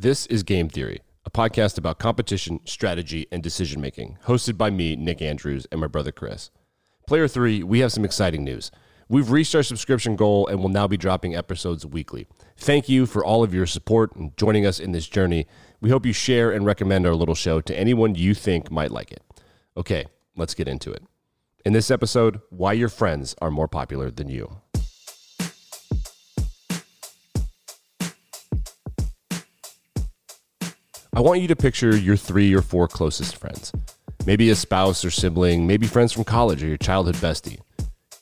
This 0.00 0.26
is 0.26 0.44
Game 0.44 0.68
Theory, 0.68 1.00
a 1.24 1.30
podcast 1.30 1.76
about 1.76 1.98
competition, 1.98 2.60
strategy, 2.64 3.26
and 3.32 3.42
decision 3.42 3.80
making, 3.80 4.16
hosted 4.26 4.56
by 4.56 4.70
me, 4.70 4.94
Nick 4.94 5.20
Andrews, 5.20 5.66
and 5.72 5.80
my 5.80 5.88
brother 5.88 6.12
Chris. 6.12 6.52
Player 7.08 7.26
3, 7.26 7.64
we 7.64 7.80
have 7.80 7.90
some 7.90 8.04
exciting 8.04 8.44
news. 8.44 8.70
We've 9.08 9.32
reached 9.32 9.56
our 9.56 9.64
subscription 9.64 10.14
goal 10.14 10.46
and 10.46 10.60
will 10.60 10.68
now 10.68 10.86
be 10.86 10.96
dropping 10.96 11.34
episodes 11.34 11.84
weekly. 11.84 12.28
Thank 12.56 12.88
you 12.88 13.06
for 13.06 13.24
all 13.24 13.42
of 13.42 13.52
your 13.52 13.66
support 13.66 14.14
and 14.14 14.36
joining 14.36 14.64
us 14.64 14.78
in 14.78 14.92
this 14.92 15.08
journey. 15.08 15.48
We 15.80 15.90
hope 15.90 16.06
you 16.06 16.12
share 16.12 16.52
and 16.52 16.64
recommend 16.64 17.04
our 17.04 17.16
little 17.16 17.34
show 17.34 17.60
to 17.62 17.76
anyone 17.76 18.14
you 18.14 18.34
think 18.34 18.70
might 18.70 18.92
like 18.92 19.10
it. 19.10 19.24
Okay, 19.76 20.06
let's 20.36 20.54
get 20.54 20.68
into 20.68 20.92
it. 20.92 21.02
In 21.64 21.72
this 21.72 21.90
episode, 21.90 22.40
why 22.50 22.72
your 22.72 22.88
friends 22.88 23.34
are 23.42 23.50
more 23.50 23.66
popular 23.66 24.12
than 24.12 24.28
you. 24.28 24.60
I 31.18 31.20
want 31.20 31.40
you 31.40 31.48
to 31.48 31.56
picture 31.56 31.96
your 31.96 32.16
three 32.16 32.54
or 32.54 32.62
four 32.62 32.86
closest 32.86 33.38
friends. 33.38 33.72
Maybe 34.24 34.50
a 34.50 34.54
spouse 34.54 35.04
or 35.04 35.10
sibling, 35.10 35.66
maybe 35.66 35.88
friends 35.88 36.12
from 36.12 36.22
college 36.22 36.62
or 36.62 36.68
your 36.68 36.76
childhood 36.76 37.16
bestie. 37.16 37.58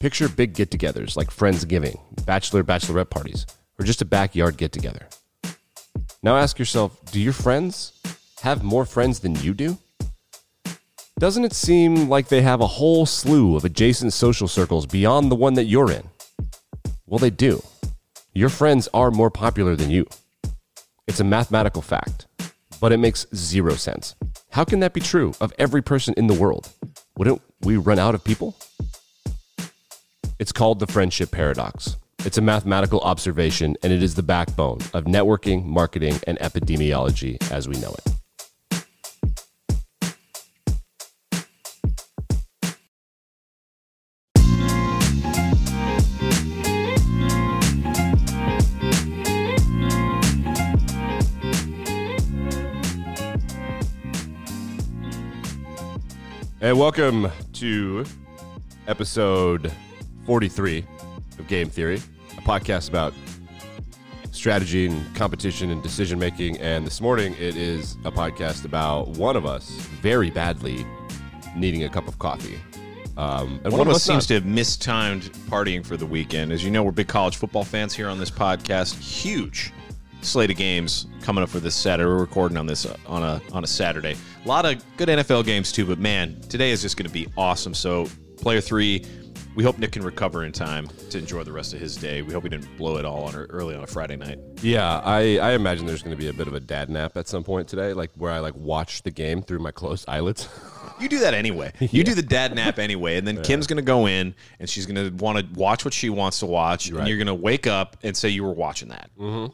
Picture 0.00 0.30
big 0.30 0.54
get 0.54 0.70
togethers 0.70 1.14
like 1.14 1.28
Friendsgiving, 1.28 2.00
bachelor 2.24 2.64
bachelorette 2.64 3.10
parties, 3.10 3.44
or 3.78 3.84
just 3.84 4.00
a 4.00 4.06
backyard 4.06 4.56
get 4.56 4.72
together. 4.72 5.08
Now 6.22 6.38
ask 6.38 6.58
yourself 6.58 6.98
do 7.12 7.20
your 7.20 7.34
friends 7.34 7.92
have 8.40 8.62
more 8.62 8.86
friends 8.86 9.20
than 9.20 9.34
you 9.42 9.52
do? 9.52 9.76
Doesn't 11.18 11.44
it 11.44 11.52
seem 11.52 12.08
like 12.08 12.28
they 12.28 12.40
have 12.40 12.62
a 12.62 12.66
whole 12.66 13.04
slew 13.04 13.56
of 13.56 13.66
adjacent 13.66 14.14
social 14.14 14.48
circles 14.48 14.86
beyond 14.86 15.30
the 15.30 15.36
one 15.36 15.52
that 15.52 15.64
you're 15.64 15.92
in? 15.92 16.08
Well, 17.04 17.18
they 17.18 17.28
do. 17.28 17.62
Your 18.32 18.48
friends 18.48 18.88
are 18.94 19.10
more 19.10 19.30
popular 19.30 19.76
than 19.76 19.90
you. 19.90 20.06
It's 21.06 21.20
a 21.20 21.24
mathematical 21.24 21.82
fact 21.82 22.26
but 22.80 22.92
it 22.92 22.98
makes 22.98 23.26
zero 23.34 23.74
sense. 23.74 24.14
How 24.50 24.64
can 24.64 24.80
that 24.80 24.92
be 24.92 25.00
true 25.00 25.34
of 25.40 25.52
every 25.58 25.82
person 25.82 26.14
in 26.16 26.26
the 26.26 26.34
world? 26.34 26.70
Wouldn't 27.16 27.42
we 27.62 27.76
run 27.76 27.98
out 27.98 28.14
of 28.14 28.24
people? 28.24 28.56
It's 30.38 30.52
called 30.52 30.78
the 30.78 30.86
friendship 30.86 31.30
paradox. 31.30 31.96
It's 32.24 32.38
a 32.38 32.42
mathematical 32.42 33.00
observation, 33.00 33.76
and 33.82 33.92
it 33.92 34.02
is 34.02 34.14
the 34.14 34.22
backbone 34.22 34.78
of 34.92 35.04
networking, 35.04 35.64
marketing, 35.64 36.18
and 36.26 36.38
epidemiology 36.38 37.40
as 37.50 37.68
we 37.68 37.76
know 37.76 37.92
it. 37.92 38.12
And 56.66 56.80
welcome 56.80 57.30
to 57.52 58.04
episode 58.88 59.72
43 60.24 60.84
of 61.38 61.46
Game 61.46 61.70
Theory, 61.70 62.02
a 62.36 62.40
podcast 62.40 62.88
about 62.88 63.14
strategy 64.32 64.86
and 64.86 65.14
competition 65.14 65.70
and 65.70 65.80
decision 65.80 66.18
making. 66.18 66.58
And 66.58 66.84
this 66.84 67.00
morning 67.00 67.34
it 67.34 67.54
is 67.54 67.92
a 68.04 68.10
podcast 68.10 68.64
about 68.64 69.10
one 69.10 69.36
of 69.36 69.46
us 69.46 69.70
very 70.02 70.32
badly 70.32 70.84
needing 71.54 71.84
a 71.84 71.88
cup 71.88 72.08
of 72.08 72.18
coffee. 72.18 72.58
Um, 73.16 73.60
and 73.62 73.72
one, 73.72 73.78
one 73.78 73.86
of 73.86 73.94
us 73.94 74.02
seems 74.02 74.24
not. 74.24 74.28
to 74.30 74.34
have 74.34 74.44
mistimed 74.44 75.32
partying 75.48 75.86
for 75.86 75.96
the 75.96 76.04
weekend. 76.04 76.50
As 76.50 76.64
you 76.64 76.72
know, 76.72 76.82
we're 76.82 76.90
big 76.90 77.06
college 77.06 77.36
football 77.36 77.62
fans 77.62 77.94
here 77.94 78.08
on 78.08 78.18
this 78.18 78.32
podcast. 78.32 78.98
Huge 78.98 79.72
slate 80.26 80.50
of 80.50 80.56
games 80.56 81.06
coming 81.22 81.42
up 81.42 81.48
for 81.48 81.60
this 81.60 81.74
Saturday. 81.74 82.08
We're 82.08 82.18
recording 82.18 82.56
on 82.58 82.66
this 82.66 82.84
uh, 82.84 82.96
on 83.06 83.22
a 83.22 83.40
on 83.52 83.64
a 83.64 83.66
Saturday. 83.66 84.16
A 84.44 84.48
lot 84.48 84.66
of 84.66 84.82
good 84.96 85.08
NFL 85.08 85.44
games 85.44 85.72
too, 85.72 85.86
but 85.86 85.98
man, 85.98 86.40
today 86.48 86.70
is 86.70 86.82
just 86.82 86.96
going 86.96 87.06
to 87.06 87.12
be 87.12 87.28
awesome. 87.36 87.74
So, 87.74 88.08
player 88.36 88.60
three, 88.60 89.04
we 89.56 89.64
hope 89.64 89.78
Nick 89.78 89.92
can 89.92 90.02
recover 90.02 90.44
in 90.44 90.52
time 90.52 90.88
to 91.10 91.18
enjoy 91.18 91.42
the 91.42 91.52
rest 91.52 91.72
of 91.72 91.80
his 91.80 91.96
day. 91.96 92.20
We 92.22 92.32
hope 92.32 92.42
he 92.42 92.50
didn't 92.50 92.76
blow 92.76 92.98
it 92.98 93.04
all 93.04 93.24
on 93.24 93.34
early 93.34 93.74
on 93.74 93.82
a 93.82 93.86
Friday 93.86 94.16
night. 94.16 94.38
Yeah, 94.60 95.00
I, 95.02 95.38
I 95.38 95.52
imagine 95.52 95.86
there's 95.86 96.02
going 96.02 96.14
to 96.14 96.20
be 96.20 96.28
a 96.28 96.32
bit 96.32 96.46
of 96.46 96.54
a 96.54 96.60
dad 96.60 96.90
nap 96.90 97.16
at 97.16 97.26
some 97.26 97.42
point 97.42 97.66
today, 97.66 97.94
like 97.94 98.10
where 98.16 98.30
I 98.30 98.40
like 98.40 98.54
watch 98.54 99.02
the 99.02 99.10
game 99.10 99.42
through 99.42 99.60
my 99.60 99.70
closed 99.70 100.04
eyelids. 100.08 100.48
You 101.00 101.08
do 101.08 101.20
that 101.20 101.34
anyway. 101.34 101.72
You 101.80 101.88
yeah. 102.00 102.04
do 102.04 102.14
the 102.14 102.22
dad 102.22 102.54
nap 102.54 102.78
anyway, 102.78 103.16
and 103.16 103.26
then 103.26 103.36
yeah. 103.36 103.42
Kim's 103.42 103.66
going 103.66 103.76
to 103.76 103.82
go 103.82 104.06
in 104.06 104.34
and 104.60 104.68
she's 104.68 104.86
going 104.86 104.96
to 104.96 105.24
want 105.24 105.38
to 105.38 105.58
watch 105.58 105.84
what 105.84 105.94
she 105.94 106.10
wants 106.10 106.40
to 106.40 106.46
watch, 106.46 106.90
right. 106.90 107.00
and 107.00 107.08
you're 107.08 107.16
going 107.16 107.26
to 107.26 107.34
wake 107.34 107.66
up 107.66 107.96
and 108.02 108.16
say 108.16 108.28
you 108.28 108.44
were 108.44 108.52
watching 108.52 108.88
that. 108.88 109.10
Mm-hmm. 109.18 109.52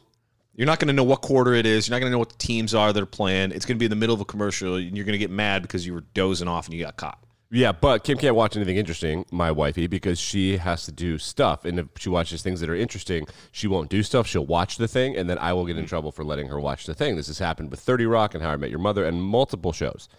You're 0.55 0.67
not 0.67 0.79
going 0.79 0.87
to 0.87 0.93
know 0.93 1.03
what 1.03 1.21
quarter 1.21 1.53
it 1.53 1.65
is. 1.65 1.87
You're 1.87 1.95
not 1.95 1.99
going 1.99 2.11
to 2.11 2.13
know 2.13 2.19
what 2.19 2.29
the 2.29 2.37
teams 2.37 2.75
are 2.75 2.93
that 2.93 3.01
are 3.01 3.07
playing. 3.07 3.51
It's 3.51 3.65
going 3.65 3.77
to 3.77 3.79
be 3.79 3.85
in 3.85 3.89
the 3.89 3.95
middle 3.95 4.13
of 4.13 4.21
a 4.21 4.25
commercial, 4.25 4.75
and 4.75 4.95
you're 4.95 5.05
going 5.05 5.13
to 5.13 5.19
get 5.19 5.31
mad 5.31 5.63
because 5.63 5.85
you 5.85 5.93
were 5.93 6.03
dozing 6.13 6.47
off 6.47 6.67
and 6.67 6.75
you 6.75 6.83
got 6.83 6.95
caught. 6.95 7.17
Yeah, 7.49 7.71
but 7.71 8.03
Kim 8.03 8.17
can't 8.17 8.35
watch 8.35 8.55
anything 8.55 8.77
interesting, 8.77 9.25
my 9.31 9.51
wifey, 9.51 9.85
because 9.85 10.19
she 10.19 10.57
has 10.57 10.85
to 10.85 10.91
do 10.91 11.19
stuff. 11.19 11.65
And 11.65 11.79
if 11.79 11.87
she 11.99 12.09
watches 12.09 12.41
things 12.41 12.59
that 12.61 12.69
are 12.69 12.75
interesting, 12.75 13.27
she 13.51 13.67
won't 13.67 13.89
do 13.91 14.01
stuff. 14.01 14.25
She'll 14.25 14.45
watch 14.45 14.77
the 14.77 14.87
thing, 14.87 15.15
and 15.15 15.29
then 15.29 15.37
I 15.37 15.53
will 15.53 15.65
get 15.65 15.77
in 15.77 15.85
trouble 15.85 16.11
for 16.11 16.23
letting 16.23 16.47
her 16.47 16.59
watch 16.59 16.87
the 16.87 16.95
thing. 16.95 17.15
This 17.15 17.27
has 17.27 17.37
happened 17.37 17.69
with 17.69 17.79
30 17.79 18.07
Rock 18.07 18.33
and 18.33 18.41
How 18.41 18.49
I 18.49 18.55
Met 18.55 18.71
Your 18.71 18.79
Mother 18.79 19.05
and 19.05 19.21
multiple 19.21 19.71
shows. 19.71 20.09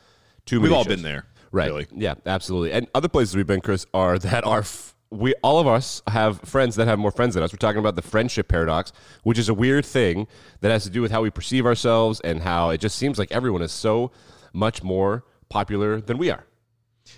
Too 0.47 0.61
We've 0.61 0.73
all 0.73 0.85
shows. 0.85 0.95
been 0.95 1.03
there. 1.03 1.27
Right. 1.51 1.67
Really. 1.67 1.87
Yeah, 1.93 2.15
absolutely. 2.25 2.73
And 2.73 2.87
other 2.95 3.09
places 3.09 3.35
we've 3.35 3.47
been, 3.47 3.61
Chris, 3.61 3.85
are 3.95 4.17
that 4.19 4.45
are 4.45 4.65
we 5.11 5.35
all 5.43 5.59
of 5.59 5.67
us 5.67 6.03
have 6.09 6.41
friends 6.41 6.77
that 6.77 6.89
have 6.89 6.99
more 6.99 7.11
friends 7.11 7.35
than 7.35 7.43
us. 7.43 7.53
We're 7.53 7.59
talking 7.59 7.79
about 7.79 7.97
the 7.97 8.03
friendship 8.03 8.49
paradox, 8.49 8.93
which 9.23 9.39
is 9.39 9.49
a 9.49 9.55
weird 9.55 9.85
thing 9.87 10.27
that 10.61 10.71
has 10.71 10.85
to 10.85 10.91
do 10.91 11.03
with 11.03 11.13
how 11.13 11.23
we 11.23 11.31
perceive 11.31 11.67
ourselves 11.67 12.21
and 12.21 12.41
how 12.43 12.71
it 12.71 12.79
just 12.79 12.97
seems 12.97 13.19
like 13.19 13.31
everyone 13.31 13.63
is 13.63 13.73
so 13.73 14.11
much 14.53 14.83
more 14.83 15.25
popular 15.49 16.01
than 16.01 16.19
we 16.19 16.31
are. 16.31 16.45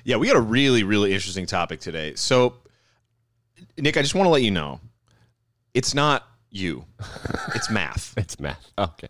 Yeah, 0.05 0.17
we 0.17 0.27
got 0.27 0.37
a 0.37 0.41
really 0.41 0.83
really 0.83 1.13
interesting 1.13 1.47
topic 1.47 1.81
today. 1.81 2.15
So 2.17 2.55
Nick, 3.79 3.97
I 3.97 4.03
just 4.03 4.15
want 4.15 4.27
to 4.27 4.31
let 4.31 4.43
you 4.43 4.51
know 4.51 4.81
it's 5.75 5.95
not 5.95 6.27
you. 6.51 6.85
It's 7.55 7.71
math. 7.71 8.15
it's 8.19 8.41
math. 8.41 8.71
Okay. 8.79 9.09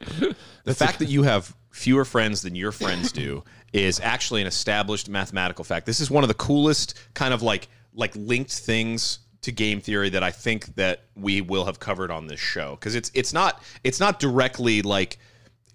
The 0.65 0.75
fact 0.75 0.99
that 0.99 1.09
you 1.09 1.23
have 1.23 1.55
fewer 1.71 2.05
friends 2.05 2.43
than 2.43 2.55
your 2.55 2.73
friends 2.73 3.13
do 3.13 3.45
is 3.73 4.01
actually 4.01 4.41
an 4.41 4.47
established 4.47 5.09
mathematical 5.09 5.65
fact. 5.65 5.87
This 5.87 6.01
is 6.01 6.11
one 6.11 6.25
of 6.25 6.29
the 6.29 6.35
coolest 6.35 6.99
kind 7.15 7.35
of 7.35 7.43
like 7.43 7.69
like 7.97 8.15
linked 8.15 8.53
things 8.53 9.19
to 9.43 9.51
game 9.51 9.81
theory 9.81 10.11
that 10.11 10.23
I 10.23 10.31
think 10.31 10.75
that 10.77 11.05
we 11.17 11.41
will 11.41 11.65
have 11.65 11.81
covered 11.81 12.11
on 12.11 12.27
this 12.27 12.41
show. 12.41 12.77
Because 12.77 12.95
it's 12.95 13.11
it's 13.15 13.33
not 13.33 13.63
it's 13.83 13.99
not 13.99 14.21
directly 14.21 14.83
like 14.83 15.19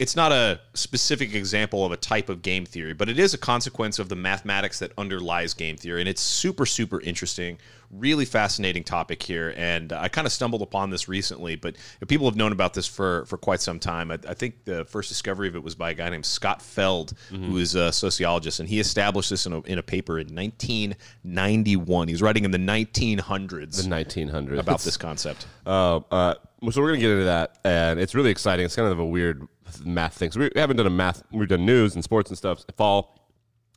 it's 0.02 0.16
not 0.16 0.32
a 0.32 0.60
specific 0.74 1.36
example 1.36 1.86
of 1.86 1.92
a 1.92 1.96
type 1.96 2.28
of 2.28 2.42
game 2.42 2.66
theory, 2.66 2.92
but 2.92 3.08
it 3.08 3.20
is 3.20 3.36
a 3.36 3.38
consequence 3.38 4.00
of 4.00 4.10
the 4.10 4.16
mathematics 4.16 4.80
that 4.80 4.92
underlies 4.98 5.54
game 5.54 5.78
theory. 5.78 6.02
And 6.02 6.10
it's 6.10 6.24
super, 6.24 6.66
super 6.66 7.00
interesting, 7.02 7.60
really 7.92 8.26
fascinating 8.26 8.84
topic 8.84 9.22
here. 9.22 9.54
And 9.56 9.94
I 9.94 10.08
kind 10.08 10.26
of 10.26 10.34
stumbled 10.34 10.64
upon 10.64 10.90
this 10.90 11.08
recently, 11.08 11.56
but 11.56 11.76
people 12.08 12.26
have 12.26 12.36
known 12.36 12.52
about 12.52 12.74
this 12.74 12.88
for, 12.88 13.26
for 13.28 13.38
quite 13.38 13.62
some 13.62 13.78
time. 13.78 14.10
I, 14.10 14.18
I 14.28 14.34
think 14.34 14.66
the 14.66 14.86
first 14.86 15.08
discovery 15.08 15.48
of 15.48 15.56
it 15.56 15.62
was 15.62 15.76
by 15.76 15.92
a 15.92 15.94
guy 15.94 16.10
named 16.10 16.26
Scott 16.26 16.64
Feld, 16.64 17.14
mm-hmm. 17.30 17.52
who 17.52 17.58
is 17.60 17.76
a 17.76 17.92
sociologist, 17.92 18.60
and 18.60 18.68
he 18.68 18.80
established 18.80 19.30
this 19.30 19.46
in 19.46 19.54
a, 19.54 19.62
in 19.62 19.78
a 19.78 19.84
paper 19.84 20.18
in 20.18 20.34
1991. 20.34 22.08
He 22.08 22.14
was 22.16 22.24
writing 22.24 22.44
in 22.44 22.50
the 22.50 22.58
1900s. 22.58 23.84
The 23.84 23.84
1900s. 23.84 24.58
About 24.58 24.80
this 24.80 24.98
concept. 24.98 25.46
Uh, 25.64 25.98
uh, 26.10 26.34
so 26.72 26.82
we're 26.82 26.88
going 26.88 27.00
to 27.00 27.06
get 27.06 27.12
into 27.12 27.26
that, 27.26 27.60
and 27.64 28.00
it's 28.00 28.16
really 28.16 28.32
exciting. 28.32 28.66
It's 28.66 28.76
kind 28.76 28.92
of 28.92 28.98
a 28.98 29.06
weird 29.06 29.48
math 29.84 30.16
things. 30.16 30.38
We 30.38 30.50
haven't 30.56 30.78
done 30.78 30.88
a 30.88 30.92
math. 30.92 31.24
We've 31.32 31.48
done 31.48 31.66
news 31.66 31.96
and 31.96 32.04
sports 32.04 32.30
and 32.30 32.38
stuff. 32.38 32.64
Fall. 32.76 33.18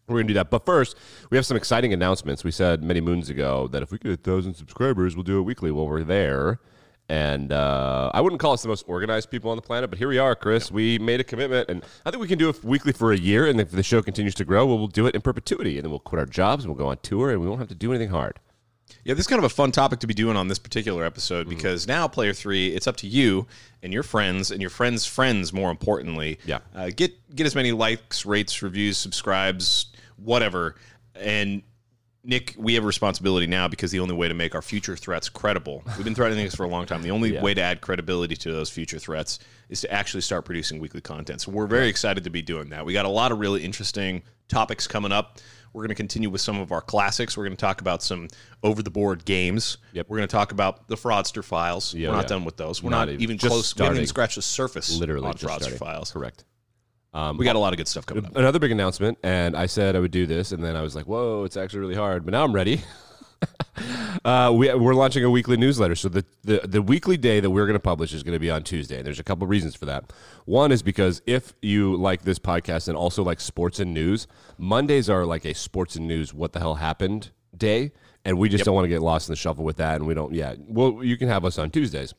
We're 0.06 0.16
gonna 0.16 0.28
do 0.28 0.34
that, 0.34 0.50
but 0.50 0.66
first 0.66 0.96
we 1.30 1.38
have 1.38 1.46
some 1.46 1.56
exciting 1.56 1.94
announcements. 1.94 2.44
We 2.44 2.50
said 2.50 2.82
many 2.82 3.00
moons 3.00 3.30
ago 3.30 3.68
that 3.68 3.82
if 3.82 3.90
we 3.90 3.96
get 3.96 4.12
a 4.12 4.16
thousand 4.16 4.54
subscribers, 4.54 5.16
we'll 5.16 5.22
do 5.22 5.38
it 5.38 5.42
weekly. 5.42 5.70
while 5.70 5.86
we're 5.86 6.04
there, 6.04 6.60
and 7.08 7.52
uh, 7.52 8.10
I 8.12 8.20
wouldn't 8.20 8.40
call 8.40 8.52
us 8.52 8.62
the 8.62 8.68
most 8.68 8.84
organized 8.86 9.30
people 9.30 9.50
on 9.50 9.56
the 9.56 9.62
planet, 9.62 9.90
but 9.90 9.98
here 9.98 10.08
we 10.08 10.18
are, 10.18 10.34
Chris. 10.34 10.70
We 10.70 10.98
made 10.98 11.20
a 11.20 11.24
commitment, 11.24 11.70
and 11.70 11.84
I 12.04 12.10
think 12.10 12.20
we 12.20 12.28
can 12.28 12.38
do 12.38 12.48
it 12.48 12.62
weekly 12.64 12.92
for 12.92 13.12
a 13.12 13.16
year. 13.16 13.46
And 13.46 13.60
if 13.60 13.70
the 13.70 13.82
show 13.82 14.02
continues 14.02 14.34
to 14.36 14.44
grow, 14.44 14.66
we'll, 14.66 14.78
we'll 14.78 14.86
do 14.88 15.06
it 15.06 15.14
in 15.14 15.20
perpetuity, 15.20 15.76
and 15.76 15.84
then 15.84 15.90
we'll 15.90 16.00
quit 16.00 16.18
our 16.18 16.26
jobs 16.26 16.64
and 16.64 16.72
we'll 16.72 16.78
go 16.82 16.90
on 16.90 16.98
tour, 16.98 17.30
and 17.30 17.40
we 17.40 17.48
won't 17.48 17.60
have 17.60 17.68
to 17.68 17.74
do 17.74 17.92
anything 17.92 18.10
hard. 18.10 18.40
Yeah, 19.04 19.14
this 19.14 19.22
is 19.22 19.26
kind 19.26 19.38
of 19.38 19.44
a 19.44 19.54
fun 19.54 19.72
topic 19.72 20.00
to 20.00 20.06
be 20.06 20.14
doing 20.14 20.36
on 20.36 20.48
this 20.48 20.58
particular 20.58 21.04
episode 21.04 21.46
mm-hmm. 21.46 21.56
because 21.56 21.86
now, 21.86 22.08
player 22.08 22.32
three, 22.32 22.68
it's 22.68 22.86
up 22.86 22.96
to 22.98 23.06
you 23.06 23.46
and 23.82 23.92
your 23.92 24.02
friends 24.02 24.50
and 24.50 24.60
your 24.60 24.70
friends' 24.70 25.06
friends. 25.06 25.52
More 25.52 25.70
importantly, 25.70 26.38
yeah, 26.46 26.60
uh, 26.74 26.90
get 26.94 27.12
get 27.34 27.46
as 27.46 27.54
many 27.54 27.72
likes, 27.72 28.24
rates, 28.24 28.62
reviews, 28.62 28.96
subscribes, 28.96 29.86
whatever, 30.16 30.76
and 31.14 31.62
Nick, 32.26 32.54
we 32.56 32.74
have 32.74 32.84
a 32.84 32.86
responsibility 32.86 33.46
now 33.46 33.68
because 33.68 33.90
the 33.90 34.00
only 34.00 34.14
way 34.14 34.28
to 34.28 34.34
make 34.34 34.54
our 34.54 34.62
future 34.62 34.96
threats 34.96 35.28
credible, 35.28 35.82
we've 35.96 36.04
been 36.04 36.14
threatening 36.14 36.44
this 36.44 36.54
for 36.54 36.64
a 36.64 36.68
long 36.68 36.86
time. 36.86 37.02
The 37.02 37.10
only 37.10 37.38
way 37.38 37.52
to 37.52 37.60
add 37.60 37.82
credibility 37.82 38.34
to 38.36 38.50
those 38.50 38.70
future 38.70 38.98
threats 38.98 39.38
is 39.68 39.82
to 39.82 39.92
actually 39.92 40.22
start 40.22 40.46
producing 40.46 40.80
weekly 40.80 41.02
content. 41.02 41.42
So 41.42 41.52
we're 41.52 41.66
very 41.66 41.88
excited 41.88 42.24
to 42.24 42.30
be 42.30 42.40
doing 42.40 42.70
that. 42.70 42.86
We 42.86 42.94
got 42.94 43.04
a 43.04 43.10
lot 43.10 43.30
of 43.30 43.40
really 43.40 43.62
interesting 43.62 44.22
topics 44.48 44.86
coming 44.86 45.12
up. 45.12 45.38
We're 45.74 45.82
going 45.82 45.88
to 45.88 45.94
continue 45.96 46.30
with 46.30 46.40
some 46.40 46.60
of 46.60 46.70
our 46.70 46.80
classics. 46.80 47.36
We're 47.36 47.44
going 47.44 47.56
to 47.56 47.60
talk 47.60 47.80
about 47.80 48.00
some 48.00 48.28
over 48.62 48.80
the 48.80 48.90
board 48.90 49.24
games. 49.24 49.78
Yep. 49.92 50.06
We're 50.08 50.18
going 50.18 50.28
to 50.28 50.32
talk 50.32 50.52
about 50.52 50.86
the 50.86 50.94
fraudster 50.94 51.44
files. 51.44 51.92
Yeah, 51.92 52.08
we're 52.08 52.14
not 52.14 52.22
yeah. 52.22 52.28
done 52.28 52.44
with 52.44 52.56
those. 52.56 52.80
We're 52.82 52.90
Not 52.90 52.98
not, 53.00 53.08
even- 53.10 53.20
even 53.22 53.38
just 53.38 53.50
close. 53.50 53.76
We 53.76 53.82
haven't 53.82 53.98
even 53.98 54.06
scratched 54.06 54.36
the 54.36 54.42
surface 54.42 54.96
Literally 54.98 55.26
on 55.26 55.34
fraudster 55.34 55.58
starting. 55.58 55.78
files. 55.78 56.12
Correct. 56.12 56.44
Um, 57.12 57.36
we 57.38 57.44
got 57.44 57.56
a 57.56 57.58
lot 57.58 57.72
of 57.72 57.76
good 57.76 57.88
stuff 57.88 58.06
coming 58.06 58.24
up. 58.24 58.36
Another 58.36 58.58
big 58.58 58.70
announcement, 58.72 59.18
and 59.22 59.56
I 59.56 59.66
said 59.66 59.94
I 59.94 60.00
would 60.00 60.10
do 60.10 60.26
this, 60.26 60.50
and 60.52 60.64
then 60.64 60.74
I 60.74 60.82
was 60.82 60.96
like, 60.96 61.06
"Whoa, 61.06 61.44
it's 61.44 61.56
actually 61.56 61.78
really 61.80 61.94
hard." 61.94 62.24
But 62.24 62.32
now 62.32 62.42
I'm 62.44 62.52
ready. 62.52 62.80
uh, 64.24 64.52
we, 64.54 64.72
we're 64.74 64.94
launching 64.94 65.24
a 65.24 65.30
weekly 65.30 65.56
newsletter. 65.56 65.94
So 65.94 66.08
the, 66.08 66.24
the, 66.42 66.60
the 66.64 66.82
weekly 66.82 67.16
day 67.16 67.40
that 67.40 67.50
we're 67.50 67.66
going 67.66 67.74
to 67.74 67.80
publish 67.80 68.12
is 68.12 68.22
going 68.22 68.34
to 68.34 68.40
be 68.40 68.50
on 68.50 68.62
Tuesday. 68.62 68.98
And 68.98 69.06
there's 69.06 69.20
a 69.20 69.24
couple 69.24 69.46
reasons 69.46 69.74
for 69.74 69.86
that. 69.86 70.12
One 70.44 70.72
is 70.72 70.82
because 70.82 71.22
if 71.26 71.54
you 71.62 71.96
like 71.96 72.22
this 72.22 72.38
podcast 72.38 72.88
and 72.88 72.96
also 72.96 73.22
like 73.22 73.40
sports 73.40 73.80
and 73.80 73.92
news, 73.92 74.26
Mondays 74.58 75.08
are 75.10 75.24
like 75.24 75.44
a 75.44 75.54
sports 75.54 75.96
and 75.96 76.06
news 76.06 76.32
what 76.32 76.52
the 76.52 76.60
hell 76.60 76.76
happened 76.76 77.30
day, 77.56 77.92
and 78.24 78.38
we 78.38 78.48
just 78.48 78.64
don't 78.64 78.74
want 78.74 78.84
to 78.84 78.88
get 78.88 79.02
lost 79.02 79.28
in 79.28 79.32
the 79.32 79.36
shuffle 79.36 79.64
with 79.64 79.76
that. 79.76 79.96
And 79.96 80.06
we 80.06 80.14
don't. 80.14 80.34
Yeah, 80.34 80.54
well, 80.58 81.00
you 81.02 81.16
can 81.16 81.28
have 81.28 81.44
us 81.44 81.58
on 81.58 81.70
Tuesdays. 81.70 82.14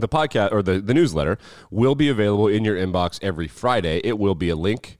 The 0.00 0.08
podcast 0.08 0.50
or 0.52 0.62
the, 0.62 0.80
the 0.80 0.94
newsletter 0.94 1.38
will 1.70 1.94
be 1.94 2.08
available 2.08 2.48
in 2.48 2.64
your 2.64 2.76
inbox 2.76 3.18
every 3.22 3.46
Friday. 3.46 4.00
It 4.02 4.18
will 4.18 4.34
be 4.34 4.48
a 4.48 4.56
link 4.56 4.98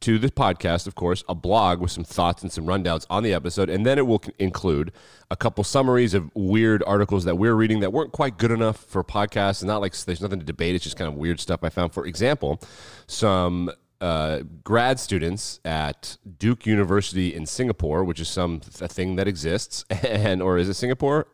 to 0.00 0.18
the 0.18 0.30
podcast, 0.30 0.86
of 0.86 0.94
course, 0.94 1.24
a 1.28 1.34
blog 1.34 1.80
with 1.80 1.90
some 1.90 2.04
thoughts 2.04 2.42
and 2.42 2.52
some 2.52 2.66
rundowns 2.66 3.06
on 3.08 3.22
the 3.22 3.32
episode, 3.32 3.70
and 3.70 3.84
then 3.84 3.98
it 3.98 4.06
will 4.06 4.22
include 4.38 4.92
a 5.30 5.36
couple 5.36 5.64
summaries 5.64 6.14
of 6.14 6.30
weird 6.34 6.82
articles 6.86 7.24
that 7.24 7.36
we're 7.36 7.54
reading 7.54 7.80
that 7.80 7.92
weren't 7.92 8.12
quite 8.12 8.38
good 8.38 8.50
enough 8.50 8.76
for 8.76 9.02
podcasts. 9.02 9.62
And 9.62 9.68
not 9.68 9.80
like 9.80 9.96
there's 9.96 10.20
nothing 10.20 10.40
to 10.40 10.46
debate; 10.46 10.74
it's 10.74 10.84
just 10.84 10.96
kind 10.96 11.08
of 11.08 11.14
weird 11.14 11.40
stuff 11.40 11.60
I 11.62 11.68
found. 11.68 11.92
For 11.92 12.06
example, 12.06 12.60
some 13.06 13.70
uh, 14.00 14.40
grad 14.62 15.00
students 15.00 15.60
at 15.64 16.18
Duke 16.38 16.66
University 16.66 17.34
in 17.34 17.46
Singapore, 17.46 18.04
which 18.04 18.20
is 18.20 18.28
some 18.28 18.60
a 18.80 18.88
thing 18.88 19.16
that 19.16 19.26
exists, 19.26 19.84
and 19.90 20.42
or 20.42 20.58
is 20.58 20.68
it 20.68 20.74
Singapore? 20.74 21.26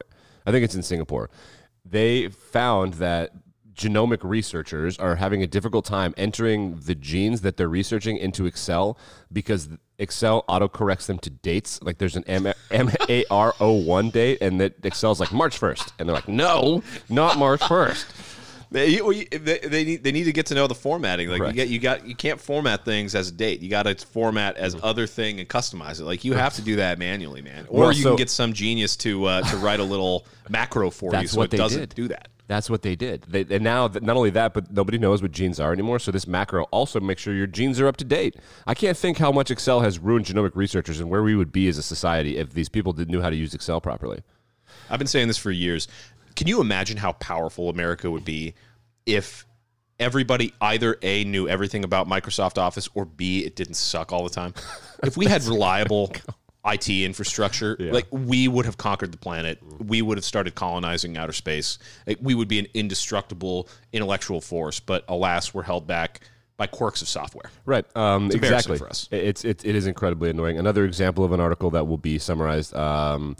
I 0.46 0.50
think 0.50 0.64
it's 0.64 0.74
in 0.74 0.82
Singapore. 0.82 1.30
They 1.84 2.28
found 2.28 2.94
that 2.94 3.32
genomic 3.74 4.18
researchers 4.22 4.98
are 4.98 5.16
having 5.16 5.42
a 5.42 5.46
difficult 5.46 5.84
time 5.84 6.14
entering 6.16 6.78
the 6.80 6.94
genes 6.94 7.40
that 7.40 7.56
they're 7.56 7.68
researching 7.68 8.16
into 8.16 8.46
Excel 8.46 8.98
because 9.32 9.68
Excel 9.98 10.44
autocorrects 10.48 11.06
them 11.06 11.18
to 11.20 11.30
dates. 11.30 11.80
Like 11.82 11.98
there's 11.98 12.16
an 12.16 12.24
M 12.26 12.52
M 12.70 12.90
A 13.08 13.24
R 13.30 13.54
O 13.60 13.72
one 13.72 14.10
date, 14.10 14.38
and 14.40 14.60
that 14.60 14.84
Excel's 14.84 15.20
like 15.20 15.32
March 15.32 15.56
first, 15.58 15.92
and 15.98 16.08
they're 16.08 16.16
like, 16.16 16.28
no, 16.28 16.82
not 17.08 17.38
March 17.38 17.66
first. 17.66 18.06
They, 18.72 18.96
they, 18.96 19.58
they 19.58 19.84
need 19.84 20.02
they 20.02 20.12
need 20.12 20.24
to 20.24 20.32
get 20.32 20.46
to 20.46 20.54
know 20.54 20.66
the 20.66 20.74
formatting. 20.74 21.28
Like 21.28 21.40
Correct. 21.40 21.54
you 21.54 21.62
get 21.62 21.68
you 21.68 21.78
got 21.78 22.06
you 22.06 22.14
can't 22.14 22.40
format 22.40 22.86
things 22.86 23.14
as 23.14 23.28
a 23.28 23.32
date. 23.32 23.60
You 23.60 23.68
got 23.68 23.82
to 23.82 23.94
format 24.06 24.56
as 24.56 24.74
other 24.82 25.06
thing 25.06 25.40
and 25.40 25.46
customize 25.46 26.00
it. 26.00 26.04
Like 26.04 26.24
you 26.24 26.32
have 26.32 26.54
to 26.54 26.62
do 26.62 26.76
that 26.76 26.98
manually, 26.98 27.42
man. 27.42 27.66
Or 27.68 27.80
Well, 27.80 27.92
you 27.92 28.02
so- 28.02 28.08
can 28.12 28.16
get 28.16 28.30
some 28.30 28.54
genius 28.54 28.96
to 28.96 29.26
uh, 29.26 29.42
to 29.50 29.58
write 29.58 29.80
a 29.80 29.84
little 29.84 30.24
macro 30.48 30.88
for 30.88 31.14
you 31.14 31.26
so 31.26 31.42
it 31.42 31.50
they 31.50 31.58
doesn't 31.58 31.80
did. 31.80 31.94
do 31.94 32.08
that. 32.08 32.28
That's 32.52 32.68
what 32.68 32.82
they 32.82 32.94
did. 32.94 33.22
They, 33.22 33.46
and 33.48 33.64
now, 33.64 33.86
not 33.86 34.14
only 34.14 34.28
that, 34.28 34.52
but 34.52 34.70
nobody 34.70 34.98
knows 34.98 35.22
what 35.22 35.32
genes 35.32 35.58
are 35.58 35.72
anymore. 35.72 35.98
So 35.98 36.10
this 36.10 36.26
macro 36.26 36.64
also 36.64 37.00
makes 37.00 37.22
sure 37.22 37.32
your 37.32 37.46
genes 37.46 37.80
are 37.80 37.88
up 37.88 37.96
to 37.96 38.04
date. 38.04 38.36
I 38.66 38.74
can't 38.74 38.94
think 38.94 39.16
how 39.16 39.32
much 39.32 39.50
Excel 39.50 39.80
has 39.80 39.98
ruined 39.98 40.26
genomic 40.26 40.54
researchers 40.54 41.00
and 41.00 41.08
where 41.08 41.22
we 41.22 41.34
would 41.34 41.50
be 41.50 41.66
as 41.68 41.78
a 41.78 41.82
society 41.82 42.36
if 42.36 42.52
these 42.52 42.68
people 42.68 42.92
didn't 42.92 43.10
know 43.10 43.22
how 43.22 43.30
to 43.30 43.36
use 43.36 43.54
Excel 43.54 43.80
properly. 43.80 44.22
I've 44.90 44.98
been 44.98 45.08
saying 45.08 45.28
this 45.28 45.38
for 45.38 45.50
years. 45.50 45.88
Can 46.36 46.46
you 46.46 46.60
imagine 46.60 46.98
how 46.98 47.12
powerful 47.12 47.70
America 47.70 48.10
would 48.10 48.26
be 48.26 48.52
if 49.06 49.46
everybody 49.98 50.52
either 50.60 50.98
A 51.00 51.24
knew 51.24 51.48
everything 51.48 51.84
about 51.84 52.06
Microsoft 52.06 52.58
Office 52.58 52.86
or 52.92 53.06
B 53.06 53.46
it 53.46 53.56
didn't 53.56 53.76
suck 53.76 54.12
all 54.12 54.24
the 54.24 54.30
time? 54.30 54.52
if 55.02 55.16
we 55.16 55.24
had 55.24 55.42
reliable 55.44 56.12
IT 56.64 56.88
infrastructure, 56.88 57.76
like 57.80 58.06
we 58.10 58.46
would 58.46 58.66
have 58.66 58.76
conquered 58.76 59.10
the 59.10 59.18
planet. 59.18 59.58
We 59.80 60.00
would 60.00 60.16
have 60.16 60.24
started 60.24 60.54
colonizing 60.54 61.16
outer 61.16 61.32
space. 61.32 61.78
Like, 62.06 62.18
we 62.20 62.34
would 62.34 62.48
be 62.48 62.60
an 62.60 62.66
indestructible 62.72 63.68
intellectual 63.92 64.40
force, 64.40 64.78
but 64.78 65.04
alas, 65.08 65.52
we're 65.52 65.64
held 65.64 65.86
back 65.88 66.20
by 66.56 66.68
quirks 66.68 67.02
of 67.02 67.08
software. 67.08 67.50
Right. 67.64 67.84
Um, 67.96 68.30
exactly. 68.30 68.78
for 68.78 68.88
us. 68.88 69.08
It's 69.10 69.44
it, 69.44 69.64
it 69.64 69.74
is 69.74 69.88
incredibly 69.88 70.30
annoying. 70.30 70.58
Another 70.58 70.84
example 70.84 71.24
of 71.24 71.32
an 71.32 71.40
article 71.40 71.70
that 71.70 71.88
will 71.88 71.98
be 71.98 72.18
summarized. 72.18 72.74
Um, 72.74 73.36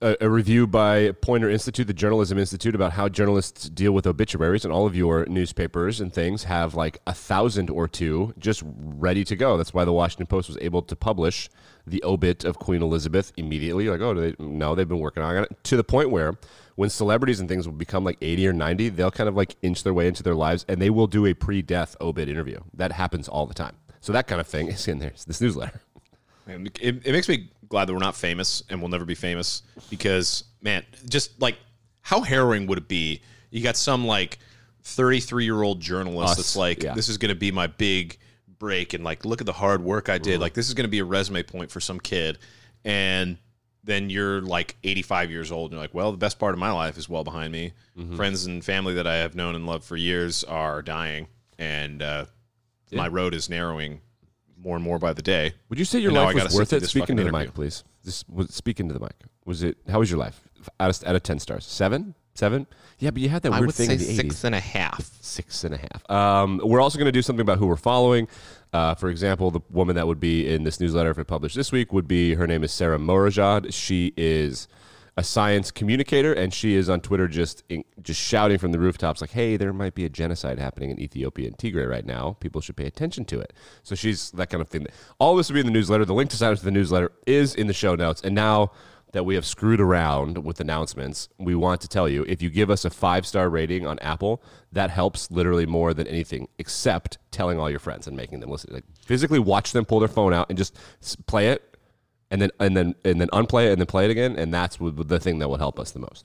a, 0.00 0.16
a 0.20 0.30
review 0.30 0.66
by 0.66 1.12
Poynter 1.20 1.50
Institute, 1.50 1.86
the 1.86 1.92
Journalism 1.92 2.38
Institute, 2.38 2.74
about 2.74 2.92
how 2.92 3.08
journalists 3.08 3.68
deal 3.68 3.92
with 3.92 4.06
obituaries, 4.06 4.64
and 4.64 4.72
all 4.72 4.86
of 4.86 4.96
your 4.96 5.26
newspapers 5.26 6.00
and 6.00 6.12
things 6.12 6.44
have 6.44 6.74
like 6.74 7.00
a 7.06 7.12
thousand 7.12 7.70
or 7.70 7.86
two 7.86 8.34
just 8.38 8.62
ready 8.64 9.24
to 9.24 9.36
go. 9.36 9.56
That's 9.56 9.74
why 9.74 9.84
the 9.84 9.92
Washington 9.92 10.26
Post 10.26 10.48
was 10.48 10.58
able 10.60 10.82
to 10.82 10.96
publish 10.96 11.50
the 11.86 12.02
obit 12.04 12.44
of 12.44 12.58
Queen 12.58 12.82
Elizabeth 12.82 13.32
immediately. 13.36 13.88
Like, 13.88 14.00
oh, 14.00 14.14
they, 14.14 14.34
no, 14.38 14.74
they've 14.74 14.88
been 14.88 14.98
working 15.00 15.22
on 15.22 15.36
it 15.36 15.64
to 15.64 15.76
the 15.76 15.84
point 15.84 16.10
where 16.10 16.34
when 16.76 16.88
celebrities 16.88 17.40
and 17.40 17.48
things 17.48 17.66
will 17.66 17.74
become 17.74 18.04
like 18.04 18.16
80 18.22 18.48
or 18.48 18.52
90, 18.52 18.88
they'll 18.90 19.10
kind 19.10 19.28
of 19.28 19.36
like 19.36 19.56
inch 19.60 19.82
their 19.82 19.94
way 19.94 20.08
into 20.08 20.22
their 20.22 20.34
lives 20.34 20.64
and 20.68 20.80
they 20.80 20.90
will 20.90 21.06
do 21.06 21.26
a 21.26 21.34
pre 21.34 21.62
death 21.62 21.96
obit 22.00 22.28
interview. 22.28 22.60
That 22.74 22.92
happens 22.92 23.28
all 23.28 23.46
the 23.46 23.54
time. 23.54 23.76
So 24.00 24.12
that 24.12 24.26
kind 24.26 24.40
of 24.40 24.46
thing 24.46 24.68
is 24.72 24.88
in 24.88 24.98
there. 24.98 25.10
It's 25.10 25.24
this 25.24 25.40
newsletter. 25.40 25.80
It, 26.46 27.06
it 27.06 27.12
makes 27.12 27.28
me 27.28 27.50
glad 27.70 27.86
that 27.86 27.94
we're 27.94 28.00
not 28.00 28.16
famous 28.16 28.62
and 28.68 28.80
we'll 28.80 28.90
never 28.90 29.06
be 29.06 29.14
famous 29.14 29.62
because, 29.88 30.44
man, 30.60 30.84
just 31.08 31.40
like 31.40 31.56
how 32.02 32.20
harrowing 32.20 32.66
would 32.66 32.78
it 32.78 32.88
be? 32.88 33.22
You 33.50 33.62
got 33.62 33.76
some 33.76 34.06
like 34.06 34.38
33 34.82 35.44
year 35.44 35.62
old 35.62 35.80
journalist 35.80 36.32
Us, 36.32 36.36
that's 36.36 36.56
like, 36.56 36.82
yeah. 36.82 36.94
this 36.94 37.08
is 37.08 37.16
going 37.16 37.30
to 37.30 37.38
be 37.38 37.50
my 37.50 37.68
big 37.68 38.18
break. 38.58 38.92
And 38.92 39.04
like, 39.04 39.24
look 39.24 39.40
at 39.40 39.46
the 39.46 39.52
hard 39.52 39.82
work 39.82 40.08
I 40.08 40.18
did. 40.18 40.40
Like, 40.40 40.52
this 40.52 40.68
is 40.68 40.74
going 40.74 40.84
to 40.84 40.90
be 40.90 40.98
a 40.98 41.04
resume 41.04 41.42
point 41.42 41.70
for 41.70 41.80
some 41.80 42.00
kid. 42.00 42.38
And 42.84 43.38
then 43.84 44.10
you're 44.10 44.40
like 44.40 44.76
85 44.84 45.30
years 45.30 45.52
old 45.52 45.70
and 45.70 45.76
you're 45.76 45.82
like, 45.82 45.94
well, 45.94 46.10
the 46.10 46.18
best 46.18 46.38
part 46.38 46.52
of 46.54 46.58
my 46.58 46.72
life 46.72 46.98
is 46.98 47.08
well 47.08 47.24
behind 47.24 47.52
me. 47.52 47.72
Friends 48.16 48.46
and 48.46 48.64
family 48.64 48.94
that 48.94 49.06
I 49.06 49.16
have 49.16 49.34
known 49.34 49.54
and 49.54 49.66
loved 49.66 49.84
for 49.84 49.96
years 49.96 50.42
are 50.44 50.82
dying. 50.82 51.28
And 51.58 52.02
uh, 52.02 52.26
my 52.92 53.08
road 53.08 53.34
is 53.34 53.48
narrowing 53.48 54.00
more 54.62 54.76
and 54.76 54.84
more 54.84 54.98
by 54.98 55.12
the 55.12 55.22
day. 55.22 55.52
Would 55.68 55.78
you 55.78 55.84
say 55.84 55.98
your 55.98 56.10
And 56.10 56.14
now 56.16 56.22
I 56.22 56.24
life 56.26 56.34
gotta 56.36 56.44
was 56.46 56.52
sit 56.52 56.58
worth 56.58 56.68
through 56.70 56.76
it? 56.78 56.80
this 56.80 56.90
Speak 56.90 57.02
fucking 57.02 57.12
into 57.18 57.22
the 57.24 57.28
interview. 57.36 57.46
mic, 57.48 57.54
please. 57.54 57.84
Just 58.04 58.28
was, 58.28 58.54
speak 58.54 58.80
into 58.80 58.94
the 58.94 59.00
mic. 59.00 59.14
Was 59.44 59.62
it? 59.62 59.76
How 59.88 59.98
was 59.98 60.10
your 60.10 60.18
life? 60.18 60.40
Out 60.78 60.90
of, 61.02 61.08
out 61.08 61.16
of 61.16 61.22
ten 61.22 61.38
stars, 61.38 61.64
seven, 61.64 62.14
seven. 62.34 62.66
Yeah, 62.98 63.10
but 63.10 63.22
you 63.22 63.30
had 63.30 63.42
that 63.42 63.52
weird 63.58 63.72
thing 63.74 63.90
in 63.90 63.98
the 63.98 64.10
eighties. 64.10 64.44
and 64.44 64.54
a 64.54 64.60
half. 64.60 65.02
Six 65.22 65.64
and 65.64 65.74
a 65.74 65.78
half. 65.78 66.10
Um, 66.10 66.60
we're 66.62 66.80
also 66.82 66.98
going 66.98 67.06
to 67.06 67.12
do 67.12 67.22
something 67.22 67.40
about 67.40 67.58
who 67.58 67.66
we're 67.66 67.76
following. 67.76 68.28
Uh, 68.72 68.94
for 68.94 69.08
example, 69.08 69.50
the 69.50 69.60
woman 69.70 69.96
that 69.96 70.06
would 70.06 70.20
be 70.20 70.46
in 70.52 70.62
this 70.64 70.78
newsletter 70.80 71.10
if 71.10 71.18
it 71.18 71.26
published 71.26 71.56
this 71.56 71.72
week 71.72 71.92
would 71.92 72.06
be 72.06 72.34
her 72.34 72.46
name 72.46 72.62
is 72.62 72.70
Sarah 72.72 72.98
Morajad. 72.98 73.72
She 73.72 74.12
is 74.16 74.68
a 75.16 75.24
science 75.24 75.70
communicator, 75.70 76.32
and 76.32 76.52
she 76.52 76.74
is 76.74 76.88
on 76.88 77.00
Twitter 77.00 77.28
just 77.28 77.62
just 78.02 78.20
shouting 78.20 78.58
from 78.58 78.72
the 78.72 78.78
rooftops 78.78 79.20
like, 79.20 79.30
"Hey, 79.30 79.56
there 79.56 79.72
might 79.72 79.94
be 79.94 80.04
a 80.04 80.08
genocide 80.08 80.58
happening 80.58 80.90
in 80.90 81.00
Ethiopia 81.00 81.48
and 81.48 81.58
Tigray 81.58 81.88
right 81.88 82.06
now. 82.06 82.36
People 82.40 82.60
should 82.60 82.76
pay 82.76 82.86
attention 82.86 83.24
to 83.26 83.40
it." 83.40 83.52
So 83.82 83.94
she's 83.94 84.30
that 84.32 84.50
kind 84.50 84.60
of 84.60 84.68
thing. 84.68 84.86
All 85.18 85.36
this 85.36 85.48
will 85.48 85.54
be 85.54 85.60
in 85.60 85.66
the 85.66 85.72
newsletter. 85.72 86.04
The 86.04 86.14
link 86.14 86.30
to 86.30 86.36
sign 86.36 86.52
up 86.52 86.58
to 86.58 86.64
the 86.64 86.70
newsletter 86.70 87.12
is 87.26 87.54
in 87.54 87.66
the 87.66 87.72
show 87.72 87.94
notes. 87.94 88.20
And 88.22 88.34
now 88.34 88.72
that 89.12 89.24
we 89.24 89.34
have 89.34 89.44
screwed 89.44 89.80
around 89.80 90.38
with 90.44 90.60
announcements, 90.60 91.28
we 91.38 91.54
want 91.54 91.80
to 91.80 91.88
tell 91.88 92.08
you 92.08 92.24
if 92.28 92.40
you 92.40 92.48
give 92.48 92.70
us 92.70 92.84
a 92.84 92.90
five 92.90 93.26
star 93.26 93.50
rating 93.50 93.86
on 93.86 93.98
Apple, 93.98 94.42
that 94.72 94.90
helps 94.90 95.30
literally 95.30 95.66
more 95.66 95.92
than 95.92 96.06
anything, 96.06 96.48
except 96.58 97.18
telling 97.30 97.58
all 97.58 97.68
your 97.68 97.80
friends 97.80 98.06
and 98.06 98.16
making 98.16 98.40
them 98.40 98.50
listen. 98.50 98.72
Like 98.72 98.84
physically 99.04 99.38
watch 99.38 99.72
them 99.72 99.84
pull 99.84 99.98
their 99.98 100.08
phone 100.08 100.32
out 100.32 100.46
and 100.48 100.56
just 100.56 100.76
play 101.26 101.48
it, 101.48 101.69
and 102.30 102.40
then 102.42 102.50
and 102.60 102.76
then 102.76 102.94
and 103.04 103.20
then 103.20 103.28
unplay 103.28 103.66
it 103.66 103.72
and 103.72 103.80
then 103.80 103.86
play 103.86 104.04
it 104.04 104.10
again, 104.10 104.36
and 104.36 104.52
that's 104.52 104.76
the 104.78 105.20
thing 105.20 105.38
that 105.40 105.48
will 105.48 105.58
help 105.58 105.78
us 105.78 105.90
the 105.92 105.98
most. 106.00 106.24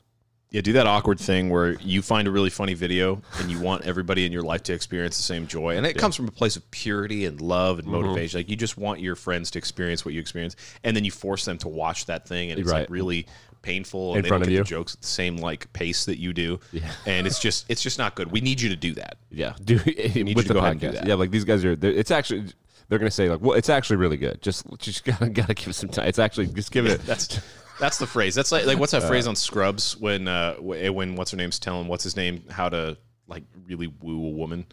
Yeah, 0.51 0.61
do 0.61 0.71
that 0.73 0.87
awkward 0.87 1.19
thing 1.19 1.49
where 1.49 1.73
you 1.81 2.01
find 2.01 2.29
a 2.29 2.31
really 2.31 2.49
funny 2.51 2.75
video 2.75 3.21
and 3.39 3.51
you 3.51 3.59
want 3.59 3.83
everybody 3.83 4.25
in 4.25 4.31
your 4.31 4.43
life 4.43 4.63
to 4.63 4.73
experience 4.73 5.17
the 5.17 5.23
same 5.23 5.47
joy. 5.47 5.75
And 5.75 5.85
it 5.85 5.97
comes 5.97 6.15
from 6.15 6.29
a 6.29 6.31
place 6.31 6.55
of 6.55 6.69
purity 6.71 7.25
and 7.25 7.41
love 7.41 7.77
Mm-hmm. 7.79 7.93
and 7.93 8.01
motivation. 8.03 8.39
Like 8.39 8.49
you 8.49 8.55
just 8.55 8.77
want 8.77 9.01
your 9.01 9.17
friends 9.17 9.51
to 9.51 9.59
experience 9.59 10.05
what 10.05 10.13
you 10.13 10.21
experience. 10.21 10.55
And 10.85 10.95
then 10.95 11.03
you 11.03 11.11
force 11.11 11.43
them 11.43 11.57
to 11.57 11.67
watch 11.67 12.05
that 12.05 12.25
thing 12.25 12.51
and 12.51 12.59
it's 12.59 12.71
Right. 12.71 12.81
like 12.81 12.89
really 12.89 13.27
painful 13.63 14.11
and 14.11 14.17
In 14.19 14.21
they 14.23 14.29
front 14.29 14.43
don't 14.43 14.47
of 14.47 14.51
get 14.51 14.57
you. 14.59 14.63
the 14.63 14.69
jokes 14.69 14.93
at 14.93 15.01
the 15.01 15.07
same 15.07 15.37
like 15.37 15.73
pace 15.73 16.05
that 16.05 16.19
you 16.19 16.31
do. 16.31 16.59
yeah. 16.71 16.89
And 17.05 17.27
it's 17.27 17.39
just 17.39 17.65
it's 17.67 17.81
just 17.81 17.97
not 17.97 18.15
good. 18.15 18.31
We 18.31 18.39
need 18.39 18.61
you 18.61 18.69
to 18.69 18.77
do 18.77 18.93
that. 18.93 19.17
Yeah, 19.31 19.55
do 19.61 19.75
with 19.83 20.15
you 20.15 20.23
the 20.35 20.43
to 20.43 20.53
go 20.53 20.59
ahead 20.59 20.71
and 20.73 20.79
do 20.79 20.87
podcast. 20.87 20.93
that. 20.93 21.07
Yeah, 21.07 21.15
like 21.15 21.31
these 21.31 21.43
guys 21.43 21.63
they're- 21.63 21.75
It's 21.81 22.11
actually 22.11 22.45
they're 22.87 22.99
going 22.99 23.09
to 23.09 23.15
say 23.15 23.29
like, 23.29 23.41
well, 23.41 23.57
it's 23.57 23.69
actually 23.69 23.97
really 23.97 24.17
good. 24.17 24.41
Just 24.41 24.65
just 24.77 25.03
gotta, 25.05 25.29
gotta 25.29 25.53
give 25.53 25.67
it 25.69 25.73
some 25.73 25.89
time. 25.89 26.07
It's 26.07 26.19
actually 26.19 26.47
just 26.47 26.71
give 26.71 26.85
it. 26.85 27.01
That's 27.05 27.39
that's 27.79 27.97
the 27.97 28.07
phrase. 28.07 28.35
That's 28.35 28.51
like 28.51 28.65
like 28.65 28.79
what's 28.79 28.93
that 28.93 29.03
phrase 29.03 29.27
on 29.27 29.35
Scrubs 29.35 29.97
when 29.97 30.29
uh 30.29 30.55
when 30.55 31.15
what's 31.15 31.31
her 31.31 31.37
name's 31.37 31.59
telling 31.59 31.87
what's 31.89 32.05
his 32.05 32.15
name 32.15 32.43
how 32.49 32.69
to 32.69 32.97
like 33.27 33.43
really 33.67 33.87
woo 33.87 34.25
a 34.25 34.29
woman. 34.29 34.65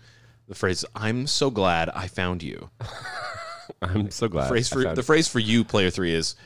The 0.47 0.54
phrase 0.54 0.85
"I'm 0.95 1.26
so 1.26 1.50
glad 1.50 1.88
I 1.90 2.07
found 2.07 2.42
you." 2.42 2.71
I'm 3.83 4.11
so 4.11 4.28
glad. 4.28 4.49
phrase 4.49 4.69
for 4.69 4.95
the 4.95 5.02
phrase 5.02 5.26
for 5.26 5.40
you, 5.40 5.64
player 5.64 5.90
three, 5.90 6.14
is 6.14 6.37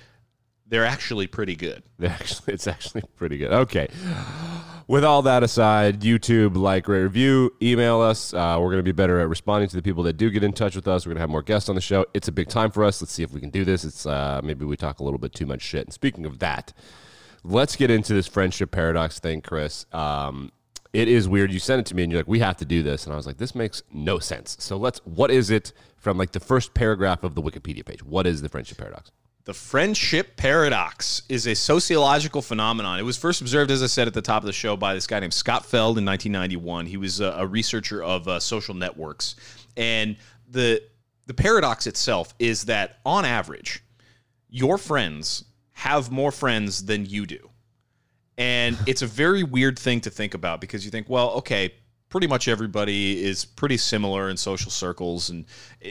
they're 0.67 0.87
actually 0.87 1.27
pretty 1.27 1.57
good. 1.57 1.83
They're 1.99 2.11
actually, 2.11 2.55
it's 2.55 2.67
actually 2.67 3.03
pretty 3.17 3.39
good. 3.39 3.53
Okay. 3.53 3.89
With 4.89 5.03
all 5.03 5.23
that 5.23 5.43
aside, 5.43 6.03
YouTube, 6.03 6.57
like, 6.57 6.87
rate, 6.87 7.03
review, 7.03 7.53
email 7.61 8.01
us. 8.01 8.33
Uh, 8.33 8.57
we're 8.61 8.69
going 8.69 8.79
to 8.79 8.85
be 8.85 8.93
better 8.93 9.19
at 9.19 9.29
responding 9.29 9.69
to 9.69 9.75
the 9.75 9.83
people 9.83 10.05
that 10.05 10.13
do 10.13 10.31
get 10.31 10.45
in 10.45 10.53
touch 10.53 10.77
with 10.77 10.87
us. 10.87 11.05
We're 11.05 11.11
going 11.11 11.17
to 11.17 11.23
have 11.23 11.31
more 11.31 11.43
guests 11.43 11.69
on 11.69 11.75
the 11.75 11.81
show. 11.81 12.07
It's 12.15 12.29
a 12.29 12.33
big 12.33 12.49
time 12.49 12.71
for 12.71 12.85
us. 12.85 13.03
Let's 13.03 13.13
see 13.13 13.25
if 13.25 13.33
we 13.33 13.41
can 13.41 13.51
do 13.51 13.65
this. 13.65 13.83
It's 13.83 14.07
uh, 14.07 14.41
maybe 14.45 14.65
we 14.65 14.77
talk 14.77 15.01
a 15.01 15.03
little 15.03 15.19
bit 15.19 15.35
too 15.35 15.45
much 15.45 15.61
shit. 15.61 15.87
And 15.87 15.93
speaking 15.93 16.25
of 16.25 16.39
that, 16.39 16.73
let's 17.43 17.75
get 17.75 17.91
into 17.91 18.15
this 18.15 18.29
friendship 18.29 18.71
paradox 18.71 19.19
thing, 19.19 19.41
Chris. 19.41 19.87
Um, 19.93 20.53
it 20.93 21.09
is 21.09 21.29
weird. 21.29 21.53
You 21.53 21.59
sent 21.59 21.81
it 21.81 21.87
to 21.87 21.97
me 21.97 22.05
and 22.05 22.13
you're 22.13 22.21
like, 22.21 22.29
we 22.29 22.39
have 22.39 22.57
to 22.59 22.65
do 22.65 22.85
this. 22.85 23.07
And 23.07 23.13
I 23.13 23.17
was 23.17 23.27
like, 23.27 23.39
this 23.39 23.57
makes 23.57 23.83
no 23.93 24.21
sense. 24.21 24.57
So 24.61 24.77
let's, 24.77 25.01
what 25.05 25.33
is 25.33 25.51
it 25.51 25.73
from 25.97 26.17
like 26.17 26.31
the 26.31 26.39
first 26.39 26.75
paragraph 26.75 27.25
of 27.25 27.35
the 27.35 27.43
Wikipedia 27.43 27.85
page? 27.85 28.05
What 28.05 28.25
is 28.25 28.41
the 28.41 28.49
friendship 28.49 28.79
paradox? 28.79 29.11
The 29.47 29.55
friendship 29.55 30.37
paradox 30.37 31.23
is 31.29 31.47
a 31.47 31.55
sociological 31.55 32.43
phenomenon. 32.43 32.99
It 32.99 33.05
was 33.05 33.17
first 33.17 33.41
observed, 33.41 33.71
as 33.71 33.81
I 33.81 33.87
said 33.87 34.09
at 34.09 34.15
the 34.15 34.21
top 34.21 34.43
of 34.43 34.47
the 34.49 34.53
show, 34.53 34.77
by 34.77 34.93
this 34.93 35.07
guy 35.07 35.21
named 35.21 35.35
Scott 35.35 35.65
Feld 35.65 35.99
in 35.99 36.05
1991. 36.05 36.87
He 36.87 36.97
was 36.97 37.21
a, 37.21 37.27
a 37.27 37.47
researcher 37.47 38.03
of 38.03 38.27
uh, 38.27 38.41
social 38.41 38.75
networks, 38.75 39.37
and 39.77 40.17
the 40.51 40.83
the 41.27 41.35
paradox 41.35 41.87
itself 41.87 42.35
is 42.41 42.65
that 42.65 42.99
on 43.07 43.25
average, 43.25 43.85
your 44.51 44.79
friends 44.79 45.45
have 45.75 46.11
more 46.11 46.33
friends 46.33 46.85
than 46.85 47.07
you 47.07 47.25
do. 47.25 47.49
And 48.37 48.77
it's 48.87 49.03
a 49.03 49.07
very 49.07 49.45
weird 49.45 49.79
thing 49.79 50.01
to 50.01 50.11
think 50.11 50.35
about 50.35 50.61
because 50.61 50.85
you 50.85 50.91
think, 50.91 51.09
well, 51.09 51.31
okay, 51.35 51.73
pretty 52.09 52.29
much 52.29 52.47
everybody 52.47 53.25
is 53.25 53.45
pretty 53.45 53.77
similar 53.77 54.31
in 54.31 54.37
social 54.37 54.71
circles. 54.71 55.29
And 55.29 55.45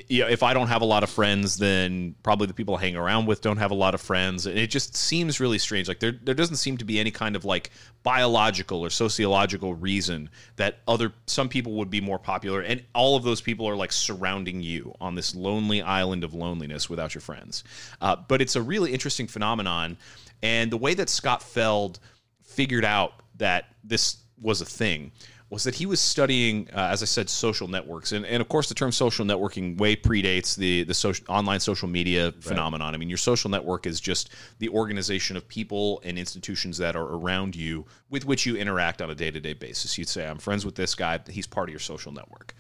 you 0.08 0.22
know, 0.22 0.30
if 0.30 0.44
I 0.44 0.54
don't 0.54 0.68
have 0.68 0.82
a 0.82 0.86
lot 0.86 1.04
of 1.04 1.10
friends, 1.10 1.58
then 1.58 2.16
probably 2.24 2.48
the 2.48 2.54
people 2.54 2.76
I 2.76 2.82
hang 2.82 2.96
around 2.96 3.26
with 3.26 3.42
don't 3.42 3.58
have 3.58 3.72
a 3.72 3.76
lot 3.76 3.94
of 3.94 4.02
friends. 4.02 4.46
And 4.46 4.58
it 4.58 4.68
just 4.68 4.96
seems 4.96 5.42
really 5.42 5.58
strange. 5.58 5.90
Like 5.90 6.00
there, 6.00 6.14
there 6.24 6.34
doesn't 6.34 6.56
seem 6.56 6.78
to 6.78 6.86
be 6.86 7.00
any 7.00 7.12
kind 7.12 7.36
of 7.36 7.44
like 7.44 7.72
biological 8.04 8.80
or 8.80 8.90
sociological 8.90 9.74
reason 9.74 10.30
that 10.56 10.78
other 10.88 11.12
some 11.28 11.50
people 11.50 11.74
would 11.74 11.90
be 11.90 12.00
more 12.00 12.20
popular. 12.20 12.62
And 12.62 12.82
all 12.94 13.18
of 13.18 13.24
those 13.24 13.42
people 13.42 13.68
are 13.68 13.76
like 13.76 13.92
surrounding 13.92 14.62
you 14.62 14.96
on 15.02 15.16
this 15.16 15.36
lonely 15.36 15.82
island 15.82 16.24
of 16.24 16.34
loneliness 16.34 16.90
without 16.90 17.14
your 17.14 17.22
friends. 17.22 17.66
Uh, 18.00 18.16
but 18.16 18.42
it's 18.42 18.56
a 18.56 18.62
really 18.62 18.94
interesting 18.94 19.28
phenomenon. 19.28 19.98
And 20.42 20.72
the 20.72 20.78
way 20.78 20.94
that 20.94 21.10
Scott 21.10 21.44
Feld 21.44 22.00
figured 22.42 22.86
out 22.86 23.22
that 23.38 23.66
this 23.84 24.18
was 24.42 24.62
a 24.62 24.66
thing 24.66 25.12
was 25.50 25.64
that 25.64 25.76
he 25.76 25.86
was 25.86 26.02
studying, 26.02 26.68
uh, 26.74 26.88
as 26.92 27.04
I 27.04 27.06
said, 27.06 27.30
social 27.30 27.68
networks, 27.68 28.12
and, 28.12 28.26
and 28.26 28.42
of 28.42 28.50
course 28.50 28.68
the 28.68 28.74
term 28.74 28.92
social 28.92 29.26
networking 29.26 29.78
way 29.78 29.96
predates 29.96 30.56
the 30.56 30.84
the 30.84 30.94
social 30.94 31.24
online 31.30 31.60
social 31.60 31.88
media 31.88 32.34
phenomenon. 32.40 32.96
I 32.96 32.98
mean, 32.98 33.10
your 33.10 33.18
social 33.18 33.50
network 33.52 33.86
is 33.86 34.00
just 34.00 34.32
the 34.60 34.70
organization 34.70 35.38
of 35.38 35.48
people 35.48 36.02
and 36.04 36.18
institutions 36.18 36.78
that 36.80 36.96
are 36.96 37.16
around 37.16 37.56
you 37.56 37.86
with 38.10 38.26
which 38.26 38.46
you 38.46 38.56
interact 38.56 39.02
on 39.02 39.12
a 39.12 39.16
day 39.16 39.30
to 39.30 39.40
day 39.40 39.54
basis. 39.54 39.98
You'd 39.98 40.10
say, 40.10 40.28
"I'm 40.28 40.40
friends 40.40 40.66
with 40.66 40.76
this 40.76 40.96
guy; 40.96 41.20
he's 41.30 41.48
part 41.48 41.70
of 41.70 41.74
your 41.74 41.80
social 41.80 42.12
network." 42.12 42.56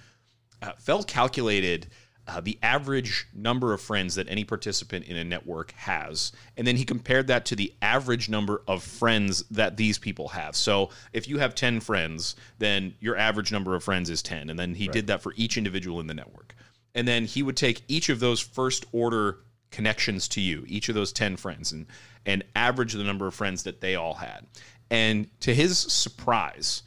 Uh, 0.61 0.73
Feld 0.77 1.07
calculated 1.07 1.87
uh, 2.27 2.41
the 2.41 2.57
average 2.63 3.27
number 3.33 3.73
of 3.73 3.81
friends 3.81 4.15
that 4.15 4.27
any 4.29 4.43
participant 4.43 5.05
in 5.05 5.15
a 5.15 5.23
network 5.23 5.71
has, 5.73 6.31
and 6.57 6.65
then 6.65 6.75
he 6.75 6.83
compared 6.83 7.27
that 7.27 7.45
to 7.45 7.55
the 7.55 7.73
average 7.81 8.29
number 8.29 8.61
of 8.67 8.83
friends 8.83 9.43
that 9.51 9.77
these 9.77 9.99
people 9.99 10.29
have. 10.29 10.55
So 10.55 10.89
if 11.13 11.27
you 11.27 11.37
have 11.37 11.53
10 11.53 11.81
friends, 11.81 12.35
then 12.57 12.95
your 12.99 13.15
average 13.15 13.51
number 13.51 13.75
of 13.75 13.83
friends 13.83 14.09
is 14.09 14.23
10. 14.23 14.49
And 14.49 14.57
then 14.57 14.73
he 14.73 14.87
did 14.87 15.07
that 15.07 15.21
for 15.21 15.33
each 15.35 15.57
individual 15.57 15.99
in 15.99 16.07
the 16.07 16.13
network. 16.13 16.55
And 16.95 17.07
then 17.07 17.25
he 17.25 17.43
would 17.43 17.57
take 17.57 17.83
each 17.87 18.09
of 18.09 18.19
those 18.19 18.39
first 18.39 18.85
order 18.91 19.39
connections 19.69 20.27
to 20.29 20.41
you, 20.41 20.63
each 20.67 20.89
of 20.89 20.95
those 20.95 21.11
10 21.11 21.35
friends, 21.37 21.73
and, 21.73 21.85
and 22.25 22.43
average 22.55 22.93
the 22.93 23.03
number 23.03 23.27
of 23.27 23.35
friends 23.35 23.63
that 23.63 23.81
they 23.81 23.95
all 23.95 24.15
had. 24.15 24.47
And 24.89 25.27
to 25.41 25.53
his 25.53 25.77
surprise, 25.77 26.83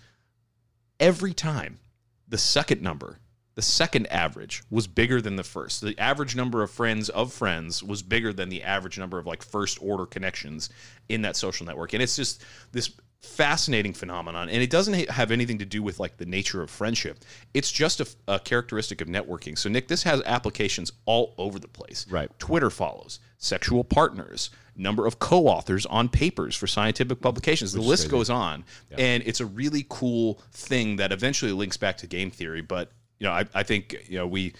every 0.99 1.35
time 1.35 1.78
the 2.26 2.38
second 2.38 2.83
number 2.83 3.18
the 3.59 3.62
second 3.62 4.07
average 4.12 4.62
was 4.71 4.87
bigger 4.87 5.21
than 5.21 5.35
the 5.35 5.43
first. 5.43 5.81
The 5.81 5.99
average 5.99 6.37
number 6.37 6.62
of 6.62 6.71
friends 6.71 7.09
of 7.09 7.33
friends 7.33 7.83
was 7.83 8.05
bigger 8.05 8.33
than 8.33 8.50
the 8.50 8.62
average 8.62 9.00
number 9.00 9.19
of 9.19 9.27
like 9.27 9.43
first 9.43 9.83
order 9.83 10.07
connections 10.07 10.71
in 11.09 11.23
that 11.23 11.35
social 11.35 11.67
network. 11.67 11.93
And 11.93 12.00
it's 12.00 12.15
just 12.15 12.45
this 12.71 12.93
fascinating 13.21 13.95
phenomenon. 13.95 14.49
And 14.49 14.62
it 14.62 14.71
doesn't 14.71 15.11
have 15.11 15.33
anything 15.33 15.59
to 15.59 15.65
do 15.65 15.83
with 15.83 15.99
like 15.99 16.19
the 16.19 16.25
nature 16.25 16.62
of 16.62 16.71
friendship. 16.71 17.19
It's 17.53 17.73
just 17.73 17.99
a, 17.99 18.07
a 18.29 18.38
characteristic 18.38 19.00
of 19.00 19.09
networking. 19.09 19.59
So 19.59 19.69
nick 19.69 19.88
this 19.88 20.05
has 20.05 20.23
applications 20.25 20.93
all 21.05 21.35
over 21.37 21.59
the 21.59 21.67
place. 21.67 22.07
Right. 22.09 22.31
twitter 22.38 22.71
follows 22.71 23.19
sexual 23.38 23.83
partners 23.83 24.50
number 24.77 25.05
of 25.05 25.19
co-authors 25.19 25.85
on 25.87 26.09
papers 26.09 26.55
for 26.55 26.69
scientific 26.69 27.21
publications. 27.21 27.73
The 27.73 27.81
list 27.81 28.09
goes 28.09 28.31
on. 28.31 28.65
And 28.97 29.25
it's 29.27 29.41
a 29.41 29.47
really 29.47 29.85
cool 29.88 30.41
thing 30.53 30.95
that 30.97 31.11
eventually 31.11 31.50
links 31.50 31.77
back 31.77 31.97
to 31.97 32.07
game 32.07 32.31
theory 32.31 32.61
but 32.62 32.93
you 33.19 33.27
know 33.27 33.33
i, 33.33 33.45
I 33.55 33.63
think 33.63 33.97
you 34.09 34.19
know 34.19 34.27
we 34.27 34.55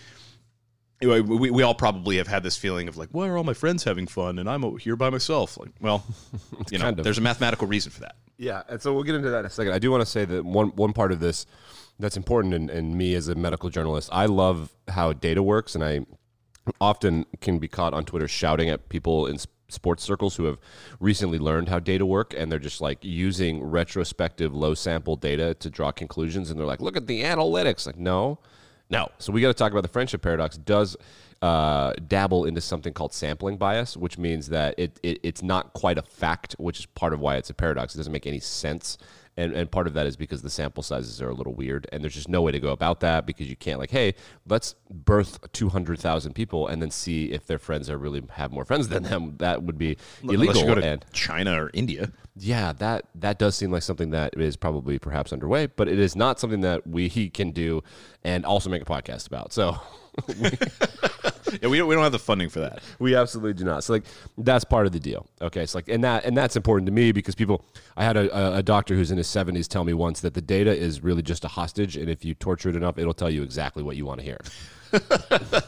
know, 1.00 1.23
we, 1.23 1.50
we 1.50 1.62
all 1.62 1.75
probably 1.75 2.17
have 2.17 2.27
had 2.27 2.43
this 2.43 2.57
feeling 2.57 2.88
of 2.88 2.97
like, 2.97 3.11
why 3.12 3.29
are 3.29 3.37
all 3.37 3.45
my 3.45 3.55
friends 3.55 3.85
having 3.85 4.07
fun 4.07 4.38
and 4.38 4.49
I'm 4.49 4.65
over 4.65 4.79
here 4.79 4.97
by 4.97 5.11
myself? 5.11 5.57
Like, 5.57 5.71
well, 5.81 6.05
you 6.71 6.79
know, 6.79 6.91
there's 6.91 7.19
a 7.19 7.23
mathematical 7.23 7.69
reason 7.69 7.93
for 7.93 8.00
that. 8.00 8.17
Yeah, 8.37 8.62
and 8.69 8.81
so 8.81 8.95
we'll 8.95 9.05
get 9.05 9.15
into 9.15 9.31
that 9.31 9.41
in 9.41 9.47
a 9.47 9.50
second. 9.50 9.73
I 9.73 9.79
do 9.79 9.91
want 9.91 10.00
to 10.00 10.07
say 10.07 10.25
that 10.25 10.45
one 10.45 10.69
one 10.71 10.93
part 10.93 11.11
of 11.11 11.21
this 11.21 11.45
that's 11.99 12.17
important 12.17 12.55
in, 12.55 12.71
in 12.71 12.97
me 12.97 13.15
as 13.15 13.29
a 13.29 13.35
medical 13.35 13.69
journalist, 13.69 14.09
I 14.12 14.27
love 14.27 14.71
how 14.87 15.12
data 15.12 15.43
works, 15.43 15.75
and 15.75 15.83
I 15.83 16.07
often 16.81 17.27
can 17.41 17.59
be 17.59 17.67
caught 17.67 17.95
on 17.95 18.05
Twitter 18.05 18.29
shouting 18.29 18.69
at 18.69 18.88
people 18.88 19.27
in 19.27 19.38
sports 19.69 20.03
circles 20.03 20.37
who 20.37 20.45
have 20.45 20.59
recently 21.01 21.39
learned 21.39 21.69
how 21.69 21.79
data 21.79 22.07
work, 22.07 22.35
and 22.37 22.51
they're 22.51 22.59
just 22.59 22.81
like 22.81 22.99
using 23.03 23.63
retrospective 23.63 24.55
low 24.55 24.75
sample 24.75 25.17
data 25.17 25.55
to 25.55 25.71
draw 25.71 25.93
conclusions, 25.93 26.51
and 26.51 26.59
they're 26.59 26.67
like, 26.67 26.81
"Look 26.81 26.97
at 26.97 27.07
the 27.07 27.23
analytics." 27.23 27.87
Like, 27.87 27.99
no, 27.99 28.39
no. 28.91 29.09
So 29.19 29.33
we 29.33 29.41
got 29.41 29.49
to 29.49 29.55
talk 29.55 29.73
about 29.73 29.83
the 29.83 29.89
friendship 29.89 30.23
paradox. 30.23 30.57
Does 30.57 30.97
uh, 31.43 31.93
dabble 32.07 32.47
into 32.47 32.61
something 32.61 32.93
called 32.93 33.13
sampling 33.13 33.57
bias, 33.57 33.97
which 33.97 34.19
means 34.19 34.49
that 34.49 34.75
it, 34.79 34.99
it 35.03 35.21
it's 35.23 35.43
not 35.43 35.73
quite 35.73 35.99
a 35.99 36.03
fact, 36.03 36.57
which 36.59 36.81
is 36.81 36.87
part 36.87 37.13
of 37.13 37.21
why 37.21 37.37
it's 37.37 37.51
a 37.51 37.55
paradox. 37.55 37.95
It 37.95 37.99
doesn't 37.99 38.13
make 38.13 38.27
any 38.27 38.41
sense. 38.41 38.99
And, 39.38 39.52
and 39.52 39.71
part 39.71 39.87
of 39.87 39.95
that 39.95 40.04
is 40.07 40.16
because 40.16 40.42
the 40.42 40.50
sample 40.50 40.83
sizes 40.83 41.23
are 41.23 41.28
a 41.28 41.33
little 41.35 41.54
weird, 41.54 41.87
and 41.92 42.02
there's 42.02 42.14
just 42.14 42.28
no 42.28 42.42
way 42.42 42.50
to 42.50 42.59
go 42.59 42.71
about 42.73 42.99
that 43.00 43.25
because 43.25 43.49
you 43.49 43.54
can't 43.54 43.78
like, 43.78 43.92
hey, 43.92 44.14
let's 44.49 44.75
birth 44.90 45.38
two 45.52 45.68
hundred 45.68 46.00
thousand 46.00 46.33
people 46.33 46.66
and 46.66 46.83
then 46.83 46.90
see 46.90 47.26
if 47.30 47.47
their 47.47 47.61
friends 47.61 47.88
are 47.88 47.97
really 47.99 48.21
have 48.30 48.50
more 48.50 48.64
friends 48.64 48.88
than 48.88 49.04
them. 49.04 49.37
That 49.38 49.62
would 49.62 49.78
be 49.78 49.97
Unless 50.23 50.35
illegal. 50.35 50.57
you 50.62 50.66
go 50.66 50.75
to 50.75 50.85
and 50.85 51.04
China 51.12 51.62
or 51.62 51.71
India. 51.73 52.11
yeah, 52.37 52.73
that 52.73 53.04
that 53.14 53.38
does 53.38 53.54
seem 53.54 53.71
like 53.71 53.83
something 53.85 54.11
that 54.11 54.37
is 54.37 54.57
probably 54.57 54.99
perhaps 54.99 55.33
underway, 55.33 55.66
but 55.66 55.87
it 55.88 56.00
is 56.00 56.16
not 56.16 56.40
something 56.40 56.62
that 56.62 56.85
we 56.85 57.07
he 57.07 57.30
can 57.30 57.52
do 57.52 57.83
and 58.25 58.45
also 58.45 58.68
make 58.68 58.83
a 58.83 58.87
podcast 58.87 59.28
about. 59.28 59.52
So 59.52 59.76
Yeah, 61.62 61.69
we 61.69 61.78
don't, 61.78 61.88
we 61.88 61.95
don't 61.95 62.02
have 62.05 62.12
the 62.12 62.19
funding 62.19 62.49
for 62.49 62.61
that. 62.61 62.83
we 62.99 63.14
absolutely 63.14 63.55
do 63.55 63.64
not. 63.64 63.85
So 63.85 63.95
like 63.95 64.05
that's 64.37 64.64
part 64.64 64.87
of 64.87 64.93
the 64.93 65.00
deal. 65.00 65.26
Okay, 65.40 65.67
so 65.67 65.78
like 65.78 65.88
and 65.88 66.05
that 66.05 66.25
and 66.25 66.37
that's 66.37 66.57
important 66.57 66.87
to 66.87 66.93
me 66.93 67.12
because 67.12 67.35
people. 67.35 67.64
I 67.97 68.05
had 68.05 68.17
a, 68.17 68.59
a, 68.59 68.62
doctor 68.62 68.95
who's 68.95 69.11
in 69.11 69.19
his 69.19 69.26
seventies 69.26 69.67
tell 69.67 69.83
me 69.83 69.93
once 69.93 70.21
that 70.21 70.35
the 70.35 70.40
data 70.40 70.71
is 70.71 71.02
really 71.02 71.21
just 71.21 71.45
a 71.45 71.49
hostage, 71.49 71.97
and 71.97 72.09
if 72.09 72.25
you 72.25 72.33
torture 72.33 72.69
it 72.69 72.76
enough, 72.76 72.97
it'll 72.97 73.12
tell 73.12 73.28
you 73.28 73.43
exactly 73.43 73.83
what 73.83 73.97
you 73.97 74.07
want 74.07 74.21
to 74.21 74.25
hear. 74.25 74.38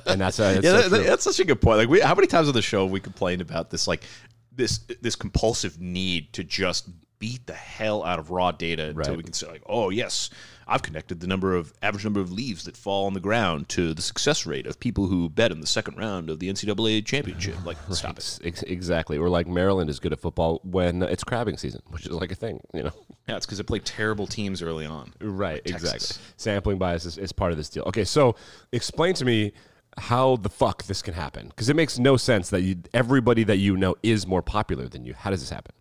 and 0.06 0.20
that's, 0.20 0.38
uh, 0.38 0.52
that's 0.52 0.64
Yeah, 0.64 0.80
so 0.82 0.88
that, 0.90 1.06
that's 1.06 1.24
such 1.24 1.40
a 1.40 1.44
good 1.44 1.60
point. 1.60 1.78
Like, 1.78 1.88
we, 1.88 2.00
how 2.00 2.14
many 2.14 2.26
times 2.26 2.48
on 2.48 2.54
the 2.54 2.62
show 2.62 2.84
have 2.84 2.92
we 2.92 3.00
complained 3.00 3.42
about 3.42 3.70
this, 3.70 3.88
like 3.88 4.04
this 4.52 4.78
this 5.00 5.16
compulsive 5.16 5.80
need 5.80 6.32
to 6.34 6.44
just 6.44 6.88
beat 7.18 7.46
the 7.46 7.54
hell 7.54 8.04
out 8.04 8.18
of 8.18 8.30
raw 8.30 8.50
data 8.50 8.88
until 8.88 9.16
we 9.16 9.22
can 9.22 9.32
say, 9.32 9.46
like, 9.46 9.62
oh 9.66 9.90
yes, 9.90 10.30
I've 10.70 10.82
connected 10.82 11.18
the 11.18 11.26
number 11.26 11.56
of 11.56 11.74
average 11.82 12.04
number 12.04 12.20
of 12.20 12.30
leaves 12.30 12.64
that 12.64 12.76
fall 12.76 13.06
on 13.06 13.14
the 13.14 13.20
ground 13.20 13.68
to 13.70 13.92
the 13.92 14.00
success 14.00 14.46
rate 14.46 14.68
of 14.68 14.78
people 14.78 15.08
who 15.08 15.28
bet 15.28 15.50
in 15.50 15.60
the 15.60 15.66
second 15.66 15.98
round 15.98 16.30
of 16.30 16.38
the 16.38 16.48
NCAA 16.48 17.04
championship. 17.04 17.56
Like, 17.66 17.76
stop 17.90 18.18
it. 18.18 18.38
Ex- 18.44 18.62
exactly. 18.62 19.18
Or 19.18 19.28
like 19.28 19.48
Maryland 19.48 19.90
is 19.90 19.98
good 19.98 20.12
at 20.12 20.20
football 20.20 20.60
when 20.62 21.02
it's 21.02 21.24
crabbing 21.24 21.56
season, 21.56 21.82
which 21.88 22.06
is 22.06 22.12
like 22.12 22.30
a 22.30 22.36
thing, 22.36 22.60
you 22.72 22.84
know. 22.84 22.92
Yeah, 23.28 23.36
it's 23.36 23.46
because 23.46 23.58
they 23.58 23.64
play 23.64 23.78
terrible 23.78 24.26
teams 24.26 24.60
early 24.60 24.86
on. 24.86 25.12
Right, 25.20 25.64
Texas. 25.64 25.82
exactly. 25.82 26.34
Sampling 26.36 26.78
bias 26.78 27.04
is, 27.04 27.16
is 27.16 27.30
part 27.30 27.52
of 27.52 27.58
this 27.58 27.68
deal. 27.68 27.84
Okay, 27.86 28.02
so 28.02 28.34
explain 28.72 29.14
to 29.14 29.24
me 29.24 29.52
how 29.98 30.34
the 30.36 30.48
fuck 30.48 30.82
this 30.84 31.00
can 31.00 31.14
happen 31.14 31.46
because 31.46 31.68
it 31.68 31.76
makes 31.76 31.96
no 31.96 32.16
sense 32.16 32.50
that 32.50 32.62
you, 32.62 32.76
everybody 32.92 33.44
that 33.44 33.58
you 33.58 33.76
know 33.76 33.94
is 34.02 34.26
more 34.26 34.42
popular 34.42 34.88
than 34.88 35.04
you. 35.04 35.14
How 35.14 35.30
does 35.30 35.38
this 35.38 35.50
happen? 35.50 35.72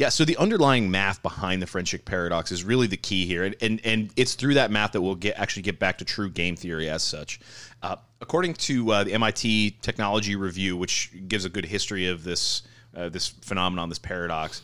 Yeah, 0.00 0.08
so 0.08 0.24
the 0.24 0.38
underlying 0.38 0.90
math 0.90 1.22
behind 1.22 1.60
the 1.60 1.66
friendship 1.66 2.06
paradox 2.06 2.50
is 2.52 2.64
really 2.64 2.86
the 2.86 2.96
key 2.96 3.26
here, 3.26 3.44
and 3.44 3.54
and, 3.60 3.82
and 3.84 4.10
it's 4.16 4.32
through 4.32 4.54
that 4.54 4.70
math 4.70 4.92
that 4.92 5.02
we'll 5.02 5.14
get 5.14 5.38
actually 5.38 5.60
get 5.60 5.78
back 5.78 5.98
to 5.98 6.06
true 6.06 6.30
game 6.30 6.56
theory 6.56 6.88
as 6.88 7.02
such. 7.02 7.38
Uh, 7.82 7.96
according 8.22 8.54
to 8.54 8.90
uh, 8.92 9.04
the 9.04 9.12
MIT 9.12 9.76
Technology 9.82 10.36
Review, 10.36 10.74
which 10.74 11.12
gives 11.28 11.44
a 11.44 11.50
good 11.50 11.66
history 11.66 12.06
of 12.06 12.24
this 12.24 12.62
uh, 12.96 13.10
this 13.10 13.28
phenomenon, 13.28 13.90
this 13.90 13.98
paradox, 13.98 14.62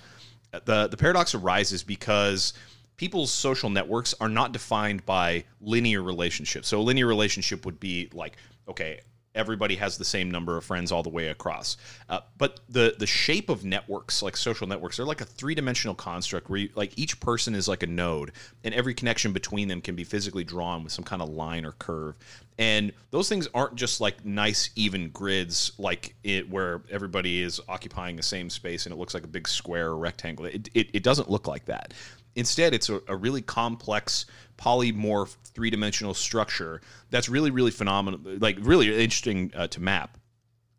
uh, 0.55 0.61
the 0.65 0.87
the 0.87 0.97
paradox 0.97 1.35
arises 1.35 1.83
because 1.83 2.55
people's 2.97 3.31
social 3.31 3.69
networks 3.69 4.15
are 4.19 4.31
not 4.31 4.53
defined 4.53 5.05
by 5.05 5.45
linear 5.61 6.03
relationships. 6.03 6.67
So 6.67 6.81
a 6.81 6.81
linear 6.81 7.07
relationship 7.07 7.67
would 7.67 7.79
be 7.79 8.09
like, 8.15 8.39
okay, 8.69 9.01
everybody 9.37 9.77
has 9.77 9.99
the 9.99 10.05
same 10.05 10.31
number 10.31 10.57
of 10.57 10.65
friends 10.65 10.91
all 10.91 11.03
the 11.03 11.11
way 11.11 11.29
across. 11.29 11.77
Uh, 12.09 12.21
but 12.39 12.61
the 12.69 12.95
the 12.99 13.07
shape 13.07 13.49
of 13.49 13.65
networks, 13.65 14.23
like 14.23 14.37
social 14.37 14.67
networks, 14.67 14.97
they're 14.97 15.07
like 15.07 15.21
a 15.21 15.25
three 15.25 15.55
dimensional 15.55 15.95
construct 15.95 16.49
where 16.51 16.61
you, 16.61 16.71
like 16.75 16.93
each 16.97 17.21
person 17.21 17.55
is 17.55 17.69
like 17.69 17.83
a 17.83 17.87
node, 17.87 18.33
and 18.65 18.75
every 18.75 18.95
connection 18.95 19.33
between 19.33 19.69
them 19.69 19.81
can 19.81 19.95
be 19.95 20.05
physically 20.05 20.45
drawn 20.45 20.83
with 20.83 20.93
some 20.93 21.05
kind 21.05 21.23
of 21.23 21.29
line 21.29 21.65
or 21.65 21.73
curve. 21.73 22.17
And 22.59 22.93
those 23.11 23.29
things 23.29 23.49
aren't 23.55 23.77
just 23.77 24.01
like 24.01 24.25
nice 24.25 24.71
even 24.77 25.11
grids, 25.11 25.73
like 25.79 26.15
it 26.25 26.49
where 26.49 26.83
everybody 26.91 27.43
is 27.43 27.61
occupying 27.69 28.17
the 28.17 28.23
same 28.23 28.49
space 28.49 28.87
and 28.87 28.95
it 28.95 28.97
looks 28.99 29.13
like 29.13 29.25
a 29.25 29.29
big 29.29 29.47
square 29.47 29.89
or 29.89 29.99
rectangle. 29.99 30.47
It, 30.47 30.69
it, 30.73 30.89
it 30.95 31.03
doesn't 31.03 31.31
look 31.31 31.47
like 31.47 31.67
that. 31.67 31.93
Instead, 32.37 32.75
it's 32.75 32.89
a, 32.89 33.01
a 33.09 33.17
really 33.17 33.43
complex 33.43 34.27
polymorph 34.57 35.37
three 35.45 35.71
dimensional 35.71 36.15
structure 36.15 36.81
that's 37.11 37.29
really, 37.29 37.51
really 37.51 37.71
phenomenal, 37.71 38.21
like 38.39 38.57
really 38.61 38.89
interesting 38.89 39.51
uh, 39.57 39.67
to 39.69 39.81
map. 39.81 40.17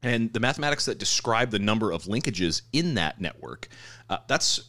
And 0.04 0.32
the 0.32 0.40
mathematics 0.40 0.86
that 0.86 1.00
describe 1.00 1.50
the 1.50 1.60
number 1.60 1.92
of 1.92 2.04
linkages 2.04 2.62
in 2.72 2.94
that 2.96 3.20
network, 3.20 3.68
uh, 4.10 4.20
that's 4.28 4.62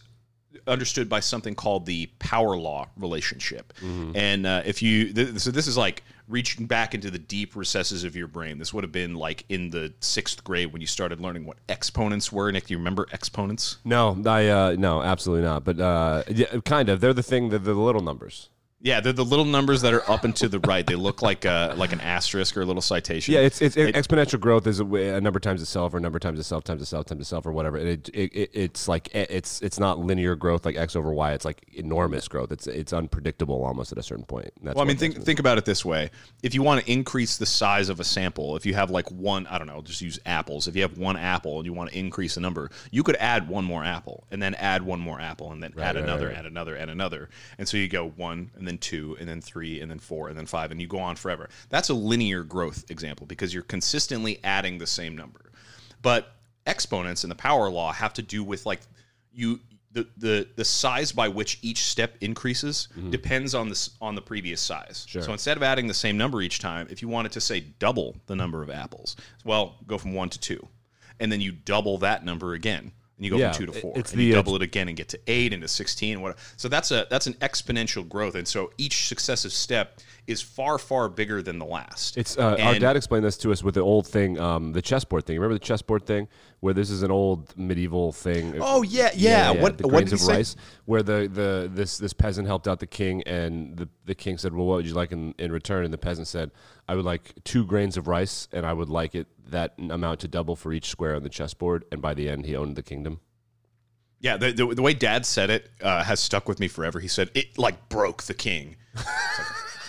understood 0.67 1.09
by 1.09 1.21
something 1.21 1.55
called 1.55 1.87
the 1.87 2.07
power 2.19 2.57
law 2.57 2.89
relationship. 2.97 3.73
And 4.17 4.47
uh, 4.47 4.63
if 4.65 4.83
you, 4.83 5.13
th- 5.13 5.39
so 5.39 5.51
this 5.51 5.67
is 5.67 5.77
like 5.77 6.03
reaching 6.29 6.67
back 6.67 6.95
into 6.95 7.11
the 7.11 7.19
deep 7.19 7.57
recesses 7.57 8.05
of 8.05 8.15
your 8.15 8.29
brain. 8.29 8.59
This 8.59 8.73
would 8.73 8.85
have 8.85 8.93
been 8.93 9.15
like 9.15 9.45
in 9.49 9.71
the 9.71 9.93
sixth 10.01 10.45
grade 10.45 10.73
when 10.73 10.81
you 10.81 10.87
started 10.87 11.21
learning 11.21 11.47
what 11.47 11.59
exponents 11.69 12.31
were. 12.31 12.53
Nick, 12.53 12.67
do 12.67 12.75
you 12.75 12.79
remember 12.79 13.07
exponents? 13.13 13.79
No, 13.85 14.21
I 14.27 14.49
uh, 14.49 14.77
no, 14.79 15.03
absolutely 15.03 15.45
not. 15.45 15.65
But 15.65 15.81
uh, 15.81 16.23
yeah, 16.29 16.47
kind 16.65 16.89
of. 16.89 17.01
They're 17.01 17.13
the 17.13 17.23
thing. 17.23 17.49
They're 17.49 17.59
the 17.59 17.75
little 17.75 18.03
numbers. 18.03 18.51
Yeah, 18.81 19.01
they're 19.01 19.13
the 19.13 19.25
little 19.25 19.45
numbers 19.45 19.83
that 19.83 19.93
are 19.93 20.09
up 20.09 20.23
and 20.23 20.35
to 20.37 20.49
the 20.49 20.61
right. 20.61 20.87
They 20.87 20.95
look 20.95 21.21
like 21.21 21.45
a, 21.45 21.75
like 21.77 21.93
an 21.93 22.01
asterisk 22.01 22.57
or 22.57 22.61
a 22.61 22.65
little 22.65 22.81
citation. 22.81 23.35
Yeah, 23.35 23.41
it's 23.41 23.61
it's 23.61 23.75
exponential 23.75 24.39
growth 24.39 24.69
is 24.69 24.79
a, 24.79 24.85
a 24.85 25.21
number 25.21 25.41
times 25.41 25.61
itself, 25.61 25.95
or 25.95 25.97
a 25.97 26.01
number 26.01 26.21
times 26.21 26.39
itself 26.39 26.63
times 26.63 26.81
itself 26.81 27.07
times 27.07 27.23
itself, 27.23 27.45
or 27.45 27.51
whatever. 27.51 27.77
It, 27.77 28.09
it, 28.11 28.33
it 28.33 28.51
it's 28.53 28.87
like 28.87 29.09
eh, 29.15 29.27
it's 29.29 29.61
it's 29.63 29.81
not 29.81 29.99
linear 29.99 30.37
growth 30.37 30.65
like 30.65 30.77
x 30.77 30.95
over 30.95 31.13
y. 31.13 31.33
It's 31.33 31.45
like 31.45 31.65
enormous 31.75 32.29
growth. 32.29 32.53
It's 32.53 32.69
it's 32.69 32.93
unpredictable 32.93 33.65
almost 33.65 33.91
at 33.91 33.99
a 33.99 34.03
certain 34.03 34.25
point. 34.25 34.53
That's 34.63 34.77
Well, 34.77 34.85
I 34.85 34.87
mean, 34.87 34.97
think 34.97 35.25
think 35.25 35.41
about 35.41 35.59
it 35.59 35.65
this 35.65 35.85
way: 35.85 36.11
if 36.45 36.55
you 36.55 36.63
want 36.63 36.85
to 36.85 36.93
increase 36.93 37.37
the 37.37 37.47
size 37.47 37.89
of 37.89 37.99
a 37.99 38.05
sample, 38.05 38.55
if 38.55 38.65
you 38.65 38.75
have 38.75 38.91
like 38.91 39.11
one, 39.11 39.49
I 39.49 39.59
don't 39.59 39.67
know, 39.67 39.83
just 39.83 40.01
use 40.03 40.21
apples. 40.25 40.69
If 40.69 40.77
you 40.77 40.83
have 40.83 40.97
one 40.97 41.17
apple 41.17 41.57
and 41.57 41.67
you 41.67 41.73
want 41.73 41.91
to 41.91 41.99
increase 41.99 42.37
the 42.37 42.43
number, 42.43 42.71
you 42.93 43.03
could 43.03 43.17
add 43.17 43.49
one 43.49 43.65
more 43.65 43.83
apple, 43.83 44.23
and 44.31 44.41
then 44.41 44.55
add 44.55 44.83
one 44.83 45.01
more 45.01 45.21
apple, 45.21 45.51
and 45.51 45.61
then 45.61 45.73
add 45.73 45.97
right, 45.97 46.05
another, 46.05 46.29
right. 46.29 46.37
add 46.37 46.47
another, 46.47 46.77
add 46.77 46.89
another, 46.89 47.29
and 47.59 47.69
so 47.69 47.77
you 47.77 47.89
go 47.89 48.11
one, 48.11 48.53
and 48.57 48.68
then 48.69 48.79
two, 48.79 49.17
and 49.19 49.29
then 49.29 49.41
three, 49.41 49.81
and 49.81 49.91
then 49.91 49.99
four, 49.99 50.29
and 50.29 50.37
then 50.37 50.47
five, 50.47 50.71
and 50.71 50.81
you 50.81 50.87
go 50.87 50.99
on 50.99 51.17
forever. 51.17 51.49
That's 51.71 51.89
a 51.89 51.95
linear 51.95 52.43
growth 52.45 52.91
example 52.91 53.27
because 53.27 53.55
you're 53.55 53.63
consistently 53.63 54.39
adding 54.45 54.79
the 54.79 54.87
same 54.87 55.17
number. 55.17 55.51
But 56.03 56.35
exponents 56.67 57.25
in 57.25 57.31
the 57.31 57.35
power 57.35 57.71
law 57.71 57.93
have 57.93 58.13
to 58.15 58.23
do 58.23 58.45
with 58.45 58.67
like 58.67 58.81
you 59.33 59.59
the 59.93 60.07
the 60.17 60.49
the 60.57 60.65
size 60.65 61.13
by 61.13 61.29
which 61.29 61.59
each 61.63 61.83
step 61.85 62.17
increases 62.21 62.89
mm-hmm. 62.93 63.11
depends 63.11 63.55
on 63.55 63.69
this 63.69 63.91
on 64.01 64.15
the 64.15 64.23
previous 64.23 64.61
size. 64.61 65.07
So 65.23 65.33
instead 65.33 65.57
of 65.57 65.63
adding 65.63 65.87
the 65.87 65.95
same 65.95 66.17
number 66.17 66.43
each 66.43 66.59
time, 66.59 66.87
if 66.91 67.03
you 67.03 67.09
wanted 67.09 67.33
to 67.33 67.41
say 67.41 67.61
double 67.61 68.17
the 68.27 68.37
number 68.37 68.63
of 68.63 68.71
apples, 68.71 69.17
well, 69.45 69.77
go 69.87 69.99
from 69.99 70.13
one 70.13 70.29
to 70.31 70.39
two, 70.39 70.69
and 71.21 71.33
then 71.33 71.41
you 71.41 71.53
double 71.53 71.99
that 71.99 72.25
number 72.25 72.53
again. 72.53 72.93
And 73.19 73.25
you 73.25 73.33
go 73.33 73.37
Yeah, 73.37 73.51
from 73.53 73.67
two 73.67 73.73
to 73.73 73.81
four, 73.81 73.93
it's 73.97 74.13
and 74.13 74.23
you 74.23 74.29
the, 74.29 74.39
uh, 74.39 74.43
double 74.43 74.55
it 74.55 74.63
again 74.63 74.87
and 74.87 74.97
get 74.97 75.09
to 75.09 75.19
eight 75.27 75.53
and 75.53 75.61
to 75.63 75.69
sixteen. 75.69 76.21
What? 76.21 76.39
So 76.57 76.69
that's 76.69 76.93
a 76.93 77.07
that's 77.11 77.27
an 77.27 77.35
exponential 77.35 78.09
growth, 78.09 78.37
and 78.37 78.47
so 78.47 78.71
each 78.79 79.09
successive 79.09 79.51
step 79.53 79.99
is 80.29 80.41
far 80.41 80.79
far 80.79 81.09
bigger 81.09 81.43
than 81.43 81.59
the 81.59 81.65
last. 81.65 82.17
It's 82.17 82.39
uh, 82.39 82.57
our 82.61 82.79
dad 82.79 82.97
explained 82.97 83.25
this 83.25 83.37
to 83.39 83.51
us 83.51 83.65
with 83.65 83.75
the 83.75 83.81
old 83.81 84.07
thing, 84.07 84.39
um, 84.39 84.73
the 84.73 84.83
chessboard 84.83 85.27
thing. 85.27 85.37
Remember 85.37 85.55
the 85.55 85.65
chessboard 85.65 86.07
thing, 86.07 86.29
where 86.61 86.75
this 86.75 86.91
is 86.91 87.03
an 87.03 87.11
old 87.11 87.57
medieval 87.59 88.13
thing. 88.13 88.55
Oh, 88.61 88.83
yeah, 88.83 89.11
yeah. 89.15 89.51
What- 89.51 89.79
the 89.79 89.85
what 89.89 89.95
grains 89.95 90.11
did 90.11 90.15
of 90.17 90.21
he 90.21 90.27
say? 90.27 90.33
rice, 90.35 90.57
where 90.85 91.03
the, 91.03 91.29
the 91.33 91.69
this 91.73 91.99
this 91.99 92.13
peasant 92.13 92.47
helped 92.47 92.69
out 92.69 92.79
the 92.79 92.87
king, 92.87 93.23
and 93.25 93.77
the 93.77 93.89
the 94.05 94.15
king 94.15 94.39
said, 94.39 94.55
"Well, 94.55 94.67
what 94.67 94.77
would 94.77 94.87
you 94.87 94.95
like 94.95 95.11
in, 95.11 95.35
in 95.39 95.51
return?" 95.51 95.85
And 95.85 95.93
the 95.93 95.99
peasant 95.99 96.29
said, 96.29 96.53
"I 96.89 96.95
would 96.95 97.05
like 97.05 97.33
two 97.45 97.65
grains 97.65 97.97
of 97.97 98.09
rice, 98.09 98.49
and 98.53 98.65
I 98.67 98.73
would 98.73 98.89
like 98.89 99.15
it 99.15 99.27
that 99.51 99.75
amount 99.79 100.21
to 100.21 100.29
double 100.29 100.57
for 100.57 100.73
each 100.73 100.89
square 100.89 101.15
on 101.15 101.23
the 101.23 101.29
chessboard." 101.29 101.85
And 101.93 102.01
by 102.03 102.15
the 102.15 102.29
end, 102.29 102.47
he 102.47 102.57
owned 102.57 102.77
the 102.77 102.83
kingdom. 102.83 103.21
Yeah, 104.21 104.37
the, 104.37 104.51
the, 104.51 104.75
the 104.75 104.83
way 104.83 104.95
Dad 104.95 105.25
said 105.25 105.49
it 105.49 105.71
uh, 105.81 106.03
has 106.03 106.19
stuck 106.19 106.49
with 106.49 106.59
me 106.59 106.67
forever. 106.67 106.99
He 106.99 107.07
said 107.07 107.31
it 107.35 107.57
like 107.57 107.89
broke 107.89 108.25
the 108.25 108.35
king. 108.35 108.77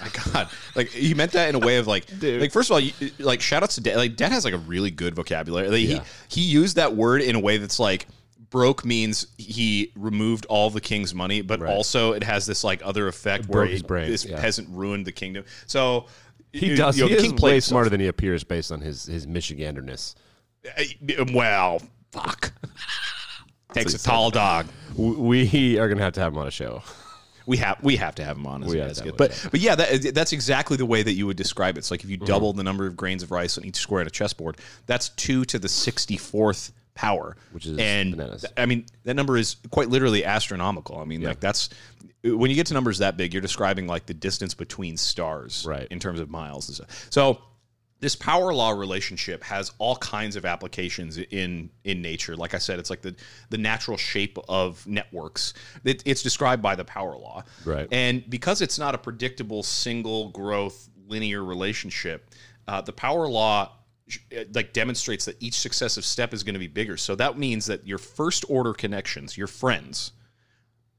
My 0.01 0.09
God, 0.31 0.49
like 0.75 0.89
he 0.89 1.13
meant 1.13 1.33
that 1.33 1.49
in 1.49 1.55
a 1.55 1.59
way 1.59 1.77
of 1.77 1.87
like, 1.87 2.05
like 2.21 2.51
first 2.53 2.69
of 2.69 2.73
all, 2.73 2.79
you, 2.79 2.93
like 3.17 3.41
shout 3.41 3.63
outs 3.63 3.75
to 3.75 3.81
Dad. 3.81 3.97
Like 3.97 4.15
Dad 4.15 4.31
has 4.31 4.45
like 4.45 4.53
a 4.53 4.59
really 4.59 4.91
good 4.91 5.13
vocabulary. 5.15 5.67
Like, 5.69 5.81
Yeah. 5.81 6.03
He 6.29 6.41
he 6.41 6.47
used 6.49 6.77
that 6.77 6.95
word 6.95 7.21
in 7.21 7.35
a 7.35 7.39
way 7.39 7.57
that's 7.57 7.79
like 7.79 8.07
broke 8.49 8.85
means 8.85 9.27
he 9.37 9.91
removed 9.95 10.45
all 10.45 10.69
the 10.69 10.79
king's 10.79 11.13
money, 11.13 11.41
but 11.41 11.59
Right. 11.59 11.73
also 11.73 12.13
it 12.13 12.23
has 12.23 12.45
this 12.45 12.63
like 12.63 12.81
other 12.83 13.07
effect 13.07 13.47
where 13.47 13.65
his 13.65 13.83
brain, 13.83 14.09
this 14.09 14.25
yeah. 14.25 14.39
peasant 14.39 14.69
ruined 14.71 15.05
the 15.05 15.11
kingdom. 15.11 15.43
So 15.65 16.05
He 16.51 16.75
does. 16.75 16.97
you 16.97 17.03
know, 17.03 17.07
he 17.09 17.13
the 17.15 17.19
is 17.21 17.27
king 17.27 17.35
way 17.37 17.59
smarter 17.59 17.89
than 17.89 17.99
he 17.99 18.07
appears 18.07 18.43
based 18.43 18.71
on 18.71 18.81
his 18.81 19.05
his 19.05 19.27
Michiganderness. 19.27 20.15
Uh, 20.65 21.25
Well, 21.33 21.81
fuck. 22.11 22.51
Takes 23.73 23.93
a 23.93 23.99
tall 24.03 24.31
dog. 24.31 24.65
We 24.97 25.77
are 25.77 25.87
gonna 25.87 26.01
have 26.01 26.13
to 26.13 26.21
have 26.21 26.33
him 26.33 26.39
on 26.39 26.47
a 26.47 26.51
show. 26.51 26.81
We 27.45 27.57
have 27.57 27.77
we 27.83 27.95
have 27.97 28.15
to 28.15 28.23
have 28.23 28.37
him 28.37 28.47
on 28.47 28.63
as 28.63 28.69
We 28.69 28.79
a 28.79 28.83
have 28.83 28.89
to 28.89 28.95
guest. 28.95 29.05
have 29.05 29.07
him 29.09 29.15
But 29.17 29.47
but 29.51 29.59
yeah, 29.59 29.75
that, 29.75 30.11
that's 30.15 30.33
exactly 30.33 30.75
the 30.77 30.85
way 30.87 31.03
that 31.03 31.13
you 31.13 31.27
would 31.27 31.37
describe 31.37 31.75
it. 31.77 31.79
It's 31.79 31.91
like 31.91 32.03
if 32.03 32.09
you 32.09 32.17
Mm-hmm. 32.17 32.25
double 32.25 32.53
the 32.53 32.63
number 32.63 32.85
of 32.87 32.95
grains 32.97 33.21
of 33.23 33.31
rice 33.31 33.57
on 33.57 33.65
each 33.65 33.75
square 33.77 34.01
on 34.01 34.07
a 34.07 34.09
chessboard, 34.11 34.57
that's 34.87 35.09
two 35.09 35.45
to 35.45 35.59
the 35.59 35.69
sixty 35.69 36.17
fourth 36.17 36.71
power, 36.99 37.37
Which 37.53 37.65
is 37.65 37.77
and 37.79 38.11
bananas. 38.11 38.43
I 38.57 38.65
mean 38.65 38.85
that 39.05 39.13
number 39.13 39.37
is 39.37 39.55
quite 39.71 39.87
literally 39.87 40.25
astronomical. 40.25 40.97
I 40.97 41.05
mean 41.05 41.21
like 41.21 41.39
that's 41.39 41.69
when 42.23 42.49
you 42.49 42.57
get 42.57 42.67
to 42.67 42.73
numbers 42.73 42.97
that 42.97 43.15
big, 43.15 43.33
you're 43.33 43.41
describing 43.41 43.87
like 43.87 44.05
the 44.05 44.13
distance 44.13 44.53
between 44.53 44.97
stars, 44.97 45.65
Right. 45.65 45.87
In 45.89 45.99
terms 45.99 46.19
of 46.19 46.29
miles 46.29 46.67
and 46.67 46.75
stuff. 46.75 47.07
So 47.09 47.41
this 48.01 48.17
power 48.17 48.53
law 48.53 48.71
relationship 48.71 49.45
has 49.45 49.71
all 49.77 49.95
kinds 49.95 50.35
of 50.35 50.45
applications 50.45 51.17
in 51.17 51.69
in 51.85 52.01
nature. 52.01 52.35
Like 52.35 52.53
I 52.53 52.57
said, 52.57 52.79
it's 52.79 52.89
like 52.89 53.01
the 53.01 53.15
the 53.49 53.57
natural 53.57 53.95
shape 53.95 54.37
of 54.49 54.85
networks. 54.85 55.53
It, 55.85 56.03
it's 56.05 56.21
described 56.21 56.61
by 56.61 56.75
the 56.75 56.83
power 56.83 57.17
law, 57.17 57.45
Right. 57.63 57.87
And 57.93 58.29
because 58.29 58.61
it's 58.61 58.77
not 58.77 58.93
a 58.93 58.97
predictable 58.97 59.63
single 59.63 60.31
growth 60.31 60.89
linear 61.07 61.45
relationship, 61.45 62.29
uh, 62.67 62.81
the 62.81 62.91
power 62.91 63.29
law 63.29 63.71
like 64.53 64.73
demonstrates 64.73 65.25
that 65.25 65.41
each 65.41 65.59
successive 65.59 66.05
step 66.05 66.33
is 66.33 66.43
going 66.43 66.53
to 66.53 66.59
be 66.59 66.67
bigger. 66.67 66.97
So 66.97 67.15
that 67.15 67.37
means 67.37 67.65
that 67.67 67.85
your 67.85 67.97
first 67.97 68.45
order 68.49 68.73
connections, 68.73 69.37
your 69.37 69.47
friends, 69.47 70.11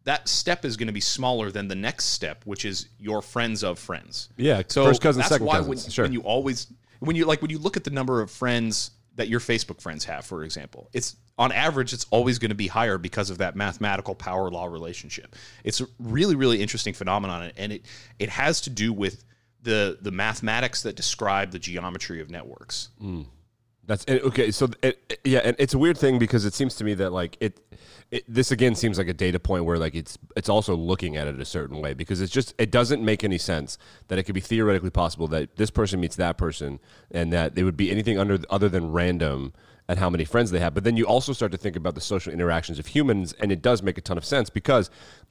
that 0.05 0.29
step 0.29 0.65
is 0.65 0.77
going 0.77 0.87
to 0.87 0.93
be 0.93 1.01
smaller 1.01 1.51
than 1.51 1.69
the 1.69 1.75
next 1.75 2.07
step, 2.07 2.43
which 2.45 2.65
is 2.65 2.89
your 2.99 3.23
friends 3.23 3.63
of 3.63 3.79
friends. 3.79 4.29
Yeah, 4.37 4.63
So 4.67 4.85
first 4.85 5.03
cousins, 5.03 5.25
that's 5.25 5.33
second 5.35 5.47
why 5.47 5.59
cousins, 5.59 5.85
When, 5.85 5.91
sure. 5.91 6.05
when 6.05 6.13
you 6.13 6.21
always 6.21 6.67
when 7.01 7.17
you 7.17 7.25
like 7.25 7.43
when 7.43 7.51
you 7.51 7.59
look 7.59 7.77
at 7.77 7.85
the 7.85 7.91
number 7.91 8.21
of 8.21 8.31
friends 8.31 8.93
that 9.17 9.29
your 9.29 9.41
Facebook 9.41 9.81
friends 9.81 10.05
have, 10.05 10.25
for 10.25 10.45
example, 10.45 10.89
it's 10.93 11.17
on 11.39 11.53
average 11.53 11.93
it's 11.93 12.07
always 12.11 12.39
going 12.39 12.51
to 12.51 12.55
be 12.55 12.67
higher 12.67 12.99
because 12.99 13.31
of 13.31 13.39
that 13.39 13.57
mathematical 13.57 14.15
power 14.15 14.51
law 14.51 14.67
relationship. 14.67 15.37
It's 15.65 15.81
a 15.81 15.87
really 15.99 16.35
really 16.35 16.63
interesting 16.63 16.95
phenomenon, 16.95 17.53
and 17.57 17.73
it 17.73 17.87
it 18.19 18.29
has 18.31 18.61
to 18.63 18.71
do 18.71 18.93
with 18.93 19.25
the 19.63 19.99
the 20.01 20.11
mathematics 20.11 20.83
that 20.83 20.97
describe 20.97 21.51
the 21.51 21.59
geometry 21.59 22.21
of 22.21 22.31
networks. 22.31 22.91
Mm. 23.03 23.27
That's 23.87 24.05
okay. 24.09 24.51
So 24.53 24.69
it, 24.83 24.99
it- 25.09 25.21
yeah, 25.25 25.41
and 25.41 25.57
it's 25.59 25.75
a 25.75 25.79
weird 25.79 25.99
thing 25.99 26.19
because 26.19 26.45
it 26.45 26.55
seems 26.55 26.77
to 26.77 26.85
me 26.85 26.95
that 26.95 27.11
like 27.13 27.37
it, 27.41 27.59
it, 28.11 28.25
this 28.29 28.53
again 28.53 28.75
seems 28.77 28.99
like 28.99 29.09
a 29.09 29.13
data 29.15 29.41
point 29.41 29.65
where 29.65 29.79
like 29.79 29.95
it's 29.95 30.17
it's 30.37 30.49
also 30.49 30.75
looking 30.77 31.17
at 31.17 31.27
it 31.27 31.41
a 31.41 31.45
certain 31.45 31.81
way 31.81 31.93
because 31.93 32.21
it's 32.21 32.33
just 32.33 32.55
it 32.59 32.71
doesn't 32.71 33.05
make 33.05 33.25
any 33.25 33.39
sense 33.39 33.79
that 34.09 34.19
it 34.19 34.23
could 34.25 34.35
be 34.35 34.41
theoretically 34.41 34.91
possible 34.91 35.27
that 35.29 35.57
this 35.57 35.71
person 35.71 36.01
meets 36.01 36.15
that 36.17 36.39
person 36.39 36.79
and 37.11 37.33
that 37.33 37.55
they 37.57 37.65
would 37.65 37.77
be 37.77 37.91
anything 37.91 38.17
under 38.19 38.39
other 38.49 38.69
than 38.69 38.93
random 38.93 39.53
at 39.89 39.99
how 39.99 40.09
many 40.09 40.25
friends 40.25 40.53
they 40.53 40.61
have. 40.61 40.73
But 40.73 40.85
then 40.85 40.97
you 40.97 41.05
also 41.05 41.33
start 41.33 41.51
to 41.51 41.59
think 41.59 41.75
about 41.75 41.97
the 41.97 42.01
social 42.01 42.33
interactions 42.33 42.79
of 42.79 42.87
humans, 42.87 43.33
and 43.41 43.51
it 43.51 43.61
does 43.61 43.83
make 43.83 43.99
a 43.99 44.01
ton 44.01 44.17
of 44.17 44.25
sense 44.25 44.49
because 44.49 44.89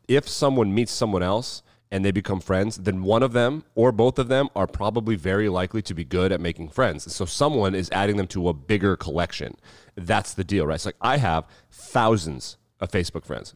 if 0.10 0.28
someone 0.28 0.74
meets 0.76 0.92
someone 0.92 1.24
else 1.24 1.64
and 1.92 2.06
they 2.06 2.12
become 2.12 2.40
friends, 2.40 2.78
then 2.78 3.04
one 3.04 3.24
of 3.24 3.34
them 3.34 3.64
or 3.76 3.92
both 3.92 4.20
of 4.20 4.28
them 4.28 4.50
are 4.56 4.68
probably 4.68 5.16
very 5.16 5.50
likely 5.50 5.82
to 5.82 5.94
be 5.94 6.04
good 6.04 6.32
at 6.32 6.40
making 6.40 6.70
friends. 6.70 7.14
So 7.14 7.26
someone 7.26 7.74
is 7.74 7.90
adding 7.92 8.18
them 8.18 8.28
to 8.28 8.50
a 8.50 8.54
bigger 8.54 8.96
collection. 8.96 9.56
That's 9.96 10.34
the 10.34 10.44
deal, 10.44 10.68
right? 10.68 10.76
It's 10.76 10.86
like 10.86 10.96
I 11.02 11.18
have 11.18 11.46
thousands 11.72 12.58
of 12.80 12.92
Facebook 12.92 13.26
friends. 13.26 13.56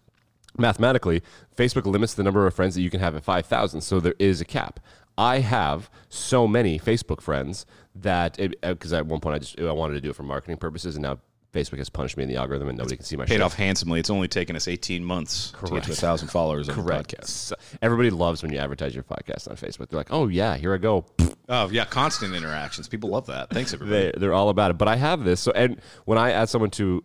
Mathematically, 0.58 1.22
Facebook 1.56 1.86
limits 1.86 2.14
the 2.14 2.24
number 2.24 2.46
of 2.46 2.54
friends 2.54 2.76
that 2.76 2.82
you 2.82 2.90
can 2.90 3.00
have 3.00 3.16
at 3.16 3.24
5,000, 3.24 3.82
so 3.82 4.00
there 4.00 4.16
is 4.20 4.40
a 4.40 4.46
cap. 4.46 4.80
I 5.18 5.40
have 5.40 5.90
so 6.10 6.48
many 6.48 6.80
Facebook 6.80 7.22
friends 7.22 7.66
that 7.96 8.38
because 8.62 8.94
uh, 8.94 8.98
at 8.98 9.06
one 9.06 9.20
point 9.20 9.36
I 9.36 9.40
just 9.40 9.60
I 9.60 9.72
wanted 9.72 9.94
to 9.96 10.02
do 10.02 10.10
it 10.10 10.16
for 10.16 10.24
marketing 10.24 10.58
purposes, 10.58 10.96
and 10.96 11.04
now 11.04 11.20
Facebook 11.54 11.78
has 11.78 11.90
punched 11.90 12.18
me 12.18 12.24
in 12.24 12.30
the 12.30 12.36
algorithm 12.36 12.68
and 12.70 12.78
nobody 12.78 12.96
can 12.96 13.06
see 13.06 13.16
my 13.16 13.26
Paid 13.26 13.36
shit. 13.36 13.42
off 13.42 13.54
handsomely. 13.54 14.00
It's 14.00 14.10
only 14.10 14.28
taken 14.28 14.56
us 14.56 14.68
18 14.68 15.04
months 15.06 15.54
to 15.66 15.72
get 15.74 15.84
to 15.84 15.92
a 15.92 15.96
thousand 15.96 16.30
followers 16.30 16.68
on 16.68 16.76
the 16.76 16.92
podcast. 16.92 17.28
So- 17.28 17.56
everybody 17.82 18.10
loves 18.10 18.42
when 18.42 18.52
you 18.52 18.58
advertise 18.58 18.96
your 18.96 19.04
podcast 19.04 19.48
on 19.50 19.56
Facebook. 19.56 19.90
They're 19.90 20.00
like, 20.00 20.12
"Oh 20.12 20.28
yeah, 20.28 20.58
here 20.58 20.74
I 20.74 20.78
go." 20.78 21.06
Oh 21.50 21.70
yeah, 21.70 21.86
constant 21.86 22.34
interactions. 22.36 22.88
People 22.88 23.12
love 23.12 23.28
that. 23.28 23.50
Thanks 23.52 23.74
everybody. 23.76 24.12
They 24.12 24.20
they're 24.20 24.34
all 24.34 24.50
about 24.50 24.72
it. 24.72 24.78
But 24.78 24.88
I 24.88 24.96
have 24.96 25.24
this. 25.24 25.40
So 25.42 25.52
and 25.52 25.80
when 26.06 26.18
I 26.18 26.32
add 26.32 26.50
someone 26.50 26.72
to 26.72 27.04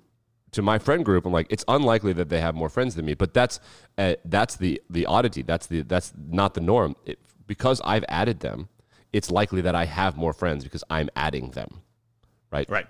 to 0.52 0.62
my 0.62 0.78
friend 0.78 1.04
group, 1.04 1.26
I'm 1.26 1.32
like, 1.32 1.46
it's 1.50 1.64
unlikely 1.68 2.14
that 2.14 2.30
they 2.30 2.40
have 2.40 2.54
more 2.54 2.70
friends 2.70 2.94
than 2.94 3.04
me. 3.04 3.12
But 3.12 3.34
that's 3.34 3.60
uh, 3.98 4.14
that's 4.24 4.56
the 4.56 4.80
the 4.88 5.04
oddity. 5.04 5.42
That's 5.42 5.66
the 5.66 5.82
that's 5.82 6.14
not 6.30 6.54
the 6.54 6.62
norm. 6.62 6.96
It, 7.04 7.18
because 7.46 7.82
I've 7.84 8.04
added 8.08 8.40
them, 8.40 8.68
it's 9.12 9.30
likely 9.30 9.60
that 9.60 9.74
I 9.74 9.84
have 9.84 10.16
more 10.16 10.32
friends 10.32 10.64
because 10.64 10.84
I'm 10.88 11.10
adding 11.16 11.50
them. 11.50 11.82
Right. 12.50 12.68
Right. 12.70 12.86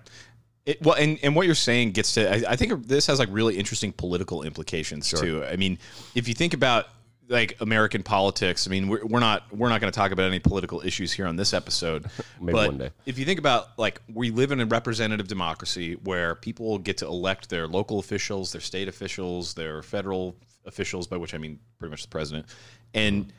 It, 0.69 0.83
well, 0.83 0.97
and, 0.97 1.19
and 1.23 1.35
what 1.35 1.47
you're 1.47 1.55
saying 1.55 1.93
gets 1.93 2.13
to, 2.13 2.31
I, 2.31 2.53
I 2.53 2.57
think 2.57 2.87
this 2.87 3.07
has 3.07 3.19
like 3.19 3.31
really 3.33 3.57
interesting 3.57 3.91
political 3.91 4.43
implications 4.43 5.09
too. 5.11 5.43
I 5.43 5.57
mean, 5.57 5.79
if 6.15 6.29
you 6.29 6.35
think 6.35 6.53
about 6.53 6.89
like 7.27 7.57
American 7.61 8.03
politics, 8.03 8.69
I 8.69 8.71
mean, 8.71 8.87
we're, 8.87 9.03
we're 9.03 9.19
not 9.19 9.51
we're 9.51 9.71
not 9.71 9.81
going 9.81 9.91
to 9.91 9.97
talk 9.97 10.13
about 10.13 10.27
any 10.27 10.41
political 10.41 10.83
issues 10.85 11.11
here 11.11 11.27
on 11.27 11.37
this 11.37 11.55
episode. 11.55 12.05
Maybe 12.41 12.53
but 12.53 12.67
one 12.69 12.77
day. 12.77 12.91
If 13.07 13.19
you 13.19 13.25
think 13.25 13.39
about 13.39 13.79
like 13.79 14.03
we 14.13 14.31
live 14.31 14.53
in 14.53 14.61
a 14.61 14.67
representative 14.67 15.27
democracy 15.27 15.95
where 16.05 16.35
people 16.35 16.77
get 16.77 16.99
to 16.99 17.07
elect 17.07 17.49
their 17.49 17.67
local 17.67 17.99
officials, 17.99 18.53
their 18.53 18.61
state 18.61 18.89
officials, 18.89 19.55
their 19.55 19.83
federal 19.83 20.37
officials, 20.67 21.07
by 21.07 21.17
which 21.17 21.33
I 21.33 21.39
mean 21.39 21.59
pretty 21.79 21.93
much 21.93 22.03
the 22.03 22.09
president, 22.09 22.45
and 22.93 23.33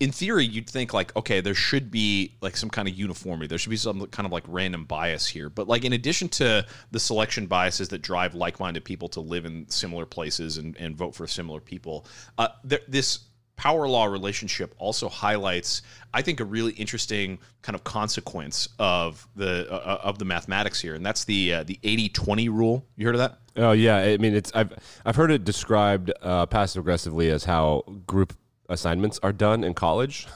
in 0.00 0.10
theory, 0.10 0.44
you'd 0.44 0.68
think 0.68 0.92
like, 0.92 1.14
okay, 1.16 1.40
there 1.40 1.54
should 1.54 1.90
be 1.90 2.34
like 2.40 2.56
some 2.56 2.70
kind 2.70 2.88
of 2.88 2.94
uniformity. 2.94 3.46
There 3.46 3.58
should 3.58 3.70
be 3.70 3.76
some 3.76 4.04
kind 4.06 4.26
of 4.26 4.32
like 4.32 4.44
random 4.48 4.84
bias 4.84 5.26
here. 5.26 5.48
But 5.48 5.68
like, 5.68 5.84
in 5.84 5.92
addition 5.92 6.28
to 6.30 6.66
the 6.90 7.00
selection 7.00 7.46
biases 7.46 7.88
that 7.90 8.02
drive 8.02 8.34
like-minded 8.34 8.84
people 8.84 9.08
to 9.10 9.20
live 9.20 9.44
in 9.44 9.68
similar 9.68 10.04
places 10.04 10.58
and, 10.58 10.76
and 10.76 10.96
vote 10.96 11.14
for 11.14 11.26
similar 11.26 11.60
people, 11.60 12.06
uh, 12.38 12.48
this 12.88 13.20
power 13.56 13.86
law 13.86 14.06
relationship 14.06 14.74
also 14.78 15.08
highlights, 15.08 15.82
I 16.12 16.22
think, 16.22 16.40
a 16.40 16.44
really 16.44 16.72
interesting 16.72 17.38
kind 17.62 17.76
of 17.76 17.84
consequence 17.84 18.68
of 18.78 19.26
the 19.36 19.70
uh, 19.70 20.00
of 20.02 20.18
the 20.18 20.24
mathematics 20.24 20.80
here, 20.80 20.94
and 20.94 21.06
that's 21.06 21.24
the 21.24 21.54
uh, 21.54 21.62
the 21.62 21.78
80-20 21.84 22.48
rule. 22.48 22.84
You 22.96 23.06
heard 23.06 23.14
of 23.14 23.20
that? 23.20 23.38
Oh 23.56 23.72
yeah. 23.72 23.98
I 23.98 24.16
mean, 24.16 24.34
it's 24.34 24.50
I've 24.54 24.72
I've 25.04 25.16
heard 25.16 25.30
it 25.30 25.44
described 25.44 26.12
uh, 26.20 26.46
passive 26.46 26.80
aggressively 26.80 27.30
as 27.30 27.44
how 27.44 27.84
group 28.06 28.34
assignments 28.68 29.18
are 29.22 29.32
done 29.32 29.64
in 29.64 29.74
college. 29.74 30.26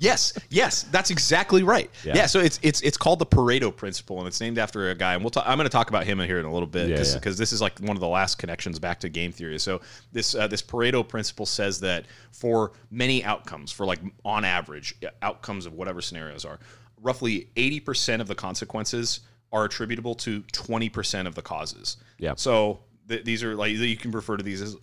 Yes, 0.00 0.38
yes, 0.48 0.84
that's 0.84 1.10
exactly 1.10 1.64
right. 1.64 1.90
Yeah. 2.04 2.26
so 2.26 2.38
it's 2.38 2.60
it's 2.62 2.80
it's 2.82 2.96
called 2.96 3.18
the 3.18 3.26
Pareto 3.26 3.74
principle, 3.74 4.18
and 4.18 4.28
it's 4.28 4.40
named 4.40 4.58
after 4.58 4.90
a 4.90 4.94
guy. 4.94 5.14
And 5.14 5.22
we'll 5.24 5.30
talk, 5.30 5.44
I'm 5.46 5.58
going 5.58 5.66
to 5.66 5.72
talk 5.72 5.88
about 5.88 6.04
him 6.04 6.20
in 6.20 6.28
here 6.28 6.38
in 6.38 6.44
a 6.44 6.52
little 6.52 6.68
bit, 6.68 6.88
because 6.88 7.14
yeah. 7.14 7.30
this 7.30 7.52
is 7.52 7.60
like 7.60 7.78
one 7.80 7.96
of 7.96 8.00
the 8.00 8.08
last 8.08 8.36
connections 8.36 8.78
back 8.78 9.00
to 9.00 9.08
game 9.08 9.32
theory. 9.32 9.58
So 9.58 9.80
this 10.12 10.36
uh, 10.36 10.46
this 10.46 10.62
Pareto 10.62 11.06
principle 11.06 11.46
says 11.46 11.80
that 11.80 12.06
for 12.30 12.72
many 12.92 13.24
outcomes, 13.24 13.72
for 13.72 13.86
like 13.86 13.98
on 14.24 14.44
average 14.44 14.94
uh, 15.04 15.10
outcomes 15.22 15.66
of 15.66 15.72
whatever 15.74 16.00
scenarios 16.00 16.44
are, 16.44 16.60
roughly 17.02 17.48
80 17.56 17.80
percent 17.80 18.22
of 18.22 18.28
the 18.28 18.36
consequences 18.36 19.20
are 19.50 19.64
attributable 19.64 20.14
to 20.14 20.42
20 20.52 20.88
percent 20.90 21.26
of 21.26 21.34
the 21.34 21.42
causes. 21.42 21.96
Yeah. 22.18 22.34
So 22.36 22.80
th- 23.08 23.24
these 23.24 23.42
are 23.42 23.56
like 23.56 23.72
you 23.72 23.96
can 23.96 24.12
refer 24.12 24.36
to 24.36 24.44
these 24.44 24.62
as 24.62 24.76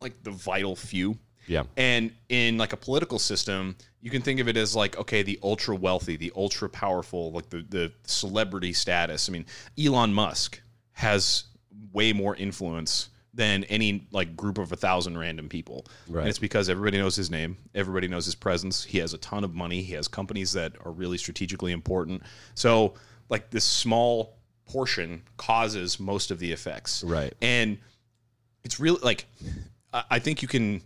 like 0.00 0.20
the 0.24 0.32
vital 0.32 0.74
few. 0.74 1.16
Yeah. 1.46 1.64
And 1.76 2.12
in 2.28 2.58
like 2.58 2.72
a 2.72 2.76
political 2.76 3.18
system, 3.18 3.76
you 4.00 4.10
can 4.10 4.22
think 4.22 4.40
of 4.40 4.48
it 4.48 4.56
as 4.56 4.76
like, 4.76 4.98
okay, 4.98 5.22
the 5.22 5.38
ultra 5.42 5.74
wealthy, 5.74 6.16
the 6.16 6.32
ultra 6.36 6.68
powerful, 6.68 7.32
like 7.32 7.50
the, 7.50 7.64
the 7.68 7.92
celebrity 8.04 8.72
status. 8.72 9.28
I 9.28 9.32
mean, 9.32 9.46
Elon 9.82 10.12
Musk 10.12 10.60
has 10.92 11.44
way 11.92 12.12
more 12.12 12.36
influence 12.36 13.08
than 13.32 13.64
any 13.64 14.06
like 14.10 14.36
group 14.36 14.58
of 14.58 14.72
a 14.72 14.76
thousand 14.76 15.16
random 15.16 15.48
people. 15.48 15.86
Right. 16.08 16.20
And 16.20 16.28
it's 16.28 16.38
because 16.38 16.68
everybody 16.68 16.98
knows 16.98 17.16
his 17.16 17.30
name, 17.30 17.56
everybody 17.74 18.08
knows 18.08 18.24
his 18.24 18.34
presence. 18.34 18.84
He 18.84 18.98
has 18.98 19.14
a 19.14 19.18
ton 19.18 19.44
of 19.44 19.54
money. 19.54 19.82
He 19.82 19.94
has 19.94 20.08
companies 20.08 20.52
that 20.52 20.72
are 20.84 20.90
really 20.90 21.18
strategically 21.18 21.72
important. 21.72 22.22
So 22.54 22.94
like 23.28 23.50
this 23.50 23.64
small 23.64 24.36
portion 24.66 25.22
causes 25.36 25.98
most 25.98 26.30
of 26.30 26.38
the 26.38 26.52
effects. 26.52 27.04
Right. 27.04 27.32
And 27.40 27.78
it's 28.64 28.80
really 28.80 29.00
like 29.02 29.26
I 29.92 30.04
I 30.10 30.18
think 30.18 30.42
you 30.42 30.48
can 30.48 30.82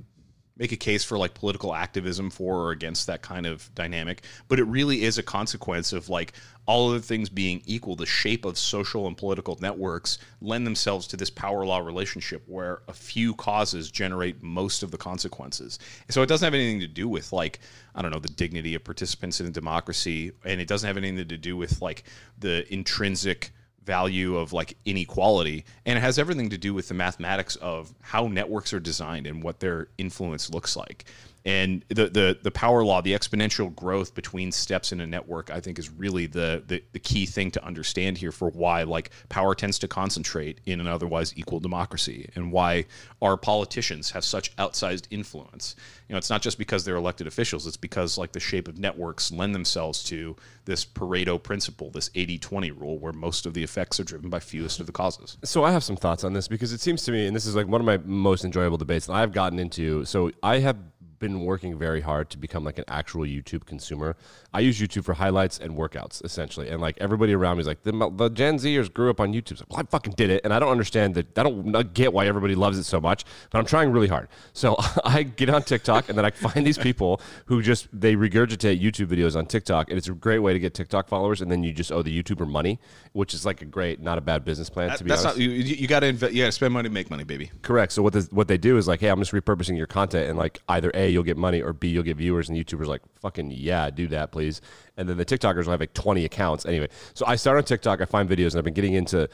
make 0.57 0.73
a 0.73 0.77
case 0.77 1.03
for 1.03 1.19
like 1.19 1.35
political 1.35 1.75
activism 1.75 2.31
for 2.31 2.61
or 2.61 2.71
against 2.71 3.07
that 3.07 3.23
kind 3.23 3.45
of 3.45 3.75
dynamic, 3.75 4.23
but 4.49 4.61
it 4.61 4.65
really 4.65 5.03
is 5.03 5.19
a 5.19 5.23
consequence 5.23 5.93
of 5.93 6.09
like 6.09 6.33
all 6.67 6.91
other 6.91 7.01
things 7.01 7.29
being 7.29 7.61
equal, 7.67 7.97
the 7.97 8.07
shape 8.07 8.45
of 8.45 8.57
social 8.57 9.07
and 9.07 9.17
political 9.17 9.59
networks 9.61 10.19
lend 10.41 10.67
themselves 10.67 11.07
to 11.09 11.17
this 11.17 11.29
power 11.29 11.67
law 11.67 11.79
relationship 11.79 12.43
where 12.47 12.83
a 12.89 12.93
few 12.93 13.35
causes 13.35 13.91
generate 13.91 14.43
most 14.43 14.83
of 14.83 14.91
the 14.91 14.97
consequences. 14.97 15.79
So 16.09 16.23
it 16.23 16.27
doesn't 16.27 16.47
have 16.47 16.55
anything 16.55 16.81
to 16.81 16.87
do 16.87 17.09
with 17.09 17.33
like 17.33 17.59
I 17.95 18.03
don't 18.03 18.13
know 18.13 18.19
the 18.19 18.29
dignity 18.29 18.75
of 18.75 18.85
participants 18.85 19.41
in 19.41 19.47
a 19.47 19.51
democracy, 19.51 20.33
and 20.45 20.61
it 20.61 20.69
doesn't 20.69 20.87
have 20.87 20.97
anything 20.97 21.29
to 21.29 21.37
do 21.37 21.57
with 21.57 21.83
like 21.83 22.05
the 22.39 22.73
intrinsic 22.73 23.53
value 23.85 24.37
of 24.37 24.53
like 24.53 24.77
inequality 24.85 25.65
and 25.85 25.99
it 25.99 26.01
has 26.01 26.19
everything 26.19 26.51
to 26.51 26.59
do 26.59 26.73
with 26.75 26.89
the 26.89 26.95
mathematics 26.95 27.57
of 27.57 27.93
how 28.01 28.27
networks 28.27 28.73
are 28.73 28.81
designed 28.81 29.27
and 29.27 29.43
what 29.43 29.61
their 29.61 29.89
influence 29.99 30.51
looks 30.51 30.77
like 30.77 31.05
and 31.45 31.85
the 31.89 32.09
the, 32.09 32.39
the 32.43 32.51
power 32.51 32.85
law 32.85 33.01
the 33.01 33.13
exponential 33.13 33.75
growth 33.75 34.15
between 34.15 34.51
steps 34.51 34.93
in 34.93 35.01
a 35.01 35.07
network 35.07 35.51
i 35.51 35.61
think 35.61 35.79
is 35.79 35.91
really 35.91 36.27
the, 36.27 36.63
the 36.67 36.83
the 36.93 36.99
key 36.99 37.27
thing 37.27 37.51
to 37.51 37.65
understand 37.65 38.17
here 38.19 38.33
for 38.33 38.49
why 38.51 38.83
like 38.83 39.11
power 39.29 39.55
tends 39.55 39.79
to 39.79 39.89
concentrate 39.89 40.61
in 40.67 40.81
an 40.81 40.87
otherwise 40.87 41.33
equal 41.37 41.61
democracy 41.61 42.29
and 42.35 42.51
why 42.53 42.85
our 43.23 43.37
politicians 43.37 44.11
have 44.11 44.25
such 44.25 44.55
outsized 44.57 45.07
influence 45.11 45.77
you 46.09 46.15
know 46.15 46.19
it's 46.19 46.31
not 46.31 46.43
just 46.43 46.59
because 46.59 46.85
they're 46.85 46.97
elected 46.97 47.27
officials 47.27 47.67
it's 47.67 47.77
because 47.77 48.17
like 48.17 48.33
the 48.33 48.41
shape 48.41 48.69
of 48.69 48.79
networks 48.79 49.31
lend 49.31 49.55
themselves 49.55 50.03
to 50.03 50.37
this 50.65 50.85
pareto 50.85 51.43
principle 51.43 51.91
this 51.91 52.09
80-20 52.11 52.81
rule 52.81 52.99
where 52.99 53.13
most 53.13 53.47
of 53.47 53.55
the 53.55 53.63
effects 53.63 54.01
are 54.01 54.05
driven 54.05 54.31
by 54.31 54.41
fewest 54.41 54.81
of 54.81 54.87
the 54.87 54.93
causes 54.93 55.37
So 55.45 55.65
I 55.65 55.71
have 55.71 55.85
some 55.85 55.97
thoughts 55.97 56.25
on 56.25 56.33
this 56.33 56.49
because 56.49 56.73
it 56.73 56.81
seems 56.81 57.03
to 57.05 57.13
me, 57.13 57.27
and 57.27 57.35
this 57.35 57.47
is 57.47 57.55
like 57.55 57.67
one 57.67 57.81
of 57.81 57.87
my 57.87 57.99
most 57.99 58.45
enjoyable 58.45 58.77
debates 58.77 59.07
that 59.07 59.15
I've 59.15 59.33
gotten 59.33 59.59
into. 59.59 60.05
So 60.05 60.31
I 60.43 60.59
have 60.59 60.77
been 61.25 61.41
working 61.41 61.79
very 61.79 62.03
hard 62.03 62.29
to 62.29 62.37
become 62.37 62.65
like 62.65 62.77
an 62.77 62.85
actual 62.87 63.23
YouTube 63.23 63.65
consumer. 63.65 64.15
I 64.53 64.61
use 64.61 64.79
YouTube 64.79 65.05
for 65.05 65.15
highlights 65.15 65.59
and 65.59 65.75
workouts 65.75 66.23
essentially, 66.23 66.69
and 66.69 66.81
like 66.81 66.99
everybody 67.01 67.33
around 67.33 67.57
me 67.57 67.63
is 67.63 67.67
like 67.67 67.83
the, 67.83 67.93
the 68.15 68.29
Gen 68.29 68.59
Zers 68.59 68.93
grew 68.93 69.09
up 69.09 69.21
on 69.21 69.33
YouTube. 69.33 69.59
So 69.59 69.65
well, 69.71 69.81
I 69.81 69.85
fucking 69.85 70.15
did 70.15 70.29
it, 70.29 70.43
and 70.45 70.53
I 70.53 70.59
don't 70.59 70.71
understand 70.71 71.15
that. 71.15 71.39
I 71.39 71.43
don't 71.43 71.95
get 71.95 72.13
why 72.13 72.27
everybody 72.27 72.55
loves 72.55 72.79
it 72.79 72.85
so 72.85 73.01
much, 73.01 73.25
but 73.51 73.59
I'm 73.59 73.65
trying 73.65 73.91
really 73.91 74.09
hard. 74.09 74.29
So 74.53 74.77
I 75.05 75.23
get 75.23 75.49
on 75.49 75.63
TikTok 75.63 76.09
and 76.09 76.19
then 76.19 76.25
I 76.27 76.31
find 76.31 76.67
these 76.67 76.79
people 76.79 77.21
who 77.47 77.63
just 77.63 77.89
they 77.93 78.17
regurgitate 78.17 78.81
YouTube 78.81 79.07
videos 79.07 79.35
on 79.35 79.47
TikTok, 79.47 79.89
and 79.89 79.97
it's 79.97 80.09
a 80.09 80.13
great 80.13 80.41
way 80.41 80.53
to 80.53 80.59
get 80.59 80.75
TikTok 80.75 81.09
followers, 81.09 81.41
and 81.41 81.51
then 81.51 81.63
you 81.63 81.73
just 81.73 81.91
owe 81.91 82.03
the 82.03 82.23
YouTuber 82.23 82.47
money, 82.47 82.79
which 83.13 83.33
is 83.33 83.47
like 83.47 83.63
a 83.63 83.65
great, 83.65 84.01
not 84.01 84.19
a 84.19 84.21
bad 84.21 84.45
business 84.45 84.69
plan 84.69 84.97
to 84.97 85.05
be 85.05 85.09
that's 85.09 85.25
honest. 85.25 85.39
not 85.39 85.43
you, 85.43 85.51
you 85.51 85.87
got 85.89 86.01
to 86.01 86.13
inve- 86.13 86.33
you 86.33 86.43
got 86.43 86.47
to 86.47 86.53
spend 86.53 86.75
money 86.75 86.89
make 86.91 87.11
money 87.11 87.25
baby 87.25 87.51
Correct. 87.63 87.93
So 87.93 88.03
what 88.03 88.13
this, 88.13 88.31
what 88.31 88.49
they 88.49 88.59
do 88.59 88.77
is 88.77 88.87
like, 88.87 89.01
hey, 89.01 89.09
I'm 89.09 89.19
just 89.19 89.33
repurposing 89.33 89.77
your 89.77 89.87
content, 89.87 90.29
and 90.29 90.39
like 90.39 90.61
either 90.69 90.91
a 90.95 91.14
you'll 91.15 91.23
get 91.23 91.37
money 91.39 91.63
or 91.63 91.73
b 91.73 91.89
you'll 91.89 92.03
get 92.03 92.19
viewers, 92.19 92.49
and 92.51 92.59
YouTubers 92.59 92.87
like 92.87 93.01
fucking 93.21 93.51
yeah, 93.51 93.89
do 93.89 94.07
that 94.09 94.33
please. 94.33 94.61
And 94.97 95.09
then 95.09 95.17
the 95.17 95.25
TikTokers 95.25 95.65
will 95.65 95.73
have 95.73 95.81
like 95.81 95.95
20 95.95 96.25
accounts 96.25 96.67
anyway. 96.67 96.89
So 97.15 97.25
I 97.27 97.35
start 97.37 97.57
on 97.57 97.65
TikTok, 97.65 98.01
I 98.01 98.05
find 98.05 98.29
videos, 98.29 98.49
and 98.53 98.57
I've 98.59 98.65
been 98.65 98.75
getting 98.75 98.93
into 98.95 99.29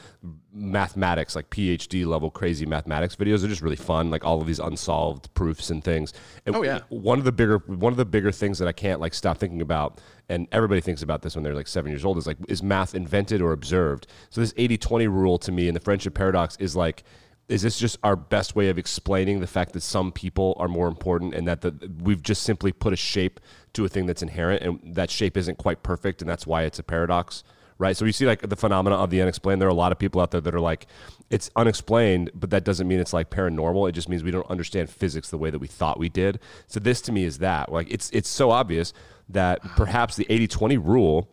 mathematics, 0.53 1.35
like 1.35 1.49
PhD 1.49 2.05
level 2.05 2.31
crazy 2.31 2.65
mathematics 2.65 3.15
videos. 3.15 3.39
They're 3.41 3.49
just 3.49 3.61
really 3.61 3.75
fun, 3.75 4.09
like 4.09 4.23
all 4.23 4.41
of 4.41 4.47
these 4.47 4.59
unsolved 4.59 5.33
proofs 5.33 5.69
and 5.69 5.83
things. 5.83 6.13
And 6.45 6.55
Oh, 6.55 6.63
yeah. 6.63 6.79
one 6.89 7.19
of 7.19 7.25
the 7.25 7.31
bigger 7.31 7.57
one 7.59 7.93
of 7.93 7.97
the 7.97 8.05
bigger 8.05 8.31
things 8.31 8.59
that 8.59 8.67
I 8.67 8.71
can't 8.71 8.99
like 8.99 9.13
stop 9.13 9.37
thinking 9.37 9.61
about, 9.61 9.99
and 10.29 10.47
everybody 10.51 10.81
thinks 10.81 11.01
about 11.03 11.21
this 11.21 11.35
when 11.35 11.43
they're 11.43 11.55
like 11.55 11.67
seven 11.67 11.91
years 11.91 12.05
old, 12.05 12.17
is 12.17 12.27
like 12.27 12.37
is 12.47 12.63
math 12.63 12.95
invented 12.95 13.41
or 13.41 13.51
observed? 13.51 14.07
So 14.29 14.41
this 14.41 14.53
80-20 14.53 15.07
rule 15.07 15.37
to 15.39 15.51
me 15.51 15.67
and 15.67 15.75
the 15.75 15.79
friendship 15.81 16.13
paradox 16.13 16.55
is 16.59 16.75
like 16.75 17.03
is 17.51 17.61
this 17.61 17.77
just 17.77 17.97
our 18.01 18.15
best 18.15 18.55
way 18.55 18.69
of 18.69 18.77
explaining 18.77 19.41
the 19.41 19.47
fact 19.47 19.73
that 19.73 19.81
some 19.81 20.11
people 20.11 20.55
are 20.57 20.69
more 20.69 20.87
important 20.87 21.33
and 21.33 21.47
that 21.47 21.61
the, 21.61 21.91
we've 22.01 22.23
just 22.23 22.43
simply 22.43 22.71
put 22.71 22.93
a 22.93 22.95
shape 22.95 23.39
to 23.73 23.83
a 23.83 23.89
thing 23.89 24.05
that's 24.05 24.21
inherent 24.21 24.61
and 24.63 24.95
that 24.95 25.09
shape 25.09 25.35
isn't 25.35 25.57
quite 25.57 25.83
perfect 25.83 26.21
and 26.21 26.29
that's 26.29 26.47
why 26.47 26.63
it's 26.63 26.79
a 26.79 26.83
paradox 26.83 27.43
right? 27.77 27.97
So 27.97 28.05
you 28.05 28.11
see 28.11 28.27
like 28.27 28.47
the 28.47 28.55
phenomena 28.55 28.95
of 28.95 29.09
the 29.09 29.23
unexplained. 29.23 29.59
There 29.59 29.67
are 29.67 29.71
a 29.71 29.73
lot 29.73 29.91
of 29.91 29.97
people 29.97 30.21
out 30.21 30.29
there 30.29 30.39
that 30.39 30.53
are 30.53 30.59
like 30.59 30.85
it's 31.31 31.49
unexplained 31.55 32.29
but 32.35 32.51
that 32.51 32.63
doesn't 32.63 32.87
mean 32.87 32.99
it's 32.99 33.11
like 33.11 33.31
paranormal. 33.31 33.89
It 33.89 33.93
just 33.93 34.07
means 34.07 34.23
we 34.23 34.29
don't 34.29 34.49
understand 34.51 34.89
physics 34.89 35.31
the 35.31 35.37
way 35.39 35.49
that 35.49 35.57
we 35.57 35.67
thought 35.67 35.97
we 35.99 36.07
did. 36.07 36.39
So 36.67 36.79
this 36.79 37.01
to 37.01 37.11
me 37.11 37.23
is 37.25 37.39
that. 37.39 37.71
Like 37.71 37.87
it's 37.89 38.11
it's 38.11 38.29
so 38.29 38.51
obvious 38.51 38.93
that 39.29 39.61
perhaps 39.75 40.15
the 40.15 40.25
80-20 40.25 40.85
rule 40.85 41.27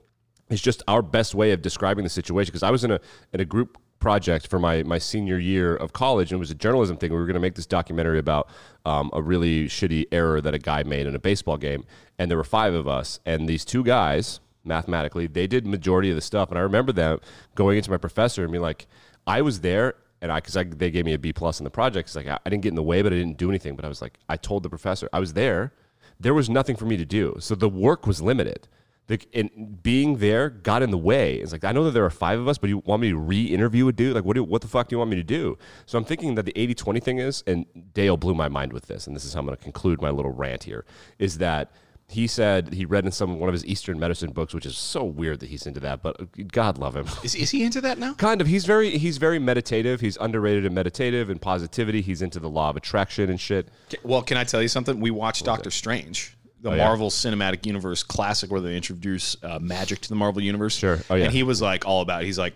is 0.48 0.62
just 0.62 0.82
our 0.88 1.02
best 1.02 1.34
way 1.34 1.52
of 1.52 1.60
describing 1.60 2.02
the 2.02 2.10
situation. 2.10 2.48
Because 2.48 2.62
i 2.62 2.70
was 2.70 2.82
in 2.82 2.92
a 2.92 3.00
in 3.34 3.40
a 3.40 3.44
group 3.44 3.76
project 4.00 4.46
for 4.46 4.58
my 4.58 4.82
my 4.84 4.98
senior 4.98 5.38
year 5.38 5.74
of 5.74 5.92
college 5.92 6.30
and 6.30 6.38
it 6.38 6.40
was 6.40 6.52
a 6.52 6.54
journalism 6.54 6.96
thing 6.96 7.10
we 7.10 7.18
were 7.18 7.26
going 7.26 7.34
to 7.34 7.40
make 7.40 7.56
this 7.56 7.66
documentary 7.66 8.18
about 8.18 8.48
um, 8.84 9.10
a 9.12 9.20
really 9.20 9.66
shitty 9.66 10.06
error 10.12 10.40
that 10.40 10.54
a 10.54 10.58
guy 10.58 10.84
made 10.84 11.06
in 11.06 11.14
a 11.16 11.18
baseball 11.18 11.56
game 11.56 11.84
and 12.16 12.30
there 12.30 12.38
were 12.38 12.44
five 12.44 12.74
of 12.74 12.86
us 12.86 13.18
and 13.26 13.48
these 13.48 13.64
two 13.64 13.82
guys 13.82 14.38
mathematically 14.64 15.26
they 15.26 15.48
did 15.48 15.66
majority 15.66 16.10
of 16.10 16.14
the 16.14 16.22
stuff 16.22 16.48
and 16.48 16.58
i 16.58 16.62
remember 16.62 16.92
them 16.92 17.18
going 17.56 17.76
into 17.76 17.90
my 17.90 17.96
professor 17.96 18.44
and 18.44 18.52
being 18.52 18.62
like 18.62 18.86
I 19.28 19.42
was 19.42 19.60
there 19.60 19.94
and 20.22 20.32
I, 20.32 20.40
cause 20.40 20.56
I, 20.56 20.64
they 20.64 20.90
gave 20.90 21.04
me 21.04 21.12
a 21.12 21.18
B 21.18 21.32
plus 21.32 21.60
in 21.60 21.64
the 21.64 21.70
project. 21.70 22.08
It's 22.08 22.16
like, 22.16 22.26
I, 22.26 22.38
I 22.44 22.50
didn't 22.50 22.62
get 22.62 22.70
in 22.70 22.74
the 22.74 22.82
way, 22.82 23.02
but 23.02 23.12
I 23.12 23.16
didn't 23.16 23.36
do 23.36 23.50
anything. 23.50 23.76
But 23.76 23.84
I 23.84 23.88
was 23.88 24.00
like, 24.00 24.18
I 24.28 24.36
told 24.36 24.62
the 24.62 24.70
professor 24.70 25.08
I 25.12 25.20
was 25.20 25.34
there. 25.34 25.72
There 26.18 26.34
was 26.34 26.48
nothing 26.48 26.74
for 26.74 26.86
me 26.86 26.96
to 26.96 27.04
do. 27.04 27.36
So 27.38 27.54
the 27.54 27.68
work 27.68 28.06
was 28.06 28.20
limited. 28.20 28.66
The, 29.08 29.20
and 29.34 29.82
being 29.82 30.18
there 30.18 30.50
got 30.50 30.82
in 30.82 30.90
the 30.90 30.98
way. 30.98 31.36
It's 31.36 31.52
like 31.52 31.64
I 31.64 31.72
know 31.72 31.84
that 31.84 31.92
there 31.92 32.04
are 32.04 32.10
five 32.10 32.38
of 32.38 32.46
us, 32.46 32.58
but 32.58 32.68
you 32.68 32.78
want 32.84 33.02
me 33.02 33.10
to 33.10 33.16
re-interview 33.16 33.88
a 33.88 33.92
dude? 33.92 34.14
Like, 34.14 34.24
what 34.24 34.36
do 34.36 34.44
what 34.44 34.62
the 34.62 34.68
fuck 34.68 34.88
do 34.88 34.94
you 34.94 34.98
want 34.98 35.10
me 35.10 35.16
to 35.16 35.24
do? 35.24 35.58
So 35.86 35.98
I'm 35.98 36.04
thinking 36.04 36.34
that 36.36 36.44
the 36.44 36.52
80-20 36.52 37.02
thing 37.02 37.18
is, 37.18 37.42
and 37.46 37.66
Dale 37.94 38.16
blew 38.16 38.34
my 38.34 38.48
mind 38.48 38.72
with 38.72 38.86
this, 38.86 39.06
and 39.06 39.16
this 39.16 39.24
is 39.24 39.32
how 39.32 39.40
I'm 39.40 39.46
going 39.46 39.56
to 39.56 39.62
conclude 39.62 40.00
my 40.00 40.10
little 40.10 40.32
rant 40.32 40.64
here, 40.64 40.84
is 41.18 41.38
that 41.38 41.72
he 42.10 42.26
said 42.26 42.72
he 42.72 42.86
read 42.86 43.04
in 43.04 43.12
some 43.12 43.38
one 43.38 43.50
of 43.50 43.52
his 43.52 43.66
Eastern 43.66 43.98
medicine 43.98 44.32
books, 44.32 44.54
which 44.54 44.64
is 44.64 44.78
so 44.78 45.04
weird 45.04 45.40
that 45.40 45.50
he's 45.50 45.66
into 45.66 45.80
that, 45.80 46.02
but 46.02 46.16
God 46.50 46.78
love 46.78 46.96
him. 46.96 47.06
Is, 47.22 47.34
is 47.34 47.50
he 47.50 47.62
into 47.62 47.82
that 47.82 47.98
now? 47.98 48.14
Kind 48.14 48.40
of. 48.40 48.46
He's 48.46 48.64
very 48.64 48.96
he's 48.96 49.18
very 49.18 49.38
meditative. 49.38 50.00
He's 50.00 50.16
underrated 50.16 50.64
in 50.64 50.72
meditative 50.72 51.28
and 51.28 51.40
positivity. 51.40 52.00
He's 52.00 52.22
into 52.22 52.40
the 52.40 52.48
law 52.48 52.70
of 52.70 52.76
attraction 52.76 53.28
and 53.28 53.38
shit. 53.38 53.68
Well, 54.02 54.22
can 54.22 54.38
I 54.38 54.44
tell 54.44 54.62
you 54.62 54.68
something? 54.68 55.00
We 55.00 55.10
watched 55.10 55.44
Doctor 55.44 55.70
Strange, 55.70 56.34
the 56.60 56.70
Oh, 56.70 56.74
yeah. 56.74 56.84
Marvel 56.84 57.08
Cinematic 57.10 57.64
Universe 57.66 58.02
classic, 58.02 58.50
where 58.50 58.60
they 58.60 58.76
introduce 58.76 59.36
uh, 59.42 59.58
magic 59.60 60.00
to 60.00 60.08
the 60.08 60.14
Marvel 60.16 60.42
Universe. 60.42 60.76
Sure. 60.76 60.98
Oh, 61.08 61.14
yeah. 61.14 61.24
And 61.24 61.32
he 61.32 61.42
was 61.42 61.62
like 61.62 61.86
all 61.86 62.00
about. 62.02 62.22
It. 62.22 62.26
He's 62.26 62.38
like, 62.38 62.54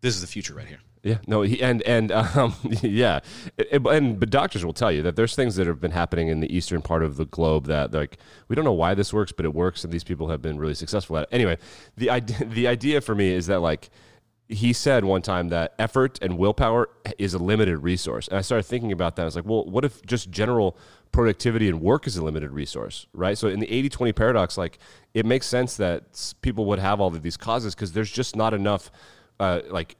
this 0.00 0.14
is 0.14 0.20
the 0.20 0.26
future 0.26 0.54
right 0.54 0.66
here. 0.66 0.78
Yeah, 1.02 1.18
no, 1.26 1.42
he, 1.42 1.62
and 1.62 1.82
and 1.82 2.10
um, 2.12 2.54
yeah, 2.82 3.20
It- 3.58 3.68
it- 3.72 3.86
and 3.86 4.18
but 4.18 4.30
doctors 4.30 4.64
will 4.64 4.72
tell 4.72 4.90
you 4.90 5.02
that 5.02 5.16
there's 5.16 5.34
things 5.36 5.54
that 5.56 5.66
have 5.66 5.78
been 5.78 5.90
happening 5.90 6.28
in 6.28 6.40
the 6.40 6.50
eastern 6.56 6.80
part 6.80 7.02
of 7.02 7.16
the 7.18 7.26
globe 7.26 7.66
that 7.66 7.92
like 7.92 8.16
we 8.48 8.56
don't 8.56 8.64
know 8.64 8.72
why 8.72 8.94
this 8.94 9.12
works, 9.12 9.30
but 9.30 9.44
it 9.44 9.52
works, 9.52 9.84
and 9.84 9.92
these 9.92 10.02
people 10.04 10.28
have 10.30 10.40
been 10.40 10.56
really 10.58 10.72
successful 10.72 11.18
at 11.18 11.24
it. 11.24 11.28
Anyway, 11.30 11.58
the 11.98 12.08
idea 12.08 12.46
the 12.46 12.66
idea 12.66 13.02
for 13.02 13.14
me 13.14 13.28
is 13.32 13.48
that 13.48 13.60
like 13.60 13.90
he 14.54 14.72
said 14.72 15.04
one 15.04 15.20
time 15.22 15.48
that 15.48 15.74
effort 15.78 16.18
and 16.22 16.38
willpower 16.38 16.88
is 17.18 17.34
a 17.34 17.38
limited 17.38 17.78
resource, 17.78 18.28
and 18.28 18.38
I 18.38 18.40
started 18.40 18.62
thinking 18.64 18.92
about 18.92 19.16
that. 19.16 19.22
I 19.22 19.24
was 19.26 19.36
like, 19.36 19.44
well, 19.44 19.64
what 19.64 19.84
if 19.84 20.00
just 20.06 20.30
general 20.30 20.76
productivity 21.12 21.68
and 21.68 21.80
work 21.80 22.06
is 22.06 22.16
a 22.16 22.24
limited 22.24 22.50
resource, 22.50 23.06
right? 23.12 23.36
So 23.38 23.48
in 23.48 23.60
the 23.60 23.66
80-20 23.66 24.14
paradox, 24.14 24.58
like 24.58 24.78
it 25.12 25.24
makes 25.24 25.46
sense 25.46 25.76
that 25.76 26.34
people 26.42 26.64
would 26.66 26.78
have 26.78 27.00
all 27.00 27.08
of 27.08 27.22
these 27.22 27.36
causes 27.36 27.74
because 27.74 27.92
there's 27.92 28.10
just 28.10 28.34
not 28.36 28.52
enough 28.54 28.90
uh, 29.40 29.60
like 29.70 29.96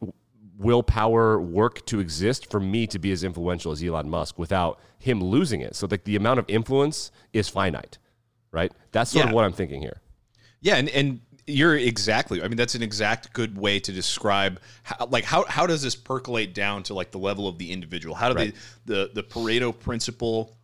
willpower 0.58 1.40
work 1.40 1.84
to 1.86 2.00
exist 2.00 2.50
for 2.50 2.60
me 2.60 2.86
to 2.86 2.98
be 2.98 3.10
as 3.12 3.24
influential 3.24 3.72
as 3.72 3.82
Elon 3.82 4.08
Musk 4.08 4.38
without 4.38 4.78
him 4.98 5.22
losing 5.22 5.60
it. 5.60 5.74
So 5.76 5.86
like 5.90 6.04
the 6.04 6.16
amount 6.16 6.38
of 6.38 6.44
influence 6.48 7.10
is 7.32 7.48
finite, 7.48 7.98
right? 8.52 8.72
That's 8.92 9.10
sort 9.10 9.24
Yeah. 9.24 9.30
of 9.30 9.34
what 9.34 9.44
I'm 9.44 9.52
thinking 9.52 9.80
here. 9.80 10.00
Yeah, 10.60 10.76
and, 10.76 10.88
and 10.90 11.20
you're 11.46 11.76
exactly. 11.76 12.42
I 12.42 12.48
mean, 12.48 12.56
that's 12.56 12.74
an 12.74 12.82
exact 12.82 13.32
good 13.32 13.58
way 13.58 13.80
to 13.80 13.92
describe 13.92 14.60
how, 14.82 15.06
like 15.06 15.24
how 15.24 15.44
how 15.44 15.66
does 15.66 15.82
this 15.82 15.94
percolate 15.94 16.54
down 16.54 16.82
to 16.84 16.94
like 16.94 17.10
the 17.10 17.18
level 17.18 17.48
of 17.48 17.58
the 17.58 17.70
individual? 17.70 18.14
How 18.14 18.28
do 18.30 18.34
Right. 18.34 18.54
they 18.86 18.92
the 18.92 19.10
the 19.12 19.22
Pareto 19.22 19.78
principle 19.78 20.56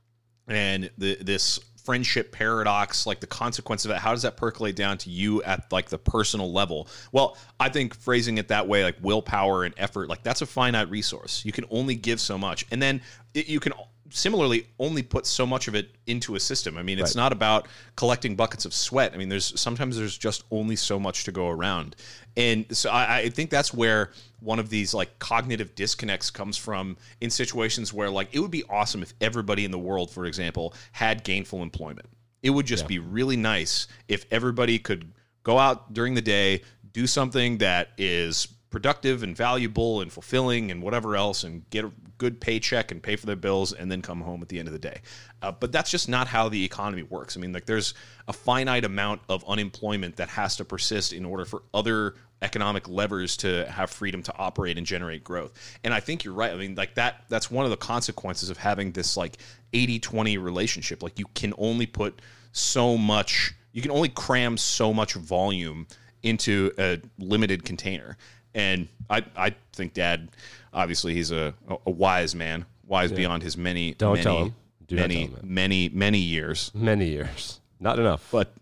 and 0.49 0.91
the 0.99 1.17
this 1.21 1.61
friendship 1.85 2.31
paradox, 2.31 3.07
like 3.07 3.21
the 3.21 3.27
consequence 3.27 3.85
of 3.85 3.91
it, 3.91 3.97
how 3.97 4.11
does 4.13 4.23
that 4.23 4.37
percolate 4.37 4.77
down 4.77 4.99
to 4.99 5.11
you 5.11 5.43
at 5.43 5.71
like 5.73 5.89
the 5.89 5.99
personal 5.99 6.53
level? 6.53 6.89
Well, 7.11 7.37
I 7.59 7.69
think 7.69 7.95
phrasing 7.95 8.39
it 8.39 8.49
that 8.49 8.69
way, 8.69 8.85
like 8.85 8.97
willpower 9.03 9.65
and 9.65 9.75
effort, 9.77 10.09
like 10.09 10.23
that's 10.23 10.43
a 10.43 10.47
finite 10.47 10.91
resource. 10.91 11.43
You 11.45 11.53
can 11.53 11.65
only 11.71 11.95
give 11.95 12.21
so 12.21 12.39
much, 12.39 12.67
and 12.71 12.81
then 12.81 13.01
it, 13.35 13.49
you 13.49 13.61
can 13.61 13.73
similarly 14.11 14.67
only 14.79 15.03
put 15.03 15.27
so 15.27 15.47
much 15.47 15.69
of 15.69 15.75
it 15.75 15.91
into 16.07 16.35
a 16.35 16.41
system. 16.41 16.77
I 16.77 16.83
mean, 16.83 16.99
it's 16.99 17.17
Right. 17.17 17.23
not 17.23 17.33
about 17.33 17.69
collecting 17.97 18.37
buckets 18.37 18.65
of 18.65 18.75
sweat. 18.75 19.13
I 19.15 19.17
mean, 19.17 19.29
there's 19.29 19.59
sometimes 19.59 19.97
there's 19.97 20.19
just 20.19 20.45
only 20.51 20.77
so 20.77 20.99
much 20.99 21.25
to 21.25 21.33
go 21.33 21.49
around, 21.49 21.97
and 22.37 22.67
so 22.77 22.91
I, 22.91 23.19
I 23.19 23.29
think 23.31 23.51
that's 23.51 23.73
where 23.73 24.11
one 24.41 24.59
of 24.59 24.69
these 24.71 24.95
like 24.95 25.19
cognitive 25.19 25.75
disconnects 25.75 26.31
comes 26.31 26.57
from 26.57 26.97
in 27.21 27.31
situations 27.31 27.93
where 27.93 28.11
like 28.11 28.29
it 28.33 28.41
would 28.41 28.51
be 28.51 28.65
awesome 28.71 29.03
if 29.03 29.15
everybody 29.21 29.65
in 29.65 29.71
the 29.71 29.79
world, 29.79 30.11
for 30.11 30.27
example, 30.27 30.75
had 30.93 31.25
gainful 31.25 31.63
employment. 31.63 32.09
It 32.43 32.51
would 32.51 32.67
just 32.67 32.89
be 32.89 32.99
really 32.99 33.37
nice 33.37 33.87
if 34.09 34.25
everybody 34.31 34.79
could 34.79 35.13
go 35.43 35.59
out 35.59 35.93
during 35.93 36.15
the 36.15 36.23
day, 36.23 36.63
do 36.93 37.07
something 37.07 37.59
that 37.59 37.91
is 37.99 38.49
productive 38.71 39.23
and 39.23 39.37
valuable 39.37 40.01
and 40.01 40.11
fulfilling 40.13 40.71
and 40.71 40.83
whatever 40.83 41.17
else 41.17 41.45
and 41.45 41.69
get 41.71 41.85
a 41.85 41.93
good 42.21 42.39
paycheck 42.39 42.93
and 42.93 43.03
pay 43.03 43.17
for 43.17 43.25
their 43.25 43.35
bills 43.35 43.73
and 43.73 43.91
then 43.91 44.03
come 44.03 44.21
home 44.21 44.43
at 44.43 44.51
the 44.51 44.59
end 44.59 44.69
of 44.69 44.73
the 44.73 44.79
day. 44.79 45.01
Uh, 45.41 45.51
but 45.51 45.73
that's 45.73 45.91
just 45.91 46.07
not 46.07 46.27
how 46.29 46.51
the 46.51 46.63
economy 46.63 47.03
works. 47.03 47.35
I 47.35 47.41
mean, 47.41 47.55
like 47.55 47.65
there's 47.65 47.95
a 48.29 48.33
finite 48.35 48.85
amount 48.85 49.23
of 49.31 49.43
unemployment 49.49 50.17
that 50.17 50.29
has 50.29 50.55
to 50.57 50.67
persist 50.67 51.15
in 51.15 51.25
order 51.25 51.47
for 51.47 51.63
other 51.73 52.15
economic 52.43 52.89
levers 52.91 53.39
to 53.39 53.67
have 53.71 53.89
freedom 53.91 54.23
to 54.23 54.37
operate 54.37 54.77
and 54.77 54.87
generate 54.87 55.25
growth. 55.25 55.53
And 55.83 55.95
I 55.95 56.01
think 56.01 56.23
you're 56.23 56.35
right. 56.35 56.53
I 56.53 56.57
mean, 56.57 56.75
like 56.75 56.95
that 56.97 57.25
that's 57.31 57.51
one 57.51 57.65
of 57.65 57.71
the 57.71 57.79
consequences 57.79 58.51
of 58.51 58.59
having 58.59 58.93
this 58.93 59.17
like 59.17 59.39
80-20 59.73 60.43
relationship. 60.43 61.03
Like 61.03 61.19
you 61.19 61.27
can 61.35 61.55
only 61.57 61.87
put 61.87 62.21
so 62.53 62.99
much 62.99 63.55
you 63.73 63.81
can 63.81 63.93
only 63.93 64.11
cram 64.11 64.59
so 64.59 64.93
much 64.93 65.15
volume 65.15 65.87
into 66.23 66.71
a 66.79 67.01
limited 67.19 67.65
container. 67.65 68.19
And 68.55 68.89
I, 69.09 69.25
I 69.37 69.55
think 69.73 69.95
Dad, 69.95 70.29
obviously, 70.73 71.15
he's 71.15 71.31
a, 71.31 71.55
a 71.87 71.91
wise 71.91 72.35
man, 72.35 72.67
wise 72.87 73.13
beyond 73.13 73.43
his 73.43 73.57
many, 73.57 73.95
Don't 73.95 74.15
many, 74.15 74.23
tell 74.23 74.45
him. 74.45 74.55
Do 74.87 74.97
many, 74.97 75.29
tell 75.29 75.37
him 75.37 75.55
many, 75.55 75.89
many 75.89 76.19
years. 76.19 76.71
Many 76.75 77.09
years, 77.09 77.61
not 77.79 77.99
enough. 77.99 78.29
But, 78.33 78.53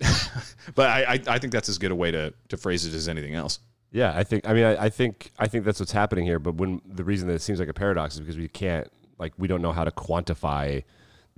but 0.74 0.90
I, 0.90 1.14
I, 1.14 1.20
I 1.28 1.38
think 1.38 1.52
that's 1.52 1.68
as 1.68 1.78
good 1.78 1.90
a 1.90 1.94
way 1.94 2.10
to, 2.10 2.34
to 2.48 2.56
phrase 2.56 2.84
it 2.84 2.94
as 2.94 3.08
anything 3.08 3.34
else. 3.34 3.60
Yeah, 3.92 4.12
I 4.14 4.24
think. 4.24 4.48
I 4.48 4.52
mean, 4.52 4.64
I, 4.64 4.84
I 4.84 4.88
think. 4.90 5.32
I 5.38 5.46
think 5.46 5.64
that's 5.64 5.80
what's 5.80 5.92
happening 5.92 6.24
here. 6.26 6.38
But 6.38 6.56
when 6.56 6.82
the 6.84 7.04
reason 7.04 7.28
that 7.28 7.34
it 7.34 7.42
seems 7.42 7.60
like 7.60 7.68
a 7.68 7.74
paradox 7.74 8.14
is 8.14 8.20
because 8.20 8.36
we 8.36 8.48
can't, 8.48 8.90
like, 9.18 9.32
we 9.38 9.48
don't 9.48 9.62
know 9.62 9.72
how 9.72 9.84
to 9.84 9.90
quantify 9.90 10.82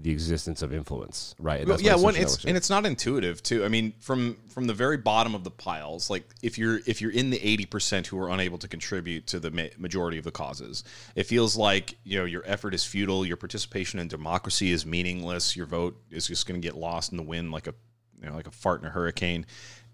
the 0.01 0.11
existence 0.11 0.63
of 0.63 0.73
influence, 0.73 1.35
right? 1.41 1.61
And 1.61 1.69
Well, 1.69 1.81
yeah, 1.81 1.97
one 1.97 2.15
it's 2.15 2.45
and 2.45 2.57
it's 2.57 2.71
not 2.71 2.87
intuitive 2.87 3.43
too. 3.43 3.65
I 3.65 3.69
mean, 3.69 3.95
from 3.99 4.37
from 4.49 4.67
the 4.67 4.75
very 4.75 4.97
bottom 4.97 5.35
of 5.35 5.43
the 5.43 5.51
piles, 5.51 6.09
like 6.09 6.25
if 6.41 6.57
you're 6.57 6.79
if 6.87 7.01
you're 7.01 7.11
in 7.11 7.31
the 7.31 7.45
eighty 7.45 7.67
percent 7.67 8.07
who 8.07 8.19
are 8.21 8.31
unable 8.31 8.59
to 8.59 8.69
contribute 8.69 9.27
to 9.29 9.41
the 9.41 9.51
ma- 9.51 9.65
majority 9.77 10.17
of 10.17 10.25
the 10.25 10.31
causes, 10.31 10.85
it 11.17 11.25
feels 11.25 11.57
like 11.57 11.97
you 12.05 12.19
know 12.19 12.25
your 12.25 12.45
effort 12.47 12.75
is 12.75 12.85
futile, 12.85 13.27
your 13.27 13.37
participation 13.37 13.99
in 13.99 14.07
democracy 14.07 14.71
is 14.71 14.87
meaningless, 14.87 15.57
your 15.57 15.67
vote 15.67 16.01
is 16.13 16.29
just 16.29 16.47
going 16.47 16.61
to 16.61 16.67
get 16.67 16.77
lost 16.77 17.11
in 17.11 17.17
the 17.17 17.25
wind 17.25 17.51
like 17.51 17.67
a 17.67 17.75
you 18.21 18.29
know 18.29 18.37
like 18.37 18.47
a 18.47 18.53
fart 18.53 18.81
in 18.81 18.87
a 18.87 18.91
hurricane. 18.91 19.47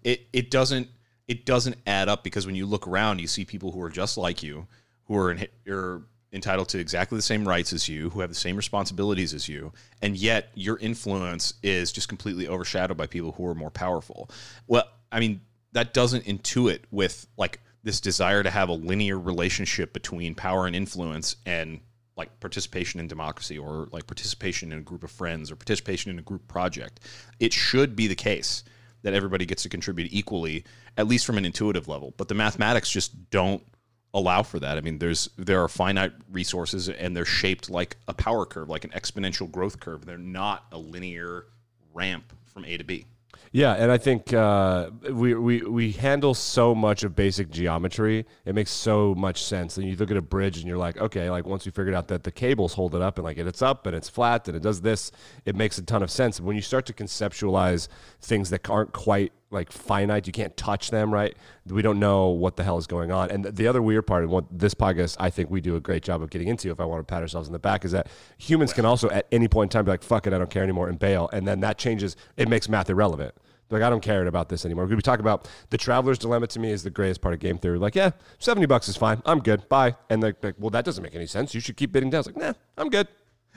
It 0.03 0.27
it 0.31 0.51
doesn't 0.51 0.87
it 1.27 1.45
doesn't 1.45 1.77
add 1.87 2.09
up 2.09 2.23
because 2.23 2.45
when 2.45 2.55
you 2.55 2.67
look 2.67 2.87
around, 2.87 3.19
you 3.19 3.27
see 3.27 3.43
people 3.43 3.71
who 3.71 3.81
are 3.81 3.89
just 3.89 4.17
like 4.17 4.43
you, 4.43 4.67
who 5.05 5.17
are 5.17 5.31
in, 5.31 5.47
are 5.67 6.03
entitled 6.35 6.69
to 6.69 6.79
exactly 6.79 7.17
the 7.17 7.23
same 7.23 7.47
rights 7.47 7.73
as 7.73 7.89
you, 7.89 8.09
who 8.11 8.19
have 8.19 8.29
the 8.29 8.35
same 8.35 8.57
responsibilities 8.57 9.33
as 9.33 9.47
you, 9.47 9.71
and 10.01 10.17
yet 10.17 10.51
your 10.53 10.77
influence 10.77 11.53
is 11.63 11.91
just 11.91 12.09
completely 12.09 12.47
overshadowed 12.47 12.97
by 12.97 13.07
people 13.07 13.31
who 13.31 13.47
are 13.47 13.55
more 13.55 13.71
powerful. 13.71 14.29
Well, 14.67 14.83
I 15.11 15.19
mean, 15.19 15.41
that 15.71 15.93
doesn't 15.93 16.25
intuit 16.25 16.81
with 16.91 17.25
like 17.37 17.61
this 17.83 18.01
desire 18.01 18.43
to 18.43 18.49
have 18.49 18.69
a 18.69 18.73
linear 18.73 19.19
relationship 19.19 19.93
between 19.93 20.35
power 20.35 20.67
and 20.67 20.75
influence 20.75 21.37
and 21.45 21.79
like 22.17 22.39
participation 22.39 22.99
in 22.99 23.07
democracy 23.07 23.57
or 23.57 23.87
like 23.91 24.07
participation 24.07 24.71
in 24.71 24.79
a 24.79 24.81
group 24.81 25.03
of 25.03 25.11
friends 25.11 25.51
or 25.51 25.55
participation 25.55 26.11
in 26.11 26.19
a 26.19 26.21
group 26.21 26.47
project. 26.47 26.99
It 27.39 27.53
should 27.53 27.95
be 27.95 28.07
the 28.07 28.15
case 28.15 28.63
that 29.03 29.13
everybody 29.13 29.45
gets 29.45 29.63
to 29.63 29.69
contribute 29.69 30.11
equally, 30.11 30.63
at 30.97 31.07
least 31.07 31.25
from 31.25 31.37
an 31.37 31.45
intuitive 31.45 31.87
level. 31.87 32.13
But 32.17 32.27
the 32.27 32.33
mathematics 32.33 32.89
just 32.89 33.29
don't 33.29 33.63
allow 34.15 34.41
for 34.41 34.59
that. 34.59 34.77
I 34.77 34.81
mean, 34.81 34.97
there's 34.97 35.29
there 35.37 35.61
are 35.61 35.67
finite 35.67 36.13
resources 36.31 36.89
and 36.89 37.15
they're 37.15 37.25
shaped 37.25 37.69
like 37.69 37.97
a 38.07 38.13
power 38.13 38.45
curve, 38.45 38.69
like 38.69 38.85
an 38.85 38.91
exponential 38.91 39.51
growth 39.51 39.79
curve. 39.79 40.05
They're 40.05 40.17
not 40.17 40.65
a 40.71 40.77
linear 40.77 41.45
ramp 41.93 42.33
from 42.45 42.65
A 42.65 42.77
to 42.77 42.83
B. 42.83 43.05
Yeah, 43.51 43.73
and 43.73 43.89
I 43.89 43.97
think 43.97 44.33
uh, 44.33 44.89
we, 45.11 45.33
we 45.33 45.61
we 45.61 45.91
handle 45.93 46.33
so 46.33 46.75
much 46.75 47.03
of 47.03 47.15
basic 47.15 47.49
geometry. 47.49 48.25
It 48.43 48.53
makes 48.53 48.71
so 48.71 49.15
much 49.15 49.43
sense. 49.43 49.77
And 49.77 49.87
you 49.87 49.95
look 49.95 50.11
at 50.11 50.17
a 50.17 50.21
bridge, 50.21 50.57
and 50.57 50.67
you're 50.67 50.77
like, 50.77 50.97
okay, 50.97 51.29
like 51.29 51.45
once 51.45 51.65
we 51.65 51.71
figured 51.71 51.95
out 51.95 52.09
that 52.09 52.23
the 52.23 52.31
cables 52.31 52.73
hold 52.73 52.95
it 52.95 53.01
up, 53.01 53.17
and 53.17 53.23
like 53.23 53.37
it's 53.37 53.61
up 53.61 53.85
and 53.87 53.95
it's 53.95 54.09
flat 54.09 54.49
and 54.49 54.57
it 54.57 54.63
does 54.63 54.81
this, 54.81 55.11
it 55.45 55.55
makes 55.55 55.77
a 55.77 55.83
ton 55.83 56.03
of 56.03 56.11
sense. 56.11 56.41
When 56.41 56.57
you 56.57 56.61
start 56.61 56.85
to 56.87 56.93
conceptualize 56.93 57.87
things 58.19 58.49
that 58.49 58.69
aren't 58.69 58.91
quite 58.91 59.31
like 59.51 59.71
finite, 59.71 60.27
you 60.27 60.33
can't 60.33 60.55
touch 60.57 60.91
them, 60.91 61.13
right? 61.13 61.35
We 61.67 61.81
don't 61.81 61.99
know 61.99 62.27
what 62.27 62.55
the 62.55 62.63
hell 62.63 62.77
is 62.77 62.87
going 62.87 63.11
on. 63.11 63.31
And 63.31 63.45
the 63.45 63.67
other 63.67 63.81
weird 63.81 64.05
part, 64.07 64.23
and 64.23 64.31
what 64.31 64.45
this 64.51 64.73
podcast 64.73 65.15
I 65.19 65.29
think 65.29 65.49
we 65.49 65.61
do 65.61 65.75
a 65.75 65.79
great 65.79 66.03
job 66.03 66.21
of 66.21 66.29
getting 66.29 66.47
into, 66.47 66.71
if 66.71 66.79
I 66.79 66.85
want 66.85 67.07
to 67.07 67.11
pat 67.11 67.21
ourselves 67.21 67.47
in 67.47 67.53
the 67.53 67.59
back, 67.59 67.85
is 67.85 67.91
that 67.91 68.07
humans 68.37 68.73
can 68.73 68.85
also 68.85 69.09
at 69.09 69.27
any 69.31 69.47
point 69.47 69.71
in 69.71 69.77
time 69.77 69.85
be 69.85 69.91
like, 69.91 70.03
fuck 70.03 70.27
it, 70.27 70.33
I 70.33 70.37
don't 70.37 70.49
care 70.49 70.63
anymore, 70.63 70.89
and 70.89 70.99
bail. 70.99 71.29
And 71.31 71.47
then 71.47 71.59
that 71.61 71.77
changes. 71.77 72.15
It 72.37 72.49
makes 72.49 72.67
math 72.67 72.89
irrelevant. 72.89 73.33
Like 73.69 73.81
I 73.81 73.89
don't 73.89 74.01
care 74.01 74.25
about 74.27 74.49
this 74.49 74.63
anymore. 74.65 74.85
We 74.85 74.95
talk 74.97 75.19
about 75.19 75.47
the 75.69 75.77
traveler's 75.77 76.19
dilemma. 76.19 76.47
To 76.47 76.59
me, 76.59 76.71
is 76.71 76.83
the 76.83 76.91
greatest 76.91 77.21
part 77.21 77.33
of 77.33 77.39
game 77.39 77.57
theory. 77.57 77.79
Like, 77.79 77.95
yeah, 77.95 78.11
seventy 78.37 78.67
bucks 78.67 78.87
is 78.87 78.95
fine. 78.95 79.21
I'm 79.25 79.39
good. 79.39 79.67
Bye. 79.69 79.95
And 80.09 80.21
they're 80.21 80.35
like, 80.43 80.55
well, 80.59 80.69
that 80.69 80.85
doesn't 80.85 81.03
make 81.03 81.15
any 81.15 81.25
sense. 81.25 81.55
You 81.55 81.61
should 81.61 81.75
keep 81.75 81.91
bidding 81.91 82.11
down. 82.11 82.19
It's 82.19 82.27
like, 82.27 82.37
nah, 82.37 82.53
I'm 82.77 82.89
good. 82.89 83.07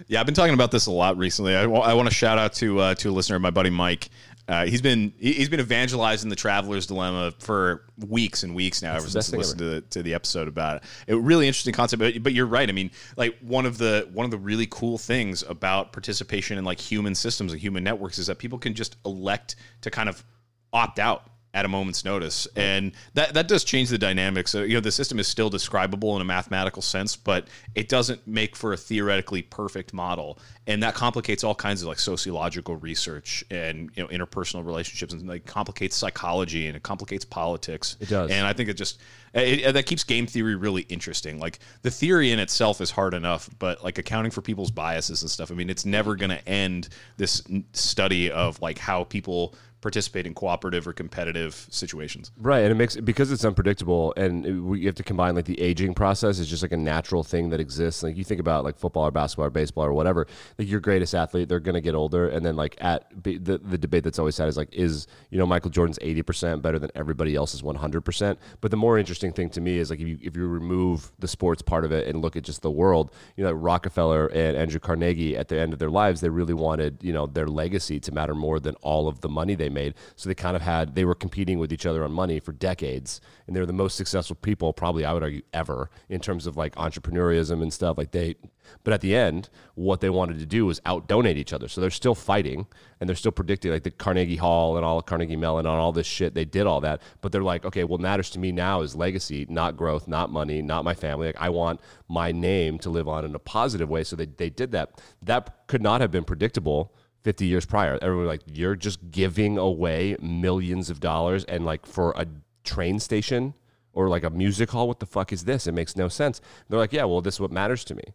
Yeah, 0.07 0.21
I've 0.21 0.27
been 0.27 0.35
talking 0.35 0.55
about 0.55 0.71
this 0.71 0.87
a 0.87 0.93
lot 0.93 1.19
recently. 1.19 1.57
I 1.57 1.67
want 1.67 2.09
to 2.09 2.15
shout 2.15 2.39
out 2.39 2.53
to 2.55 2.79
uh, 2.79 2.95
to 2.95 3.11
a 3.11 3.13
listener, 3.13 3.39
my 3.41 3.51
buddy 3.51 3.69
Mike. 3.69 4.11
Uh, 4.49 4.65
he's 4.65 4.81
been 4.81 5.13
he- 5.19 5.35
he's 5.35 5.51
been 5.51 5.61
evangelizing 5.61 6.31
the 6.31 6.37
traveler's 6.37 6.87
dilemma 6.87 7.33
for 7.39 7.85
weeks 8.07 8.43
and 8.43 8.55
weeks 8.55 8.81
now. 8.81 8.95
ever 8.95 9.07
since 9.07 9.33
I 9.33 9.37
listened 9.37 9.59
to 9.59 9.65
the, 9.67 9.81
to 9.83 10.03
the 10.03 10.15
episode 10.15 10.49
about 10.49 10.77
it. 10.77 11.13
A 11.13 11.19
really 11.19 11.47
interesting 11.47 11.75
concept, 11.75 12.01
but, 12.01 12.23
but 12.23 12.33
you're 12.33 12.47
right. 12.47 12.67
I 12.69 12.73
mean, 12.73 12.91
like 13.19 13.39
one 13.41 13.67
of 13.67 13.77
the 13.77 14.09
one 14.13 14.25
of 14.25 14.31
the 14.31 14.39
really 14.39 14.67
cool 14.71 14.97
things 14.97 15.43
about 15.47 15.93
participation 15.93 16.57
in 16.57 16.65
like 16.65 16.81
human 16.81 17.15
systems 17.15 17.53
and 17.53 17.61
human 17.61 17.85
networks 17.85 18.19
is 18.19 18.27
that 18.29 18.39
people 18.39 18.59
can 18.59 18.73
just 18.75 18.97
elect 19.05 19.57
to 19.83 19.91
kind 19.91 20.09
of 20.09 20.25
opt 20.73 20.99
out 20.99 21.31
at 21.55 21.65
a 21.65 21.69
moment's 21.69 22.05
notice. 22.05 22.47
And 22.57 22.93
that 23.15 23.35
that 23.35 23.49
does 23.49 23.65
change 23.65 23.89
the 23.89 23.97
dynamics. 23.99 24.51
So, 24.51 24.63
you 24.63 24.75
know 24.75 24.81
the 24.81 24.93
system 24.93 25.19
is 25.19 25.27
still 25.27 25.49
describable 25.51 26.15
in 26.17 26.23
a 26.23 26.25
mathematical 26.25 26.83
sense 26.83 27.17
but 27.17 27.49
it 27.75 27.89
doesn't 27.89 28.27
make 28.27 28.55
for 28.55 28.73
a 28.73 28.77
theoretically 28.77 29.43
perfect 29.43 29.93
model. 29.95 30.39
And 30.67 30.83
that 30.83 30.95
complicates 30.95 31.43
all 31.45 31.55
kinds 31.55 31.81
of 31.83 31.89
like 31.89 31.99
sociological 31.99 32.77
research 32.77 33.43
and 33.51 33.91
you 33.95 34.03
know 34.03 34.09
interpersonal 34.11 34.65
relationships 34.65 35.13
and 35.15 35.27
like 35.27 35.47
complicates 35.47 35.97
psychology 35.97 36.67
and 36.67 36.77
it 36.77 36.83
complicates 36.83 37.25
politics. 37.25 37.97
It 38.01 38.09
does. 38.11 38.31
and 38.31 38.47
i 38.47 38.53
think 38.53 38.69
it 38.69 38.75
just 38.75 39.01
it, 39.35 39.61
it- 39.61 39.73
that 39.73 39.87
keeps 39.87 40.05
game 40.05 40.27
theory 40.27 40.55
really 40.55 40.83
interesting. 40.83 41.39
Like 41.39 41.59
the 41.83 41.91
theory 41.91 42.31
in 42.33 42.39
itself 42.39 42.81
is 42.81 42.91
hard 42.91 43.15
enough 43.15 43.49
but 43.59 43.83
like 43.83 43.97
accounting 43.99 44.31
for 44.31 44.43
people's 44.43 44.71
biases 44.71 45.23
and 45.23 45.31
stuff 45.31 45.51
i 45.51 45.55
mean 45.55 45.71
it's 45.71 45.85
never 45.87 46.15
going 46.17 46.31
to 46.31 46.49
end 46.49 46.89
this 47.17 47.43
study 47.73 48.31
of 48.31 48.61
like 48.61 48.79
how 48.79 49.05
people 49.05 49.55
participate 49.81 50.27
in 50.27 50.35
cooperative 50.35 50.89
or 50.89 50.93
competitive 50.93 51.67
situations. 51.71 52.33
Right, 52.37 52.61
and 52.61 52.73
it 52.73 52.75
makes 52.75 52.97
because 52.97 53.31
it's 53.31 53.45
unpredictable, 53.45 54.13
and 54.17 54.67
we 54.67 54.85
have 54.87 54.95
to 54.97 55.03
combine 55.03 55.35
like 55.35 55.45
the 55.45 55.61
aging 55.61 55.95
process 55.95 56.39
is 56.39 56.49
just 56.49 56.63
like 56.63 56.73
a 56.73 56.77
natural 56.77 57.23
thing 57.23 57.51
that 57.51 57.61
exists. 57.61 58.03
Like 58.03 58.17
you 58.17 58.25
think 58.25 58.41
about 58.41 58.65
like 58.65 58.77
football 58.77 59.05
or 59.07 59.11
basketball 59.11 59.47
or 59.47 59.51
baseball 59.51 59.85
or 59.85 59.93
whatever, 59.93 60.27
like 60.59 60.69
your 60.69 60.81
greatest 60.81 61.15
athlete, 61.15 61.49
they're 61.49 61.61
gonna 61.61 61.81
get 61.81 61.95
older, 61.95 62.29
and 62.29 62.45
then 62.45 62.57
like 62.57 62.77
at 62.81 63.11
the 63.23 63.39
the 63.39 63.79
debate 63.79 64.05
that's 64.05 64.19
always 64.19 64.37
had 64.37 64.49
is 64.49 64.57
like 64.57 64.73
is 64.73 65.07
you 65.31 65.39
know 65.39 65.47
Michael 65.47 65.71
Jordan's 65.71 65.99
eighty 66.03 66.23
percent 66.23 66.63
better 66.63 66.79
than 66.79 66.91
everybody 66.95 67.35
else's 67.35 67.63
one 67.63 67.77
hundred 67.77 68.03
percent. 68.03 68.39
But 68.61 68.71
the 68.71 68.77
more 68.77 68.99
interesting 68.99 69.33
thing 69.33 69.51
to 69.51 69.61
me 69.61 69.79
is 69.79 69.91
like 69.91 70.01
if 70.01 70.09
you 70.09 70.19
if 70.23 70.37
you 70.37 70.47
remove 70.47 71.13
the 71.19 71.29
sports 71.29 71.63
part 71.63 71.85
of 71.85 71.93
it 71.93 72.09
and 72.09 72.21
look 72.21 72.37
at 72.37 72.43
just 72.43 72.63
the 72.63 72.71
world, 72.71 73.13
you 73.37 73.45
know 73.45 73.51
like 73.53 73.63
Rockefeller 73.63 74.27
and 74.27 74.57
Andrew 74.57 74.81
Carnegie 74.81 75.37
at 75.37 75.49
the 75.49 75.59
end 75.59 75.73
of 75.73 75.79
their 75.79 75.91
lives, 75.91 76.21
they 76.21 76.29
really 76.29 76.55
wanted 76.55 76.99
you 77.03 77.13
know 77.13 77.27
their 77.27 77.47
legacy 77.47 78.01
to 78.01 78.13
matter 78.13 78.35
more 78.35 78.59
than 78.59 78.75
all 78.77 79.07
of 79.07 79.21
the 79.21 79.29
money 79.29 79.55
they 79.55 79.68
made. 79.69 79.95
So 80.17 80.29
they 80.29 80.35
kind 80.35 80.57
of 80.57 80.63
had 80.63 80.95
they 80.95 81.05
were 81.05 81.15
competing 81.15 81.59
with 81.59 81.73
each 81.73 81.87
other 81.87 82.05
on 82.05 82.13
money 82.13 82.41
for 82.41 82.53
decades, 82.53 83.21
and 83.47 83.55
they're 83.55 83.67
the 83.67 83.73
most 83.73 83.97
successful 83.97 84.37
people 84.37 84.73
probably 84.73 85.05
I 85.05 85.13
would 85.13 85.23
argue 85.23 85.43
ever 85.53 85.91
in 86.09 86.21
terms 86.21 86.47
of 86.47 86.57
like 86.57 86.75
entrepreneurism 86.77 87.63
and 87.63 87.73
stuff. 87.73 87.99
Like 87.99 88.13
they, 88.13 88.37
but 88.85 88.93
at 88.93 89.01
the 89.01 89.15
end, 89.15 89.49
what 89.75 90.01
they 90.01 90.11
wanted 90.11 90.39
to 90.39 90.47
do 90.47 90.67
was 90.67 90.81
out 90.85 91.09
donate 91.09 91.37
each 91.37 91.53
other. 91.53 91.69
So 91.69 91.81
they're 91.81 91.91
still 91.91 92.15
fighting 92.15 92.67
and 93.01 93.09
they're 93.09 93.17
still 93.17 93.33
predicting 93.33 93.71
like 93.71 93.83
the 93.83 93.91
Carnegie 93.91 94.37
Hall 94.37 94.77
and 94.77 94.85
all 94.85 95.01
Carnegie 95.03 95.37
Mellon 95.37 95.67
and 95.67 95.75
all 95.75 95.93
this 95.93 96.07
shit. 96.07 96.35
They 96.35 96.45
did 96.45 96.67
all 96.67 96.81
that, 96.83 97.03
but 97.21 97.33
they're 97.33 97.43
like, 97.43 97.65
okay, 97.65 97.85
what 97.85 98.01
matters 98.01 98.31
to 98.31 98.39
me 98.39 98.53
now 98.53 98.83
is 98.83 98.95
legacy, 98.95 99.47
not 99.49 99.77
growth, 99.77 100.09
not 100.09 100.31
money, 100.31 100.63
not 100.63 100.85
my 100.85 100.95
family. 100.95 101.29
Like 101.29 101.41
I 101.41 101.51
want 101.51 101.81
my 102.09 102.33
name 102.33 102.79
to 102.81 102.91
live 102.91 103.09
on 103.09 103.25
in 103.25 103.35
a 103.35 103.39
positive 103.39 103.89
way. 103.89 104.05
So 104.05 104.17
they 104.17 104.27
they 104.27 104.51
did 104.51 104.73
that. 104.73 105.01
That 105.23 105.67
could 105.67 105.83
not 105.83 106.01
have 106.01 106.11
been 106.11 106.25
predictable 106.25 106.93
50 107.23 107.47
years 107.47 107.67
prior. 107.67 107.99
Everyone 108.01 108.27
like, 108.27 108.43
you're 108.47 108.77
just 108.77 109.11
giving 109.11 109.59
away 109.59 110.17
millions 110.21 110.91
of 110.91 111.01
dollars 111.01 111.45
and 111.45 111.65
like 111.65 111.87
for 111.87 112.13
a 112.17 112.27
train 112.65 112.99
station 112.99 113.55
or 113.93 114.09
like 114.09 114.25
a 114.25 114.31
music 114.31 114.71
hall. 114.71 114.87
What 114.87 115.01
the 115.01 115.07
fuck 115.07 115.33
is 115.33 115.45
this? 115.45 115.67
It 115.67 115.73
makes 115.73 115.97
no 115.97 116.09
sense. 116.09 116.41
They're 116.69 116.79
like, 116.79 116.93
yeah, 116.93 117.05
well, 117.05 117.21
this 117.21 117.35
is 117.35 117.41
what 117.41 117.51
matters 117.51 117.85
to 117.85 117.95
me. 117.95 118.15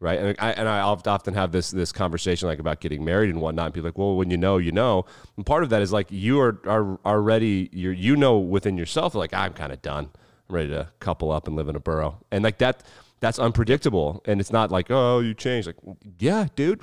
Right. 0.00 0.18
And 0.18 0.36
I, 0.38 0.52
and 0.52 0.66
I 0.66 0.80
often 0.80 1.34
have 1.34 1.52
this, 1.52 1.70
this 1.70 1.92
conversation 1.92 2.48
like 2.48 2.58
about 2.58 2.80
getting 2.80 3.04
married 3.04 3.28
and 3.28 3.40
whatnot. 3.40 3.66
And 3.66 3.74
people 3.74 3.88
like, 3.88 3.98
well, 3.98 4.16
when 4.16 4.30
you 4.30 4.38
know, 4.38 4.56
you 4.56 4.72
know, 4.72 5.04
and 5.36 5.44
part 5.44 5.62
of 5.62 5.68
that 5.70 5.82
is 5.82 5.92
like, 5.92 6.06
you 6.10 6.40
are, 6.40 6.58
are 6.64 6.98
already, 7.04 7.68
you're, 7.70 7.92
you 7.92 8.16
know, 8.16 8.38
within 8.38 8.78
yourself, 8.78 9.14
like, 9.14 9.34
I'm 9.34 9.52
kind 9.52 9.72
of 9.72 9.82
done. 9.82 10.08
I'm 10.48 10.54
ready 10.54 10.70
to 10.70 10.88
couple 11.00 11.30
up 11.30 11.46
and 11.46 11.54
live 11.54 11.68
in 11.68 11.76
a 11.76 11.80
burrow. 11.80 12.24
And 12.30 12.42
like 12.42 12.56
that, 12.58 12.82
that's 13.20 13.38
unpredictable. 13.38 14.22
And 14.24 14.40
it's 14.40 14.50
not 14.50 14.70
like, 14.70 14.90
oh, 14.90 15.18
you 15.18 15.34
changed. 15.34 15.66
Like, 15.66 15.76
yeah, 16.18 16.46
dude, 16.56 16.80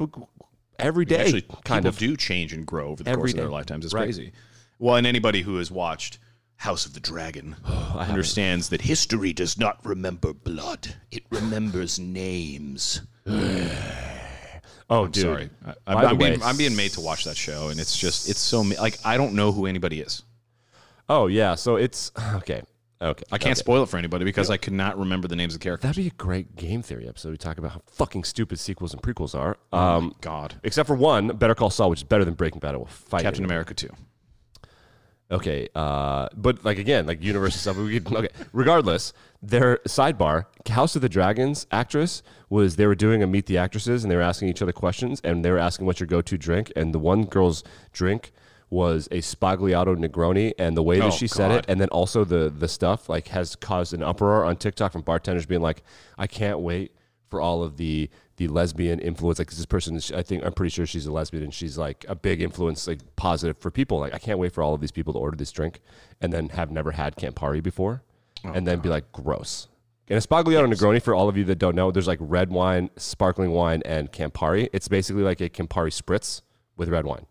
every 0.79 1.05
day 1.05 1.21
Actually, 1.21 1.41
kind 1.41 1.83
people 1.83 1.89
of 1.89 1.97
do 1.97 2.17
change 2.17 2.53
and 2.53 2.65
grow 2.65 2.89
over 2.89 3.03
the 3.03 3.09
Every 3.09 3.21
course 3.21 3.31
of 3.33 3.37
their 3.37 3.49
lifetimes. 3.49 3.85
It's 3.85 3.93
Right. 3.93 4.03
crazy. 4.03 4.31
Well, 4.79 4.95
and 4.95 5.07
anybody 5.07 5.41
who 5.41 5.57
has 5.57 5.71
watched 5.71 6.19
House 6.57 6.85
of 6.85 6.93
the 6.93 6.99
Dragon 6.99 7.55
oh, 7.65 7.95
understands 7.99 8.69
that 8.69 8.81
history 8.81 9.33
does 9.33 9.57
not 9.57 9.83
remember 9.85 10.33
blood; 10.33 10.95
it 11.11 11.23
remembers 11.29 11.99
names. 11.99 13.01
Oh, 14.89 15.05
dude. 15.05 15.23
Sorry, 15.23 15.49
I, 15.65 15.73
I'm, 15.85 15.97
I'm 15.97 16.17
being, 16.17 16.41
I'm 16.41 16.55
being 16.55 16.75
made 16.75 16.91
to 16.91 17.01
watch 17.01 17.25
that 17.25 17.35
show, 17.35 17.67
and 17.67 17.77
it's 17.77 17.97
just 17.97 18.29
it's 18.29 18.39
so 18.39 18.61
like 18.61 18.97
I 19.03 19.17
don't 19.17 19.33
know 19.33 19.51
who 19.51 19.65
anybody 19.65 19.99
is. 19.99 20.23
Oh 21.09 21.27
yeah, 21.27 21.55
so 21.55 21.75
it's 21.75 22.11
okay. 22.35 22.61
Okay, 22.99 23.23
I 23.31 23.37
can't 23.37 23.51
okay. 23.51 23.59
spoil 23.59 23.83
it 23.83 23.89
for 23.89 23.97
anybody 23.97 24.25
because 24.25 24.49
I 24.49 24.57
could 24.57 24.73
not 24.73 24.97
remember 24.97 25.27
the 25.27 25.35
names 25.35 25.53
of 25.53 25.59
the 25.59 25.63
characters. 25.63 25.83
That'd 25.83 26.03
be 26.03 26.07
a 26.07 26.17
great 26.17 26.55
game 26.55 26.81
theory 26.81 27.07
episode. 27.07 27.29
We 27.29 27.37
talk 27.37 27.59
about 27.59 27.71
how 27.71 27.81
fucking 27.85 28.23
stupid 28.23 28.59
sequels 28.59 28.93
and 28.93 29.01
prequels 29.01 29.35
are. 29.35 29.57
Um, 29.71 30.15
God, 30.21 30.55
except 30.63 30.87
for 30.87 30.95
one, 30.95 31.27
Better 31.27 31.53
Call 31.53 31.69
Saul, 31.69 31.91
which 31.91 31.99
is 31.99 32.03
better 32.03 32.25
than 32.25 32.33
Breaking 32.33 32.59
Bad. 32.59 32.75
We'll 32.75 32.85
fight 32.85 33.21
Captain 33.21 33.43
anyway. 33.43 33.53
America 33.53 33.75
too. 33.75 33.89
Okay, 35.29 35.67
uh, 35.75 36.29
but 36.35 36.63
like 36.63 36.79
again, 36.79 37.05
like 37.05 37.21
universe 37.21 37.55
stuff. 37.55 37.77
We 37.77 37.99
could, 37.99 38.15
okay, 38.15 38.29
regardless, 38.51 39.13
their 39.43 39.77
sidebar 39.87 40.45
House 40.69 40.95
of 40.95 41.01
the 41.01 41.09
Dragons 41.09 41.67
actress 41.71 42.23
was 42.49 42.77
they 42.77 42.87
were 42.87 42.95
doing 42.95 43.21
a 43.21 43.27
meet 43.27 43.45
the 43.45 43.57
actresses 43.57 44.03
and 44.03 44.11
they 44.11 44.15
were 44.15 44.21
asking 44.21 44.47
each 44.47 44.61
other 44.61 44.71
questions 44.71 45.21
and 45.23 45.43
they 45.43 45.51
were 45.51 45.57
asking 45.57 45.85
what's 45.85 45.99
your 45.99 46.07
go 46.07 46.21
to 46.21 46.37
drink 46.37 46.71
and 46.75 46.93
the 46.93 46.99
one 46.99 47.25
girl's 47.25 47.63
drink 47.91 48.31
was 48.69 49.07
a 49.11 49.19
Sbagliato 49.19 49.95
Negroni 49.95 50.53
and 50.59 50.75
the 50.75 50.83
way 50.83 50.99
that 50.99 51.05
Oh, 51.05 51.09
she 51.11 51.27
said 51.27 51.49
God. 51.49 51.57
it 51.59 51.65
and 51.69 51.79
then 51.79 51.87
also 51.89 52.23
the 52.25 52.49
the 52.49 52.67
stuff 52.67 53.07
like 53.07 53.29
has 53.29 53.55
caused 53.55 53.93
an 53.93 54.03
uproar 54.03 54.43
on 54.43 54.57
TikTok 54.57 54.91
from 54.91 55.01
bartenders 55.01 55.45
being 55.45 55.61
like, 55.61 55.83
I 56.17 56.27
can't 56.27 56.59
wait 56.59 56.93
for 57.29 57.39
all 57.41 57.63
of 57.63 57.77
the 57.77 58.09
the 58.37 58.47
lesbian 58.47 58.99
influence. 58.99 59.39
Like 59.39 59.49
this 59.49 59.65
person, 59.65 59.95
is- 59.95 60.11
I 60.11 60.21
think 60.21 60.43
I'm 60.45 60.53
pretty 60.53 60.69
sure 60.69 60.85
she's 60.85 61.05
a 61.07 61.11
lesbian, 61.11 61.43
and 61.43 61.53
she's 61.53 61.77
like 61.77 62.05
a 62.07 62.13
big 62.15 62.41
influence, 62.41 62.87
like 62.87 62.99
positive 63.15 63.57
for 63.57 63.71
people. 63.71 63.99
Like 63.99 64.13
I 64.13 64.19
can't 64.19 64.37
wait 64.37 64.51
for 64.53 64.61
all 64.61 64.73
of 64.75 64.81
these 64.81 64.91
people 64.91 65.13
to 65.13 65.19
order 65.19 65.35
this 65.37 65.51
drink, 65.51 65.79
and 66.21 66.31
then 66.31 66.49
have 66.49 66.69
never 66.69 66.91
had 66.91 67.15
Campari 67.15 67.63
before, 67.63 68.03
oh, 68.45 68.51
and 68.51 68.67
then 68.67 68.79
be 68.79 68.89
like 68.89 69.11
gross. 69.11 69.67
And 70.09 70.17
a 70.17 70.21
Sbagliato 70.21 70.71
Negroni, 70.71 71.01
for 71.01 71.15
all 71.15 71.27
of 71.27 71.35
you 71.35 71.43
that 71.45 71.57
don't 71.57 71.75
know, 71.75 71.89
there's 71.91 72.07
like 72.07 72.19
red 72.21 72.49
wine, 72.49 72.89
sparkling 72.95 73.51
wine, 73.51 73.81
and 73.85 74.11
Campari. 74.11 74.69
It's 74.71 74.87
basically 74.87 75.23
like 75.23 75.41
a 75.41 75.49
Campari 75.49 75.91
spritz 75.91 76.41
with 76.77 76.89
red 76.89 77.05
wine. 77.05 77.25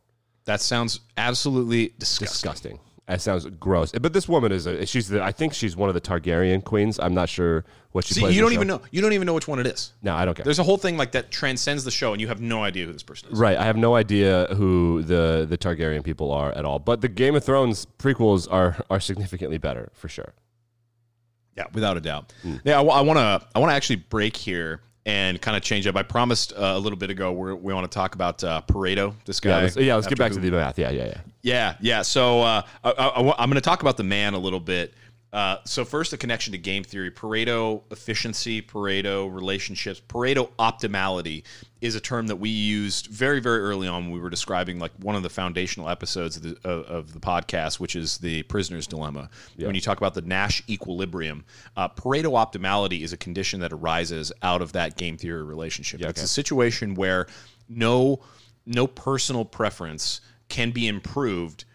That 0.46 0.60
sounds 0.60 1.00
absolutely 1.16 1.92
disgusting. 1.98 2.26
Disgusting. 2.50 2.78
That 3.06 3.20
sounds 3.20 3.46
gross. 3.46 3.92
But 3.92 4.12
this 4.12 4.28
woman 4.28 4.50
is 4.50 4.66
a, 4.66 4.84
she's 4.84 5.08
the 5.08 5.22
I 5.22 5.30
think 5.30 5.54
she's 5.54 5.76
one 5.76 5.88
of 5.88 5.94
the 5.94 6.00
Targaryen 6.00 6.64
queens. 6.64 6.98
I'm 6.98 7.14
not 7.14 7.28
sure 7.28 7.64
what 7.92 8.04
she 8.04 8.14
See, 8.14 8.20
plays. 8.20 8.34
you 8.34 8.42
don't 8.42 8.52
even 8.52 8.66
show. 8.66 8.78
know. 8.78 8.82
You 8.90 9.00
don't 9.00 9.12
even 9.12 9.26
know 9.26 9.34
which 9.34 9.46
one 9.46 9.60
it 9.60 9.66
is. 9.66 9.92
No, 10.02 10.14
I 10.16 10.24
don't 10.24 10.34
care. 10.34 10.42
There's 10.42 10.58
a 10.58 10.64
whole 10.64 10.76
thing 10.76 10.96
like 10.96 11.12
that 11.12 11.30
transcends 11.30 11.84
the 11.84 11.92
show, 11.92 12.12
and 12.12 12.20
you 12.20 12.26
have 12.26 12.40
no 12.40 12.64
idea 12.64 12.84
who 12.84 12.92
this 12.92 13.04
person 13.04 13.30
is. 13.30 13.38
Right, 13.38 13.56
I 13.56 13.64
have 13.64 13.76
no 13.76 13.94
idea 13.94 14.48
who 14.56 15.02
the 15.02 15.46
the 15.48 15.56
Targaryen 15.56 16.02
people 16.02 16.32
are 16.32 16.50
at 16.52 16.64
all. 16.64 16.80
But 16.80 17.00
the 17.00 17.08
Game 17.08 17.36
of 17.36 17.44
Thrones 17.44 17.86
prequels 17.98 18.48
are 18.50 18.76
are 18.90 18.98
significantly 18.98 19.58
better 19.58 19.90
for 19.94 20.08
sure. 20.08 20.34
Yeah, 21.56 21.66
without 21.72 21.96
a 21.96 22.00
doubt. 22.00 22.32
Hmm. 22.42 22.56
Yeah, 22.64 22.78
I 22.78 23.00
want 23.02 23.18
to. 23.18 23.46
I 23.54 23.58
want 23.60 23.70
to 23.70 23.74
actually 23.74 23.96
break 23.96 24.36
here 24.36 24.80
and 25.06 25.40
kind 25.40 25.56
of 25.56 25.62
change 25.62 25.86
up. 25.86 25.96
I 25.96 26.02
promised 26.02 26.52
uh, 26.52 26.74
a 26.74 26.78
little 26.78 26.98
bit 26.98 27.10
ago 27.10 27.32
we're, 27.32 27.54
we 27.54 27.72
want 27.72 27.90
to 27.90 27.94
talk 27.94 28.16
about 28.16 28.42
uh, 28.42 28.60
Pareto. 28.66 29.14
This 29.24 29.38
guy. 29.38 29.50
Yeah, 29.50 29.62
let's, 29.62 29.76
yeah, 29.76 29.94
let's 29.94 30.06
get 30.08 30.18
back 30.18 30.32
to 30.32 30.40
the 30.40 30.50
math. 30.50 30.78
Yeah, 30.78 30.90
yeah, 30.90 31.06
yeah. 31.06 31.20
Yeah, 31.42 31.74
yeah. 31.80 32.02
So 32.02 32.42
uh, 32.42 32.62
I, 32.82 32.90
I, 32.90 33.42
am 33.44 33.48
going 33.48 33.54
to 33.54 33.60
talk 33.60 33.80
about 33.80 33.96
the 33.96 34.02
man 34.02 34.34
a 34.34 34.38
little 34.38 34.58
bit. 34.58 34.92
Uh, 35.36 35.58
so 35.66 35.84
first, 35.84 36.14
a 36.14 36.16
connection 36.16 36.52
to 36.52 36.58
game 36.58 36.82
theory: 36.82 37.10
Pareto 37.10 37.82
efficiency, 37.90 38.62
Pareto 38.62 39.30
relationships, 39.30 40.00
Pareto 40.08 40.48
optimality 40.58 41.42
is 41.82 41.94
a 41.94 42.00
term 42.00 42.28
that 42.28 42.36
we 42.36 42.48
used 42.48 43.08
very, 43.08 43.38
very 43.38 43.60
early 43.60 43.86
on 43.86 44.04
when 44.04 44.12
we 44.14 44.18
were 44.18 44.30
describing 44.30 44.78
like 44.78 44.92
one 44.98 45.14
of 45.14 45.22
the 45.22 45.28
foundational 45.28 45.90
episodes 45.90 46.38
of 46.38 46.42
the, 46.42 46.56
of, 46.66 46.86
of 46.86 47.12
the 47.12 47.20
podcast, 47.20 47.78
which 47.78 47.94
is 47.94 48.16
the 48.16 48.44
prisoner's 48.44 48.86
dilemma. 48.86 49.28
When 49.58 49.74
you 49.74 49.82
talk 49.82 49.98
about 49.98 50.14
the 50.14 50.22
Nash 50.22 50.62
equilibrium, 50.70 51.44
uh, 51.76 51.90
Pareto 51.90 52.32
optimality 52.32 53.02
is 53.02 53.12
a 53.12 53.18
condition 53.18 53.60
that 53.60 53.74
arises 53.74 54.32
out 54.40 54.62
of 54.62 54.72
that 54.72 54.96
game 54.96 55.18
theory 55.18 55.42
relationship. 55.42 56.00
it's 56.00 56.22
a 56.22 56.28
situation 56.28 56.94
where 56.94 57.26
no 57.68 58.20
no 58.64 58.86
personal 58.86 59.44
preference 59.44 60.22
can 60.48 60.70
be 60.70 60.88
improved 60.88 61.66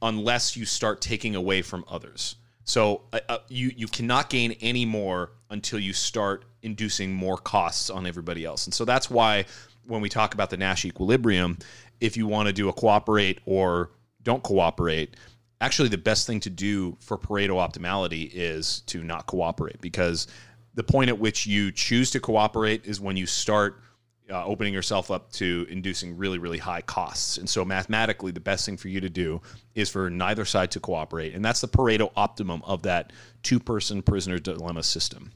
unless 0.00 0.56
you 0.56 0.64
start 0.64 1.02
taking 1.02 1.36
away 1.36 1.60
from 1.60 1.84
others. 1.90 2.36
So 2.66 3.02
uh, 3.12 3.20
uh, 3.28 3.38
you 3.48 3.72
you 3.74 3.86
cannot 3.86 4.28
gain 4.28 4.52
any 4.60 4.84
more 4.84 5.30
until 5.50 5.78
you 5.78 5.92
start 5.92 6.44
inducing 6.62 7.14
more 7.14 7.38
costs 7.38 7.88
on 7.88 8.06
everybody 8.06 8.44
else. 8.44 8.66
And 8.66 8.74
so 8.74 8.84
that's 8.84 9.08
why 9.08 9.46
when 9.86 10.00
we 10.00 10.08
talk 10.08 10.34
about 10.34 10.50
the 10.50 10.56
Nash 10.56 10.84
equilibrium, 10.84 11.58
if 12.00 12.16
you 12.16 12.26
want 12.26 12.48
to 12.48 12.52
do 12.52 12.68
a 12.68 12.72
cooperate 12.72 13.40
or 13.46 13.92
don't 14.24 14.42
cooperate, 14.42 15.16
actually 15.60 15.88
the 15.88 15.98
best 15.98 16.26
thing 16.26 16.40
to 16.40 16.50
do 16.50 16.96
for 17.00 17.16
Pareto 17.16 17.54
optimality 17.54 18.30
is 18.34 18.80
to 18.86 19.02
not 19.04 19.26
cooperate 19.26 19.80
because 19.80 20.26
the 20.74 20.82
point 20.82 21.08
at 21.08 21.18
which 21.18 21.46
you 21.46 21.70
choose 21.70 22.10
to 22.10 22.20
cooperate 22.20 22.84
is 22.84 23.00
when 23.00 23.16
you 23.16 23.26
start 23.26 23.80
uh, 24.30 24.44
opening 24.44 24.74
yourself 24.74 25.10
up 25.10 25.30
to 25.32 25.66
inducing 25.68 26.16
really, 26.16 26.38
really 26.38 26.58
high 26.58 26.80
costs. 26.80 27.38
And 27.38 27.48
so, 27.48 27.64
mathematically, 27.64 28.32
the 28.32 28.40
best 28.40 28.66
thing 28.66 28.76
for 28.76 28.88
you 28.88 29.00
to 29.00 29.08
do 29.08 29.40
is 29.74 29.88
for 29.88 30.10
neither 30.10 30.44
side 30.44 30.70
to 30.72 30.80
cooperate. 30.80 31.34
And 31.34 31.44
that's 31.44 31.60
the 31.60 31.68
Pareto 31.68 32.10
optimum 32.16 32.62
of 32.64 32.82
that 32.82 33.12
two 33.42 33.60
person 33.60 34.02
prisoner 34.02 34.38
dilemma 34.38 34.82
system. 34.82 35.32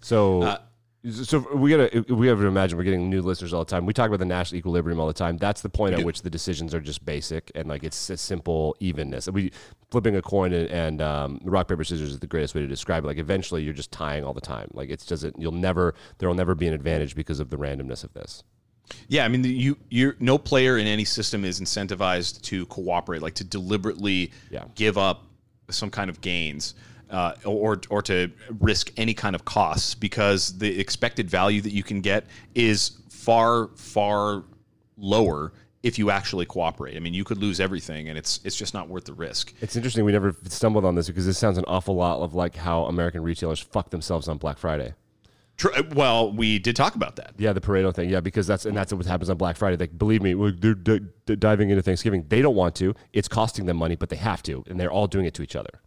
So, 0.00 0.42
Uh, 0.42 0.58
so 1.08 1.38
we 1.54 1.70
gotta 1.70 2.04
we 2.14 2.26
have 2.26 2.38
to 2.40 2.46
imagine 2.46 2.76
we're 2.76 2.84
getting 2.84 3.08
new 3.08 3.22
listeners 3.22 3.54
all 3.54 3.64
the 3.64 3.70
time. 3.70 3.86
We 3.86 3.92
talk 3.94 4.08
about 4.08 4.18
the 4.18 4.26
Nash 4.26 4.52
equilibrium 4.52 5.00
all 5.00 5.06
the 5.06 5.12
time. 5.14 5.38
That's 5.38 5.62
the 5.62 5.68
point 5.70 5.94
at 5.94 6.04
which 6.04 6.22
the 6.22 6.28
decisions 6.30 6.74
are 6.74 6.80
just 6.80 7.04
basic 7.06 7.50
and 7.54 7.68
like 7.68 7.84
it's 7.84 8.10
a 8.10 8.16
simple 8.16 8.76
evenness. 8.80 9.28
We 9.28 9.52
flipping 9.90 10.16
a 10.16 10.22
coin 10.22 10.52
and, 10.52 10.68
and 10.68 11.00
um, 11.00 11.40
rock 11.44 11.68
paper 11.68 11.84
scissors 11.84 12.10
is 12.10 12.18
the 12.18 12.26
greatest 12.26 12.54
way 12.54 12.60
to 12.60 12.66
describe 12.66 13.04
it. 13.04 13.06
Like 13.06 13.18
eventually 13.18 13.62
you're 13.62 13.72
just 13.72 13.90
tying 13.92 14.24
all 14.24 14.34
the 14.34 14.40
time. 14.42 14.68
Like 14.74 14.90
it's 14.90 15.06
doesn't 15.06 15.38
you'll 15.38 15.52
never 15.52 15.94
there 16.18 16.28
will 16.28 16.36
never 16.36 16.54
be 16.54 16.66
an 16.66 16.74
advantage 16.74 17.14
because 17.14 17.40
of 17.40 17.48
the 17.48 17.56
randomness 17.56 18.04
of 18.04 18.12
this. 18.12 18.42
Yeah, 19.08 19.24
I 19.24 19.28
mean, 19.28 19.44
you 19.44 19.78
you 19.88 20.14
no 20.18 20.36
player 20.36 20.76
in 20.76 20.86
any 20.86 21.04
system 21.04 21.44
is 21.44 21.60
incentivized 21.60 22.42
to 22.42 22.66
cooperate, 22.66 23.22
like 23.22 23.34
to 23.34 23.44
deliberately 23.44 24.32
Yeah. 24.50 24.64
give 24.74 24.98
up 24.98 25.24
some 25.70 25.90
kind 25.90 26.10
of 26.10 26.20
gains. 26.20 26.74
Uh, 27.10 27.34
or, 27.44 27.80
or 27.90 28.02
to 28.02 28.30
risk 28.60 28.92
any 28.96 29.12
kind 29.12 29.34
of 29.34 29.44
costs 29.44 29.96
because 29.96 30.56
the 30.58 30.78
expected 30.78 31.28
value 31.28 31.60
that 31.60 31.72
you 31.72 31.82
can 31.82 32.00
get 32.00 32.24
is 32.54 33.00
far 33.10 33.70
far 33.74 34.44
lower 34.96 35.52
if 35.82 35.98
you 35.98 36.10
actually 36.10 36.46
cooperate. 36.46 36.96
I 36.96 37.00
mean, 37.00 37.14
you 37.14 37.24
could 37.24 37.38
lose 37.38 37.58
everything, 37.58 38.08
and 38.08 38.18
it's 38.18 38.40
it's 38.44 38.56
just 38.56 38.74
not 38.74 38.88
worth 38.88 39.04
the 39.04 39.14
risk. 39.14 39.52
It's 39.60 39.76
interesting 39.76 40.04
we 40.04 40.12
never 40.12 40.36
stumbled 40.44 40.84
on 40.84 40.94
this 40.94 41.06
because 41.06 41.26
this 41.26 41.38
sounds 41.38 41.58
an 41.58 41.64
awful 41.66 41.94
lot 41.94 42.20
of 42.20 42.34
like 42.34 42.54
how 42.54 42.84
American 42.84 43.22
retailers 43.22 43.58
fuck 43.58 43.90
themselves 43.90 44.28
on 44.28 44.38
Black 44.38 44.58
Friday. 44.58 44.94
Well, 45.94 46.32
we 46.32 46.58
did 46.58 46.74
talk 46.74 46.94
about 46.94 47.16
that. 47.16 47.34
Yeah, 47.36 47.52
the 47.52 47.60
Pareto 47.60 47.94
thing. 47.94 48.08
Yeah, 48.08 48.20
because 48.20 48.46
that's 48.46 48.64
and 48.64 48.74
that's 48.76 48.92
what 48.92 49.04
happens 49.04 49.28
on 49.28 49.36
Black 49.36 49.56
Friday. 49.56 49.76
Like, 49.76 49.98
believe 49.98 50.22
me, 50.22 50.32
they're 50.52 50.74
d- 50.74 51.00
d- 51.26 51.36
diving 51.36 51.68
into 51.70 51.82
Thanksgiving. 51.82 52.24
They 52.28 52.40
don't 52.40 52.54
want 52.54 52.74
to. 52.76 52.94
It's 53.12 53.28
costing 53.28 53.66
them 53.66 53.76
money, 53.76 53.96
but 53.96 54.08
they 54.08 54.16
have 54.16 54.42
to, 54.44 54.64
and 54.68 54.80
they're 54.80 54.92
all 54.92 55.06
doing 55.06 55.26
it 55.26 55.34
to 55.34 55.42
each 55.42 55.56
other. 55.56 55.80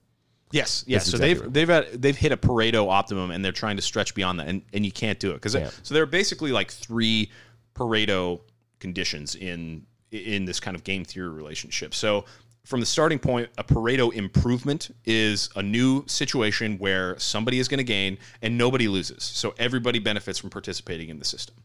Yes, 0.53 0.83
yes. 0.87 1.05
That's 1.05 1.11
So 1.19 1.25
exactly 1.25 1.47
they've 1.47 1.53
they've 1.53 1.69
had, 1.69 2.01
they've 2.01 2.15
hit 2.17 2.31
a 2.31 2.37
Pareto 2.37 2.89
optimum, 2.89 3.31
and 3.31 3.43
they're 3.43 3.51
trying 3.51 3.75
to 3.75 3.81
stretch 3.81 4.13
beyond 4.13 4.39
that, 4.39 4.47
and, 4.47 4.61
and 4.71 4.85
you 4.85 4.91
can't 4.91 5.19
do 5.19 5.31
it 5.31 5.35
because 5.35 5.55
Yeah. 5.55 5.71
so 5.81 5.93
there 5.93 6.03
are 6.03 6.07
basically 6.07 6.51
like 6.51 6.71
three 6.71 7.31
Pareto 7.75 8.41
conditions 8.79 9.35
in 9.35 9.85
in 10.11 10.45
this 10.45 10.59
kind 10.59 10.75
of 10.75 10.83
game 10.83 11.03
theory 11.03 11.29
relationship. 11.29 11.95
So 11.95 12.25
from 12.65 12.79
the 12.79 12.85
starting 12.85 13.17
point, 13.19 13.49
a 13.57 13.63
Pareto 13.63 14.13
improvement 14.13 14.95
is 15.05 15.49
a 15.55 15.63
new 15.63 16.03
situation 16.07 16.77
where 16.77 17.17
somebody 17.19 17.59
is 17.59 17.67
going 17.67 17.79
to 17.79 17.83
gain 17.83 18.17
and 18.41 18.57
nobody 18.57 18.87
loses. 18.87 19.23
So 19.23 19.53
everybody 19.57 19.99
benefits 19.99 20.39
from 20.39 20.49
participating 20.51 21.09
in 21.09 21.17
the 21.19 21.25
system. 21.25 21.55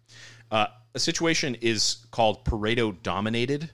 Uh, 0.50 0.66
a 0.94 0.98
situation 0.98 1.56
is 1.60 2.06
called 2.10 2.44
Pareto 2.44 2.96
dominated 3.02 3.70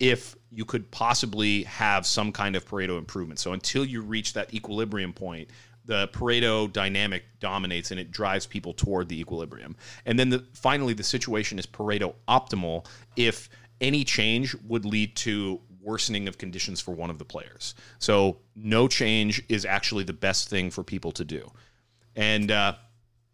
if 0.00 0.36
you 0.50 0.64
could 0.64 0.90
possibly 0.90 1.64
have 1.64 2.06
some 2.06 2.32
kind 2.32 2.56
of 2.56 2.66
Pareto 2.66 2.98
improvement. 2.98 3.38
So 3.38 3.52
until 3.52 3.84
you 3.84 4.00
reach 4.00 4.32
that 4.32 4.54
equilibrium 4.54 5.12
point, 5.12 5.50
the 5.84 6.08
Pareto 6.08 6.70
dynamic 6.72 7.24
dominates 7.40 7.90
and 7.90 7.98
it 7.98 8.10
drives 8.10 8.46
people 8.46 8.74
toward 8.74 9.08
the 9.08 9.18
equilibrium. 9.18 9.74
And 10.06 10.18
then 10.18 10.28
the, 10.28 10.44
finally, 10.52 10.94
the 10.94 11.02
situation 11.02 11.58
is 11.58 11.66
Pareto 11.66 12.14
optimal 12.28 12.86
if 13.16 13.48
any 13.80 14.04
change 14.04 14.54
would 14.66 14.84
lead 14.84 15.16
to 15.16 15.60
worsening 15.80 16.28
of 16.28 16.36
conditions 16.36 16.80
for 16.80 16.92
one 16.92 17.08
of 17.08 17.18
the 17.18 17.24
players. 17.24 17.74
So 17.98 18.38
no 18.54 18.88
change 18.88 19.42
is 19.48 19.64
actually 19.64 20.04
the 20.04 20.12
best 20.12 20.48
thing 20.50 20.70
for 20.70 20.84
people 20.84 21.12
to 21.12 21.24
do. 21.24 21.50
And 22.14 22.50
uh, 22.50 22.74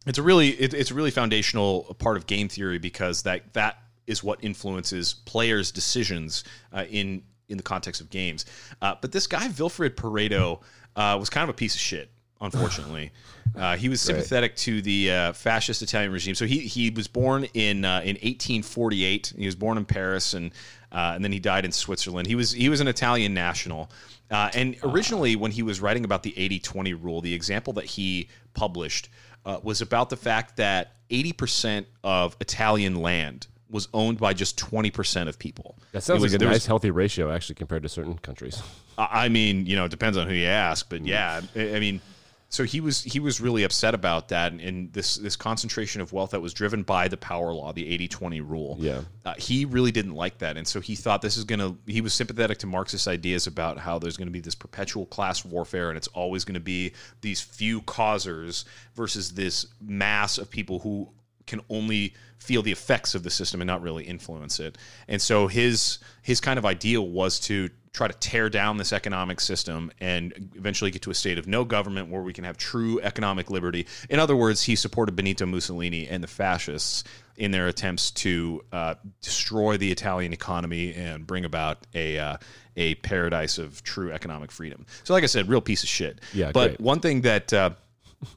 it's 0.06 0.18
a 0.18 0.22
really 0.22 0.50
it, 0.50 0.74
it's 0.74 0.90
a 0.90 0.94
really 0.94 1.10
foundational 1.10 1.96
part 1.98 2.16
of 2.16 2.26
game 2.26 2.48
theory 2.48 2.78
because 2.78 3.22
that 3.22 3.52
that 3.54 3.78
is 4.06 4.22
what 4.22 4.42
influences 4.42 5.14
players' 5.24 5.70
decisions 5.70 6.44
uh, 6.72 6.84
in 6.90 7.22
in 7.48 7.56
the 7.56 7.62
context 7.62 8.00
of 8.00 8.10
games. 8.10 8.46
Uh, 8.80 8.94
but 9.00 9.12
this 9.12 9.26
guy 9.26 9.48
Wilfred 9.58 9.96
Pareto 9.96 10.60
uh, 10.96 11.16
was 11.18 11.30
kind 11.30 11.44
of 11.44 11.50
a 11.50 11.56
piece 11.56 11.74
of 11.74 11.80
shit. 11.80 12.10
Unfortunately, 12.40 13.10
uh, 13.56 13.76
he 13.76 13.88
was 13.88 14.00
sympathetic 14.00 14.56
to 14.56 14.82
the 14.82 15.10
uh, 15.10 15.32
fascist 15.32 15.82
Italian 15.82 16.12
regime. 16.12 16.34
So 16.34 16.46
he 16.46 16.60
he 16.60 16.90
was 16.90 17.08
born 17.08 17.44
in 17.54 17.84
uh, 17.84 18.00
in 18.00 18.16
1848. 18.16 19.34
He 19.36 19.46
was 19.46 19.54
born 19.54 19.78
in 19.78 19.84
Paris 19.84 20.34
and 20.34 20.52
uh, 20.92 21.12
and 21.14 21.24
then 21.24 21.32
he 21.32 21.40
died 21.40 21.64
in 21.64 21.72
Switzerland. 21.72 22.26
He 22.26 22.34
was 22.34 22.52
he 22.52 22.68
was 22.68 22.80
an 22.80 22.88
Italian 22.88 23.34
national. 23.34 23.90
Uh, 24.30 24.50
and 24.54 24.76
originally, 24.82 25.36
when 25.36 25.50
he 25.50 25.62
was 25.62 25.80
writing 25.82 26.04
about 26.04 26.22
the 26.22 26.32
80-20 26.32 27.00
rule, 27.00 27.20
the 27.20 27.34
example 27.34 27.74
that 27.74 27.84
he 27.84 28.28
published 28.54 29.10
uh, 29.44 29.60
was 29.62 29.82
about 29.82 30.08
the 30.08 30.16
fact 30.16 30.56
that 30.56 30.94
80% 31.10 31.84
of 32.02 32.34
Italian 32.40 32.96
land 32.96 33.46
was 33.74 33.88
owned 33.92 34.18
by 34.18 34.32
just 34.32 34.56
20% 34.56 35.28
of 35.28 35.36
people. 35.36 35.76
That 35.90 36.04
sounds 36.04 36.22
was- 36.22 36.32
like 36.32 36.40
a 36.40 36.44
nice, 36.44 36.54
was- 36.54 36.66
healthy 36.66 36.92
ratio, 36.92 37.30
actually, 37.30 37.56
compared 37.56 37.82
to 37.82 37.88
certain 37.88 38.16
countries. 38.16 38.62
I 38.96 39.28
mean, 39.28 39.66
you 39.66 39.74
know, 39.74 39.84
it 39.84 39.90
depends 39.90 40.16
on 40.16 40.28
who 40.28 40.34
you 40.34 40.46
ask, 40.46 40.88
but 40.88 41.04
yeah, 41.04 41.40
I 41.56 41.74
I 41.74 41.80
mean, 41.80 42.00
so 42.48 42.62
he 42.62 42.80
was 42.80 43.02
he 43.02 43.18
was 43.18 43.40
really 43.40 43.64
upset 43.64 43.92
about 43.92 44.28
that 44.28 44.52
and, 44.52 44.60
and 44.60 44.92
this 44.92 45.16
this 45.16 45.34
concentration 45.34 46.00
of 46.00 46.12
wealth 46.12 46.30
that 46.30 46.40
was 46.40 46.54
driven 46.54 46.84
by 46.84 47.08
the 47.08 47.16
power 47.16 47.52
law, 47.52 47.72
the 47.72 47.82
80-20 47.98 48.48
rule. 48.48 48.76
Yeah. 48.78 49.00
Uh, 49.24 49.34
he 49.36 49.64
really 49.64 49.90
didn't 49.90 50.14
like 50.14 50.38
that, 50.38 50.56
and 50.56 50.64
so 50.68 50.80
he 50.80 50.94
thought 50.94 51.20
this 51.20 51.36
is 51.36 51.42
going 51.42 51.58
to. 51.58 51.76
He 51.88 52.00
was 52.00 52.14
sympathetic 52.14 52.58
to 52.58 52.68
Marxist 52.68 53.08
ideas 53.08 53.48
about 53.48 53.78
how 53.78 53.98
there's 53.98 54.16
going 54.16 54.28
to 54.28 54.32
be 54.32 54.38
this 54.38 54.54
perpetual 54.54 55.06
class 55.06 55.44
warfare, 55.44 55.88
and 55.88 55.96
it's 55.96 56.06
always 56.08 56.44
going 56.44 56.54
to 56.54 56.60
be 56.60 56.92
these 57.22 57.40
few 57.40 57.80
causers 57.82 58.64
versus 58.94 59.32
this 59.32 59.66
mass 59.80 60.38
of 60.38 60.48
people 60.48 60.78
who 60.78 61.08
can 61.46 61.60
only 61.68 62.14
feel 62.38 62.62
the 62.62 62.72
effects 62.72 63.14
of 63.14 63.22
the 63.22 63.30
system 63.30 63.60
and 63.60 63.66
not 63.66 63.82
really 63.82 64.04
influence 64.04 64.60
it. 64.60 64.76
And 65.08 65.20
so 65.20 65.46
his 65.46 65.98
his 66.22 66.40
kind 66.40 66.58
of 66.58 66.66
ideal 66.66 67.08
was 67.08 67.40
to 67.40 67.70
try 67.94 68.08
to 68.08 68.14
tear 68.14 68.50
down 68.50 68.76
this 68.76 68.92
economic 68.92 69.40
system 69.40 69.90
and 70.00 70.50
eventually 70.56 70.90
get 70.90 71.00
to 71.02 71.10
a 71.10 71.14
state 71.14 71.38
of 71.38 71.46
no 71.46 71.64
government 71.64 72.10
where 72.10 72.22
we 72.22 72.32
can 72.32 72.42
have 72.42 72.56
true 72.56 73.00
economic 73.00 73.50
liberty. 73.50 73.86
In 74.10 74.18
other 74.18 74.34
words, 74.34 74.62
he 74.62 74.74
supported 74.74 75.14
Benito 75.14 75.46
Mussolini 75.46 76.08
and 76.08 76.22
the 76.22 76.26
fascists 76.26 77.04
in 77.36 77.52
their 77.52 77.68
attempts 77.68 78.10
to 78.10 78.64
uh, 78.72 78.94
destroy 79.22 79.76
the 79.76 79.90
Italian 79.92 80.32
economy 80.32 80.92
and 80.92 81.26
bring 81.26 81.44
about 81.44 81.86
a 81.94 82.18
uh, 82.18 82.36
a 82.76 82.96
paradise 82.96 83.58
of 83.58 83.82
true 83.84 84.12
economic 84.12 84.50
freedom. 84.50 84.84
So, 85.04 85.14
like 85.14 85.22
I 85.22 85.26
said, 85.26 85.48
real 85.48 85.60
piece 85.60 85.84
of 85.84 85.88
shit. 85.88 86.20
Yeah, 86.32 86.50
but 86.52 86.70
great. 86.70 86.80
one 86.80 87.00
thing 87.00 87.20
that 87.22 87.52
uh, 87.52 87.70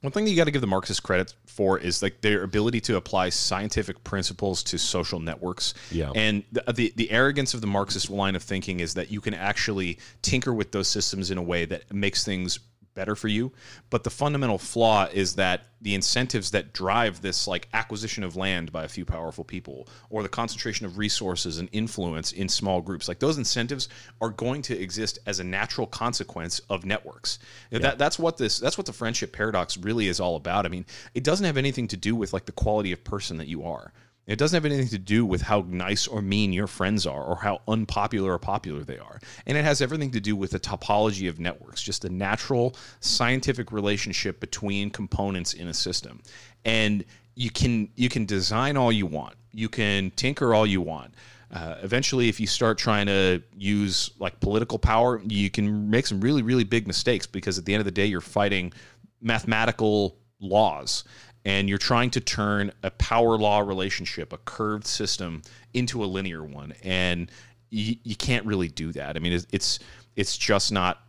one 0.02 0.12
thing 0.12 0.26
that 0.26 0.32
you 0.32 0.38
got 0.38 0.46
to 0.46 0.52
give 0.52 0.62
the 0.62 0.68
Marxists 0.68 1.00
credit 1.00 1.34
for 1.46 1.78
is 1.78 2.02
like 2.02 2.22
their 2.22 2.44
ability 2.44 2.82
to 2.82 2.96
apply 2.96 3.30
scientific 3.30 4.04
principles 4.04 4.64
to 4.64 4.78
social 4.78 5.20
networks. 5.20 5.74
Yeah. 5.92 6.12
And 6.16 6.44
the, 6.52 6.64
the 6.74 6.94
the 6.96 7.12
arrogance 7.12 7.54
of 7.54 7.62
the 7.62 7.68
Marxist 7.68 8.10
line 8.10 8.36
of 8.36 8.44
thinking 8.44 8.80
is 8.80 8.94
that 8.96 9.12
you 9.12 9.22
can 9.22 9.34
actually 9.34 10.00
tinker 10.22 10.54
with 10.54 10.72
those 10.72 10.88
systems 10.88 11.32
in 11.32 11.38
a 11.38 11.44
way 11.44 11.66
that 11.66 11.94
makes 11.94 12.24
things 12.24 12.60
better 12.98 13.16
for 13.16 13.30
you. 13.30 13.54
But 13.89 14.04
the 14.04 14.10
fundamental 14.10 14.58
flaw 14.58 15.08
is 15.14 15.36
that 15.36 15.68
the 15.80 15.95
incentives 15.95 16.52
that 16.52 16.74
drive 16.74 17.22
this 17.22 17.48
like 17.48 17.70
acquisition 17.74 18.24
of 18.24 18.36
land 18.36 18.74
by 18.74 18.84
a 18.84 18.88
few 18.89 19.06
powerful 19.06 19.43
people 19.45 19.88
or 20.10 20.24
the 20.24 20.30
concentration 20.30 20.86
of 20.86 20.98
resources 20.98 21.60
and 21.60 21.70
influence 21.72 22.34
in 22.34 22.50
small 22.50 22.82
groups, 22.82 23.08
like 23.08 23.20
those 23.20 23.38
incentives 23.38 23.88
are 24.20 24.30
going 24.30 24.64
to 24.64 24.78
exist 24.78 25.20
as 25.28 25.39
a 25.39 25.43
natural 25.43 25.88
consequence 25.88 26.60
of 26.70 26.84
networks. 26.84 27.39
That 27.72 27.98
that's 27.98 28.20
what 28.20 28.38
this 28.38 28.60
that's 28.60 28.78
what 28.78 28.88
the 28.88 28.93
friendship 28.93 29.32
paradox 29.32 29.78
really 29.78 30.08
is 30.08 30.20
all 30.20 30.36
about. 30.36 30.66
I 30.66 30.70
mean, 30.70 30.86
it 31.14 31.24
doesn't 31.24 31.45
have 31.45 31.58
anything 31.58 31.88
to 31.89 31.98
do 31.98 32.16
with 32.16 32.34
like 32.34 32.45
the 32.45 32.52
quality 32.52 32.91
of 32.91 33.04
person 33.04 33.38
that 33.38 33.48
you 33.48 33.64
are. 33.64 33.93
It 34.28 34.38
doesn't 34.38 34.56
have 34.56 34.66
anything 34.66 34.90
to 34.90 35.00
do 35.00 35.26
with 35.26 35.42
how 35.42 35.66
nice 35.68 36.06
or 36.06 36.22
mean 36.22 36.52
your 36.52 36.68
friends 36.68 37.08
are 37.08 37.24
or 37.24 37.38
how 37.38 37.62
unpopular 37.68 38.34
or 38.34 38.40
popular 38.40 38.84
they 38.84 38.98
are. 38.98 39.20
And 39.46 39.58
it 39.58 39.64
has 39.64 39.82
everything 39.82 40.12
to 40.12 40.20
do 40.20 40.36
with 40.36 40.52
the 40.52 40.60
topology 40.60 41.30
of 41.30 41.40
networks, 41.40 41.82
just 41.82 42.02
the 42.02 42.10
natural 42.10 42.76
scientific 43.00 43.72
relationship 43.72 44.42
between 44.42 44.90
components 44.92 45.54
in 45.54 45.68
a 45.70 45.74
system. 45.74 46.22
And 46.66 47.06
you 47.36 47.50
can 47.50 47.90
you 47.96 48.10
can 48.10 48.26
design 48.26 48.76
all 48.76 48.92
you 48.92 49.06
want. 49.06 49.36
You 49.54 49.70
can 49.70 50.12
tinker 50.12 50.54
all 50.54 50.68
you 50.68 50.82
want. 50.82 51.14
Uh, 51.50 51.76
eventually, 51.82 52.28
if 52.28 52.42
you 52.42 52.48
start 52.48 52.78
trying 52.78 53.06
to 53.06 53.42
use 53.56 54.12
like 54.20 54.38
political 54.42 54.78
power, 54.78 55.22
you 55.26 55.50
can 55.50 55.90
make 55.90 56.06
some 56.06 56.20
really, 56.20 56.42
really 56.42 56.66
big 56.66 56.86
mistakes 56.88 57.26
because 57.26 57.58
at 57.58 57.64
the 57.64 57.74
end 57.74 57.80
of 57.80 57.86
the 57.86 57.92
day, 57.92 58.06
you're 58.06 58.20
fighting 58.20 58.74
mathematical 59.22 60.18
laws 60.40 61.04
and 61.48 61.70
you're 61.70 61.78
trying 61.78 62.10
to 62.12 62.20
turn 62.20 62.74
a 62.84 62.91
power 62.91 63.38
law 63.38 63.60
relationship, 63.60 64.34
a 64.34 64.38
curved 64.39 64.86
system, 64.86 65.41
into 65.74 66.04
a 66.04 66.08
linear 66.08 66.43
one, 66.43 66.74
and 66.84 67.32
you, 67.70 67.95
you 68.04 68.16
can't 68.18 68.45
really 68.45 68.68
do 68.68 68.91
that. 68.91 69.16
I 69.16 69.20
mean, 69.20 69.32
it's, 69.34 69.48
it's 69.52 69.80
it's 70.18 70.38
just 70.38 70.72
not 70.74 71.00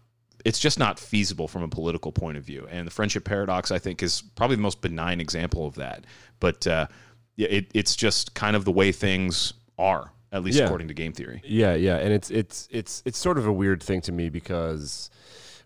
it's 0.45 0.61
just 0.61 0.79
not 0.79 1.01
feasible 1.01 1.49
from 1.49 1.63
a 1.65 1.69
political 1.69 2.13
point 2.13 2.39
of 2.39 2.45
view. 2.45 2.69
And 2.71 2.87
the 2.87 2.91
friendship 2.93 3.25
paradox, 3.25 3.73
I 3.73 3.79
think, 3.81 4.01
is 4.03 4.23
probably 4.37 4.55
the 4.57 4.63
most 4.63 4.81
benign 4.81 5.21
example 5.21 5.67
of 5.67 5.75
that. 5.75 6.05
But 6.39 6.67
uh, 6.67 6.87
yeah, 7.35 7.49
it, 7.49 7.71
it's 7.75 7.97
just 7.97 8.35
kind 8.35 8.55
of 8.55 8.65
the 8.65 8.71
way 8.71 8.93
things 8.93 9.55
are, 9.77 10.13
at 10.31 10.45
least 10.45 10.59
Yeah. 10.59 10.67
according 10.67 10.87
to 10.89 10.95
game 10.95 11.13
theory. 11.13 11.43
Yeah, 11.45 11.75
yeah, 11.75 11.97
and 11.97 12.13
it's 12.13 12.31
it's 12.31 12.69
it's 12.71 13.03
it's 13.05 13.19
sort 13.19 13.39
of 13.39 13.47
a 13.47 13.53
weird 13.53 13.83
thing 13.83 14.01
to 14.03 14.13
me 14.13 14.29
because 14.29 15.11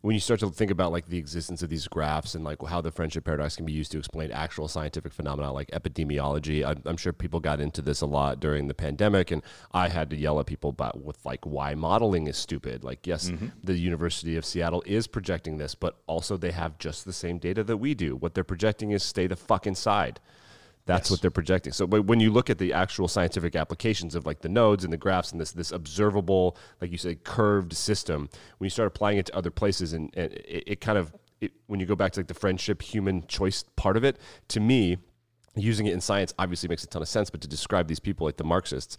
when 0.02 0.14
you 0.14 0.20
start 0.20 0.40
to 0.40 0.50
think 0.50 0.70
about 0.70 0.92
like 0.92 1.06
the 1.06 1.16
existence 1.16 1.62
of 1.62 1.70
these 1.70 1.86
graphs 1.86 2.34
and 2.34 2.44
like 2.44 2.60
how 2.66 2.80
the 2.80 2.90
friendship 2.90 3.24
paradox 3.24 3.56
can 3.56 3.64
be 3.64 3.72
used 3.72 3.92
to 3.92 3.98
explain 3.98 4.32
actual 4.32 4.66
scientific 4.66 5.12
phenomena 5.12 5.52
like 5.52 5.70
epidemiology, 5.70 6.64
I'm, 6.64 6.82
I'm 6.84 6.96
sure 6.96 7.12
people 7.12 7.38
got 7.38 7.60
into 7.60 7.80
this 7.80 8.00
a 8.00 8.06
lot 8.06 8.40
during 8.40 8.66
the 8.66 8.74
pandemic, 8.74 9.30
and 9.30 9.42
I 9.72 9.88
had 9.88 10.10
to 10.10 10.16
yell 10.16 10.40
at 10.40 10.46
people 10.46 10.70
about 10.70 11.02
with 11.02 11.24
like 11.24 11.46
why 11.46 11.74
modeling 11.76 12.26
is 12.26 12.36
stupid. 12.36 12.82
Like, 12.82 13.06
yes, 13.06 13.30
mm-hmm. 13.30 13.46
the 13.62 13.74
University 13.74 14.36
of 14.36 14.44
Seattle 14.44 14.82
is 14.86 15.06
projecting 15.06 15.58
this, 15.58 15.76
but 15.76 15.96
also 16.08 16.36
they 16.36 16.50
have 16.50 16.78
just 16.78 17.04
the 17.04 17.12
same 17.12 17.38
data 17.38 17.62
that 17.62 17.76
we 17.76 17.94
do. 17.94 18.16
What 18.16 18.34
they're 18.34 18.44
projecting 18.44 18.90
is 18.90 19.04
stay 19.04 19.28
the 19.28 19.36
fuck 19.36 19.68
inside. 19.68 20.18
That's 20.84 21.10
what 21.10 21.20
they're 21.20 21.30
projecting. 21.30 21.72
So, 21.72 21.86
but 21.86 22.06
when 22.06 22.18
you 22.18 22.32
look 22.32 22.50
at 22.50 22.58
the 22.58 22.72
actual 22.72 23.06
scientific 23.06 23.54
applications 23.54 24.14
of 24.14 24.26
like 24.26 24.40
the 24.40 24.48
nodes 24.48 24.82
and 24.82 24.92
the 24.92 24.96
graphs 24.96 25.30
and 25.30 25.40
this 25.40 25.52
this 25.52 25.70
observable, 25.70 26.56
like 26.80 26.90
you 26.90 26.98
say, 26.98 27.14
curved 27.14 27.72
system, 27.72 28.28
when 28.58 28.66
you 28.66 28.70
start 28.70 28.88
applying 28.88 29.18
it 29.18 29.26
to 29.26 29.36
other 29.36 29.50
places, 29.50 29.92
and, 29.92 30.10
and 30.14 30.32
it, 30.32 30.64
it 30.66 30.80
kind 30.80 30.98
of 30.98 31.14
it, 31.40 31.52
when 31.66 31.78
you 31.78 31.86
go 31.86 31.94
back 31.94 32.12
to 32.12 32.20
like 32.20 32.26
the 32.26 32.34
friendship, 32.34 32.82
human 32.82 33.26
choice 33.28 33.64
part 33.76 33.96
of 33.96 34.02
it, 34.02 34.18
to 34.48 34.58
me, 34.58 34.98
using 35.54 35.86
it 35.86 35.92
in 35.92 36.00
science 36.00 36.34
obviously 36.38 36.68
makes 36.68 36.82
a 36.82 36.88
ton 36.88 37.02
of 37.02 37.08
sense. 37.08 37.30
But 37.30 37.40
to 37.42 37.48
describe 37.48 37.86
these 37.86 38.00
people 38.00 38.26
like 38.26 38.36
the 38.36 38.44
Marxists, 38.44 38.96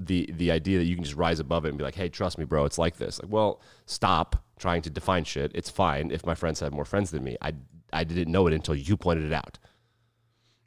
the 0.00 0.30
the 0.32 0.52
idea 0.52 0.78
that 0.78 0.84
you 0.84 0.94
can 0.94 1.04
just 1.04 1.16
rise 1.16 1.40
above 1.40 1.64
it 1.64 1.70
and 1.70 1.78
be 1.78 1.84
like, 1.84 1.96
hey, 1.96 2.08
trust 2.08 2.38
me, 2.38 2.44
bro, 2.44 2.64
it's 2.64 2.78
like 2.78 2.96
this. 2.96 3.20
Like, 3.20 3.32
well, 3.32 3.60
stop 3.86 4.44
trying 4.56 4.82
to 4.82 4.90
define 4.90 5.24
shit. 5.24 5.50
It's 5.52 5.68
fine 5.68 6.12
if 6.12 6.24
my 6.24 6.36
friends 6.36 6.60
have 6.60 6.72
more 6.72 6.84
friends 6.84 7.10
than 7.10 7.24
me. 7.24 7.36
I 7.42 7.54
I 7.92 8.04
didn't 8.04 8.30
know 8.30 8.46
it 8.46 8.52
until 8.52 8.74
you 8.74 8.96
pointed 8.96 9.24
it 9.24 9.32
out. 9.32 9.58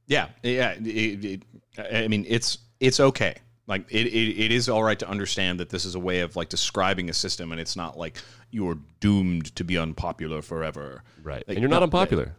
Yeah, 0.07 0.29
yeah. 0.41 0.71
It, 0.71 1.25
it, 1.25 1.43
I 1.77 2.07
mean, 2.07 2.25
it's 2.27 2.59
it's 2.79 2.99
okay. 2.99 3.35
Like 3.67 3.85
it, 3.89 4.07
it, 4.07 4.45
it 4.45 4.51
is 4.51 4.69
all 4.69 4.83
right 4.83 4.97
to 4.99 5.09
understand 5.09 5.59
that 5.59 5.69
this 5.69 5.83
is 5.83 5.95
a 5.95 5.99
way 5.99 6.21
of 6.21 6.35
like 6.35 6.49
describing 6.49 7.09
a 7.09 7.13
system, 7.13 7.51
and 7.51 7.59
it's 7.59 7.75
not 7.75 7.97
like 7.97 8.17
you're 8.49 8.77
doomed 9.01 9.53
to 9.57 9.63
be 9.63 9.77
unpopular 9.77 10.41
forever. 10.41 11.03
Right. 11.21 11.43
Like, 11.47 11.57
and 11.57 11.59
you're 11.59 11.69
not 11.69 11.79
no, 11.79 11.83
unpopular. 11.83 12.33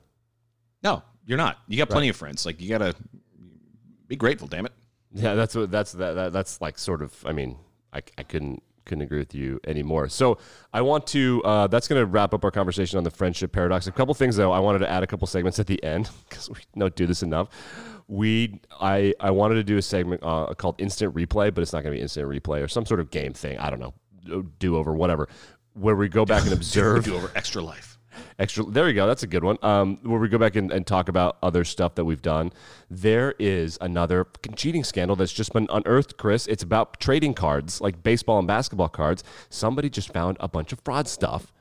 No, 0.83 1.03
you're 1.27 1.39
not. 1.39 1.59
You 1.69 1.77
got 1.77 1.91
plenty 1.91 2.09
of 2.09 2.17
friends. 2.17 2.47
Like 2.47 2.61
you 2.61 2.69
gotta 2.71 2.95
be 4.07 4.17
grateful. 4.17 4.49
Damn 4.49 4.67
it. 4.67 4.73
Yeah, 5.13 5.35
that's 5.35 5.55
what 5.55 5.71
that's 5.71 5.93
that, 5.93 6.15
that 6.15 6.33
that's 6.33 6.61
like 6.63 6.79
sort 6.79 7.03
of. 7.03 7.15
I 7.27 7.33
mean, 7.33 7.57
I, 7.93 8.03
I 8.17 8.23
couldn't 8.23 8.63
couldn't 8.89 9.03
agree 9.03 9.19
with 9.19 9.35
you 9.35 9.61
anymore. 9.67 10.09
So 10.09 10.39
I 10.73 10.81
want 10.81 11.07
to. 11.09 11.43
Uh, 11.45 11.67
that's 11.69 11.87
going 11.87 12.01
to 12.01 12.07
wrap 12.07 12.35
up 12.35 12.45
our 12.45 12.51
conversation 12.51 12.99
on 12.99 13.05
the 13.05 13.11
friendship 13.11 13.53
paradox. 13.53 13.87
A 13.87 13.93
couple 13.93 14.15
things 14.15 14.37
though. 14.37 14.51
I 14.53 14.59
wanted 14.59 14.81
to 14.81 14.91
add 14.91 15.03
a 15.03 15.07
couple 15.07 15.27
segments 15.27 15.59
at 15.59 15.67
the 15.67 15.83
end 15.85 16.11
because 16.29 16.51
we 16.51 16.57
don't 16.77 16.95
do 16.97 17.07
this 17.07 17.23
enough. 17.23 17.49
We 18.09 18.61
I 18.81 19.15
I 19.21 19.31
wanted 19.31 19.57
to 19.57 19.65
do 19.65 19.77
a 19.77 19.83
segment 19.83 20.23
uh, 20.25 20.55
called 20.55 20.77
instant 20.81 21.15
replay, 21.15 21.55
but 21.55 21.59
it's 21.59 21.73
not 21.73 21.83
going 21.83 21.93
to 21.93 21.99
be 21.99 22.03
instant 22.03 22.29
replay 22.29 22.65
or 22.65 22.69
some 22.69 22.87
sort 22.87 23.01
of 23.01 23.11
game 23.11 23.35
thing. 23.35 23.59
I 23.59 23.69
don't 23.71 23.81
know, 23.81 24.43
do 24.59 24.77
over 24.77 24.95
whatever, 24.95 25.29
where 25.75 25.95
we 25.95 26.09
go 26.09 26.25
back 26.25 26.45
and 26.45 26.53
observe 26.53 27.05
Do 27.05 27.17
over 27.17 27.31
extra 27.35 27.63
life. 27.63 27.98
Extra 28.39 28.65
there 28.65 28.85
we 28.85 28.93
go 28.93 29.07
that's 29.07 29.23
a 29.23 29.27
good 29.27 29.45
one 29.45 29.59
um, 29.63 29.99
where 30.03 30.19
we 30.19 30.29
go 30.29 30.39
back 30.39 30.57
and, 30.57 30.71
and 30.71 30.87
talk 30.87 31.09
about 31.09 31.37
other 31.43 31.65
stuff 31.65 31.95
that 31.95 32.05
we've 32.05 32.23
done 32.23 32.53
there 32.91 33.35
is 33.39 33.79
another 33.81 34.27
cheating 34.55 34.85
scandal 34.85 35.17
that's 35.17 35.33
just 35.33 35.53
been 35.53 35.67
unearthed 35.71 36.17
chris 36.17 36.47
it's 36.47 36.63
about 36.63 37.01
trading 37.01 37.35
cards 37.35 37.81
like 37.81 38.03
baseball 38.03 38.39
and 38.39 38.47
basketball 38.47 38.89
cards 38.89 39.25
somebody 39.51 39.91
just 39.91 40.13
found 40.13 40.37
a 40.41 40.49
bunch 40.49 40.73
of 40.73 40.81
fraud 40.85 41.09
stuff 41.09 41.53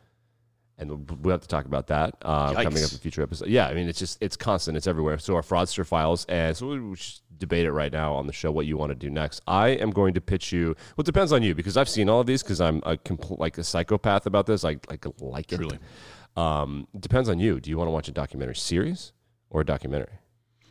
and 0.77 1.09
we'll 1.23 1.31
have 1.31 1.41
to 1.41 1.47
talk 1.47 1.65
about 1.65 1.87
that 1.87 2.15
uh, 2.21 2.53
coming 2.53 2.83
up 2.83 2.91
in 2.91 2.97
future 2.99 3.23
episodes. 3.23 3.49
Yeah, 3.49 3.67
I 3.67 3.73
mean 3.73 3.89
it's 3.89 3.97
just 3.97 4.21
it's 4.21 4.37
constant, 4.37 4.77
it's 4.77 4.85
everywhere. 4.85 5.17
So 5.17 5.35
our 5.35 5.41
fraudster 5.41 5.85
files, 5.85 6.25
and 6.25 6.55
so 6.55 6.67
we 6.67 6.95
should 6.95 7.19
debate 7.37 7.65
it 7.65 7.71
right 7.71 7.91
now 7.91 8.13
on 8.13 8.27
the 8.27 8.33
show 8.33 8.51
what 8.51 8.65
you 8.65 8.77
want 8.77 8.91
to 8.91 8.95
do 8.95 9.09
next. 9.09 9.41
I 9.47 9.69
am 9.69 9.91
going 9.91 10.13
to 10.13 10.21
pitch 10.21 10.51
you. 10.51 10.75
Well, 10.95 11.01
it 11.01 11.05
depends 11.05 11.31
on 11.31 11.41
you 11.41 11.55
because 11.55 11.77
I've 11.77 11.89
seen 11.89 12.09
all 12.09 12.21
of 12.21 12.27
these 12.27 12.43
because 12.43 12.61
I'm 12.61 12.77
a 12.85 12.95
compl- 12.97 13.39
like 13.39 13.57
a 13.57 13.63
psychopath 13.63 14.27
about 14.27 14.45
this. 14.45 14.63
I 14.63 14.77
like 14.89 15.05
like 15.19 15.51
it. 15.51 15.57
Truly. 15.57 15.79
Um, 16.37 16.87
depends 16.99 17.29
on 17.29 17.39
you. 17.39 17.59
Do 17.59 17.69
you 17.69 17.77
want 17.77 17.87
to 17.87 17.91
watch 17.91 18.07
a 18.07 18.11
documentary 18.11 18.55
series 18.55 19.11
or 19.49 19.61
a 19.61 19.65
documentary? 19.65 20.13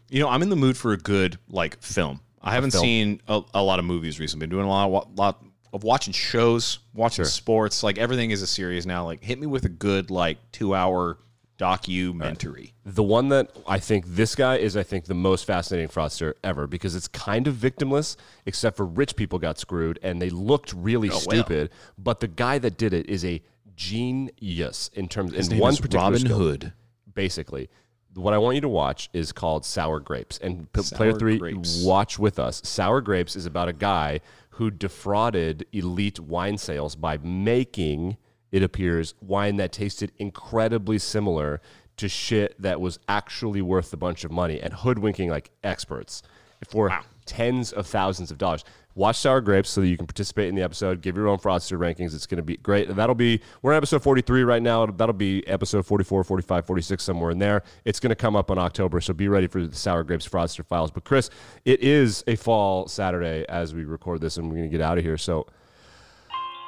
You 0.08 0.20
know, 0.20 0.28
I'm 0.28 0.42
in 0.42 0.48
the 0.48 0.56
mood 0.56 0.76
for 0.76 0.92
a 0.92 0.96
good 0.96 1.38
like 1.48 1.82
film. 1.82 2.20
I 2.40 2.52
haven't 2.52 2.70
film. 2.70 2.82
seen 2.82 3.20
a, 3.26 3.42
a 3.54 3.62
lot 3.62 3.78
of 3.80 3.84
movies 3.84 4.20
recently. 4.20 4.46
Been 4.46 4.50
doing 4.50 4.66
a 4.66 4.68
lot, 4.68 4.88
of, 4.88 5.18
lot 5.18 5.44
of 5.72 5.82
watching 5.82 6.12
shows, 6.12 6.78
watching 6.94 7.24
sports. 7.24 7.82
Like 7.82 7.98
everything 7.98 8.30
is 8.30 8.40
a 8.42 8.46
series 8.46 8.86
now. 8.86 9.04
Like 9.04 9.22
hit 9.24 9.40
me 9.40 9.46
with 9.48 9.64
a 9.64 9.68
good 9.68 10.10
like 10.10 10.38
two 10.52 10.74
hour 10.74 11.18
documentary. 11.58 12.74
The 12.84 13.02
one 13.02 13.28
that 13.30 13.50
I 13.66 13.78
think 13.78 14.04
this 14.06 14.34
guy 14.34 14.56
is, 14.58 14.76
I 14.76 14.82
think, 14.82 15.06
the 15.06 15.14
most 15.14 15.44
fascinating 15.44 15.88
fraudster 15.88 16.34
ever 16.44 16.66
because 16.66 16.94
it's 16.94 17.08
kind 17.08 17.46
of 17.48 17.54
victimless, 17.54 18.16
except 18.44 18.76
for 18.76 18.86
rich 18.86 19.16
people 19.16 19.38
got 19.38 19.58
screwed 19.58 19.98
and 20.02 20.20
they 20.20 20.30
looked 20.30 20.72
really 20.74 21.08
Oh, 21.08 21.12
well. 21.12 21.20
stupid. 21.20 21.70
But 21.98 22.20
the 22.20 22.28
guy 22.28 22.58
that 22.58 22.76
did 22.78 22.92
it 22.92 23.08
is 23.08 23.24
a 23.24 23.42
genius 23.76 24.90
in 24.94 25.08
terms 25.08 25.34
His 25.34 25.48
in 25.52 25.58
one 25.58 25.76
particular 25.76 26.04
Robin 26.04 26.18
skill. 26.20 26.38
Hood. 26.38 26.72
Basically, 27.14 27.68
what 28.14 28.34
I 28.34 28.38
want 28.38 28.54
you 28.56 28.60
to 28.62 28.68
watch 28.68 29.08
is 29.12 29.32
called 29.32 29.64
Sour 29.64 30.00
Grapes. 30.00 30.38
And 30.38 30.70
p- 30.72 30.82
Sour 30.82 30.96
player 30.96 31.12
three, 31.12 31.38
Grapes. 31.38 31.82
watch 31.84 32.18
with 32.18 32.38
us. 32.38 32.60
Sour 32.64 33.00
Grapes 33.00 33.36
is 33.36 33.46
about 33.46 33.68
a 33.68 33.72
guy 33.72 34.20
who 34.50 34.70
defrauded 34.70 35.66
elite 35.72 36.18
wine 36.18 36.56
sales 36.58 36.96
by 36.96 37.18
making, 37.18 38.16
it 38.50 38.62
appears, 38.62 39.14
wine 39.20 39.56
that 39.56 39.72
tasted 39.72 40.12
incredibly 40.16 40.98
similar 40.98 41.60
to 41.98 42.08
shit 42.08 42.60
that 42.60 42.80
was 42.80 42.98
actually 43.08 43.62
worth 43.62 43.92
a 43.92 43.96
bunch 43.96 44.24
of 44.24 44.30
money 44.30 44.60
and 44.60 44.72
hoodwinking 44.72 45.30
like 45.30 45.50
experts 45.62 46.22
for 46.68 47.00
tens 47.26 47.72
of 47.72 47.86
thousands 47.86 48.30
of 48.30 48.38
dollars. 48.38 48.64
Watch 48.96 49.18
Sour 49.18 49.42
Grapes 49.42 49.68
so 49.68 49.82
that 49.82 49.88
you 49.88 49.96
can 49.96 50.06
participate 50.06 50.48
in 50.48 50.54
the 50.54 50.62
episode. 50.62 51.02
Give 51.02 51.16
your 51.16 51.28
own 51.28 51.36
fraudster 51.36 51.78
rankings. 51.78 52.14
It's 52.14 52.26
going 52.26 52.38
to 52.38 52.42
be 52.42 52.56
great. 52.56 52.88
That'll 52.88 53.14
be, 53.14 53.42
we're 53.60 53.72
in 53.72 53.76
episode 53.76 54.02
43 54.02 54.42
right 54.42 54.62
now. 54.62 54.86
That'll 54.86 55.12
be 55.12 55.46
episode 55.46 55.84
44, 55.84 56.24
45, 56.24 56.66
46, 56.66 57.04
somewhere 57.04 57.30
in 57.30 57.38
there. 57.38 57.62
It's 57.84 58.00
going 58.00 58.10
to 58.10 58.16
come 58.16 58.34
up 58.34 58.50
in 58.50 58.56
October. 58.58 59.02
So 59.02 59.12
be 59.12 59.28
ready 59.28 59.48
for 59.48 59.64
the 59.66 59.76
Sour 59.76 60.02
Grapes 60.02 60.26
fraudster 60.26 60.64
files. 60.64 60.90
But 60.90 61.04
Chris, 61.04 61.28
it 61.66 61.82
is 61.82 62.24
a 62.26 62.36
fall 62.36 62.88
Saturday 62.88 63.44
as 63.50 63.74
we 63.74 63.84
record 63.84 64.22
this 64.22 64.38
and 64.38 64.48
we're 64.48 64.56
going 64.56 64.70
to 64.70 64.76
get 64.76 64.80
out 64.80 64.96
of 64.96 65.04
here. 65.04 65.18
So 65.18 65.46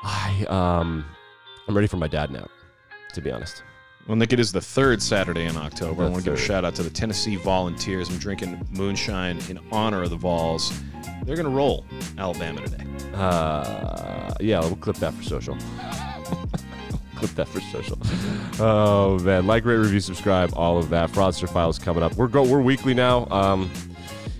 I, 0.04 0.44
um, 0.50 1.06
I'm 1.66 1.74
ready 1.74 1.88
for 1.88 1.96
my 1.96 2.08
dad 2.08 2.30
nap, 2.30 2.50
to 3.14 3.22
be 3.22 3.30
honest. 3.30 3.62
Well, 4.06 4.16
Nick, 4.16 4.32
it 4.32 4.40
is 4.40 4.52
the 4.52 4.60
third 4.60 5.02
Saturday 5.02 5.44
in 5.44 5.56
October. 5.56 6.04
I 6.04 6.08
want 6.08 6.24
to 6.24 6.30
give 6.30 6.38
a 6.38 6.42
shout 6.42 6.64
out 6.64 6.74
to 6.76 6.82
the 6.82 6.88
Tennessee 6.90 7.36
Volunteers. 7.36 8.08
I'm 8.08 8.16
drinking 8.18 8.66
moonshine 8.70 9.38
in 9.50 9.58
honor 9.70 10.02
of 10.02 10.10
the 10.10 10.16
Vols. 10.16 10.72
They're 11.24 11.36
going 11.36 11.44
to 11.44 11.54
roll 11.54 11.84
Alabama 12.16 12.62
today. 12.62 12.84
Uh, 13.14 14.32
yeah, 14.40 14.60
we'll 14.60 14.76
clip 14.76 14.96
that 14.96 15.12
for 15.12 15.22
social. 15.22 15.54
clip 17.16 17.30
that 17.32 17.48
for 17.48 17.60
social. 17.60 17.98
Oh 18.58 19.18
man, 19.18 19.46
like, 19.46 19.66
rate, 19.66 19.76
review, 19.76 20.00
subscribe, 20.00 20.54
all 20.56 20.78
of 20.78 20.88
that. 20.88 21.10
Fraudster 21.10 21.48
files 21.48 21.78
coming 21.78 22.02
up. 22.02 22.14
We're 22.14 22.28
go. 22.28 22.44
We're 22.44 22.62
weekly 22.62 22.94
now. 22.94 23.26
Um, 23.30 23.70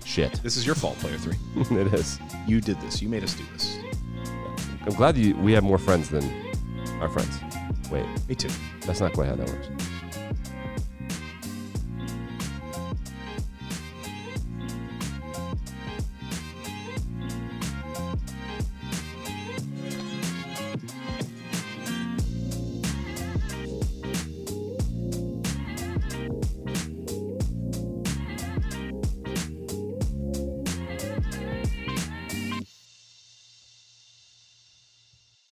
shit, 0.03 0.33
This 0.41 0.57
is 0.57 0.65
your 0.65 0.73
fault, 0.73 0.97
player 0.97 1.17
three. 1.17 1.35
it 1.77 1.93
is. 1.93 2.19
You 2.47 2.59
did 2.59 2.81
this. 2.81 3.03
You 3.03 3.09
made 3.09 3.23
us 3.23 3.35
do 3.35 3.43
this. 3.53 3.77
I'm 4.81 4.95
glad 4.95 5.15
you, 5.15 5.35
we 5.35 5.51
have 5.51 5.63
more 5.63 5.77
friends 5.77 6.09
than 6.09 6.23
our 7.01 7.09
friends. 7.09 7.37
Wait, 7.91 8.05
Me 8.27 8.35
too. 8.35 8.49
that's 8.85 8.99
not 8.99 9.13
quite 9.13 9.27
how 9.27 9.35
that 9.35 9.47
works. 9.49 9.67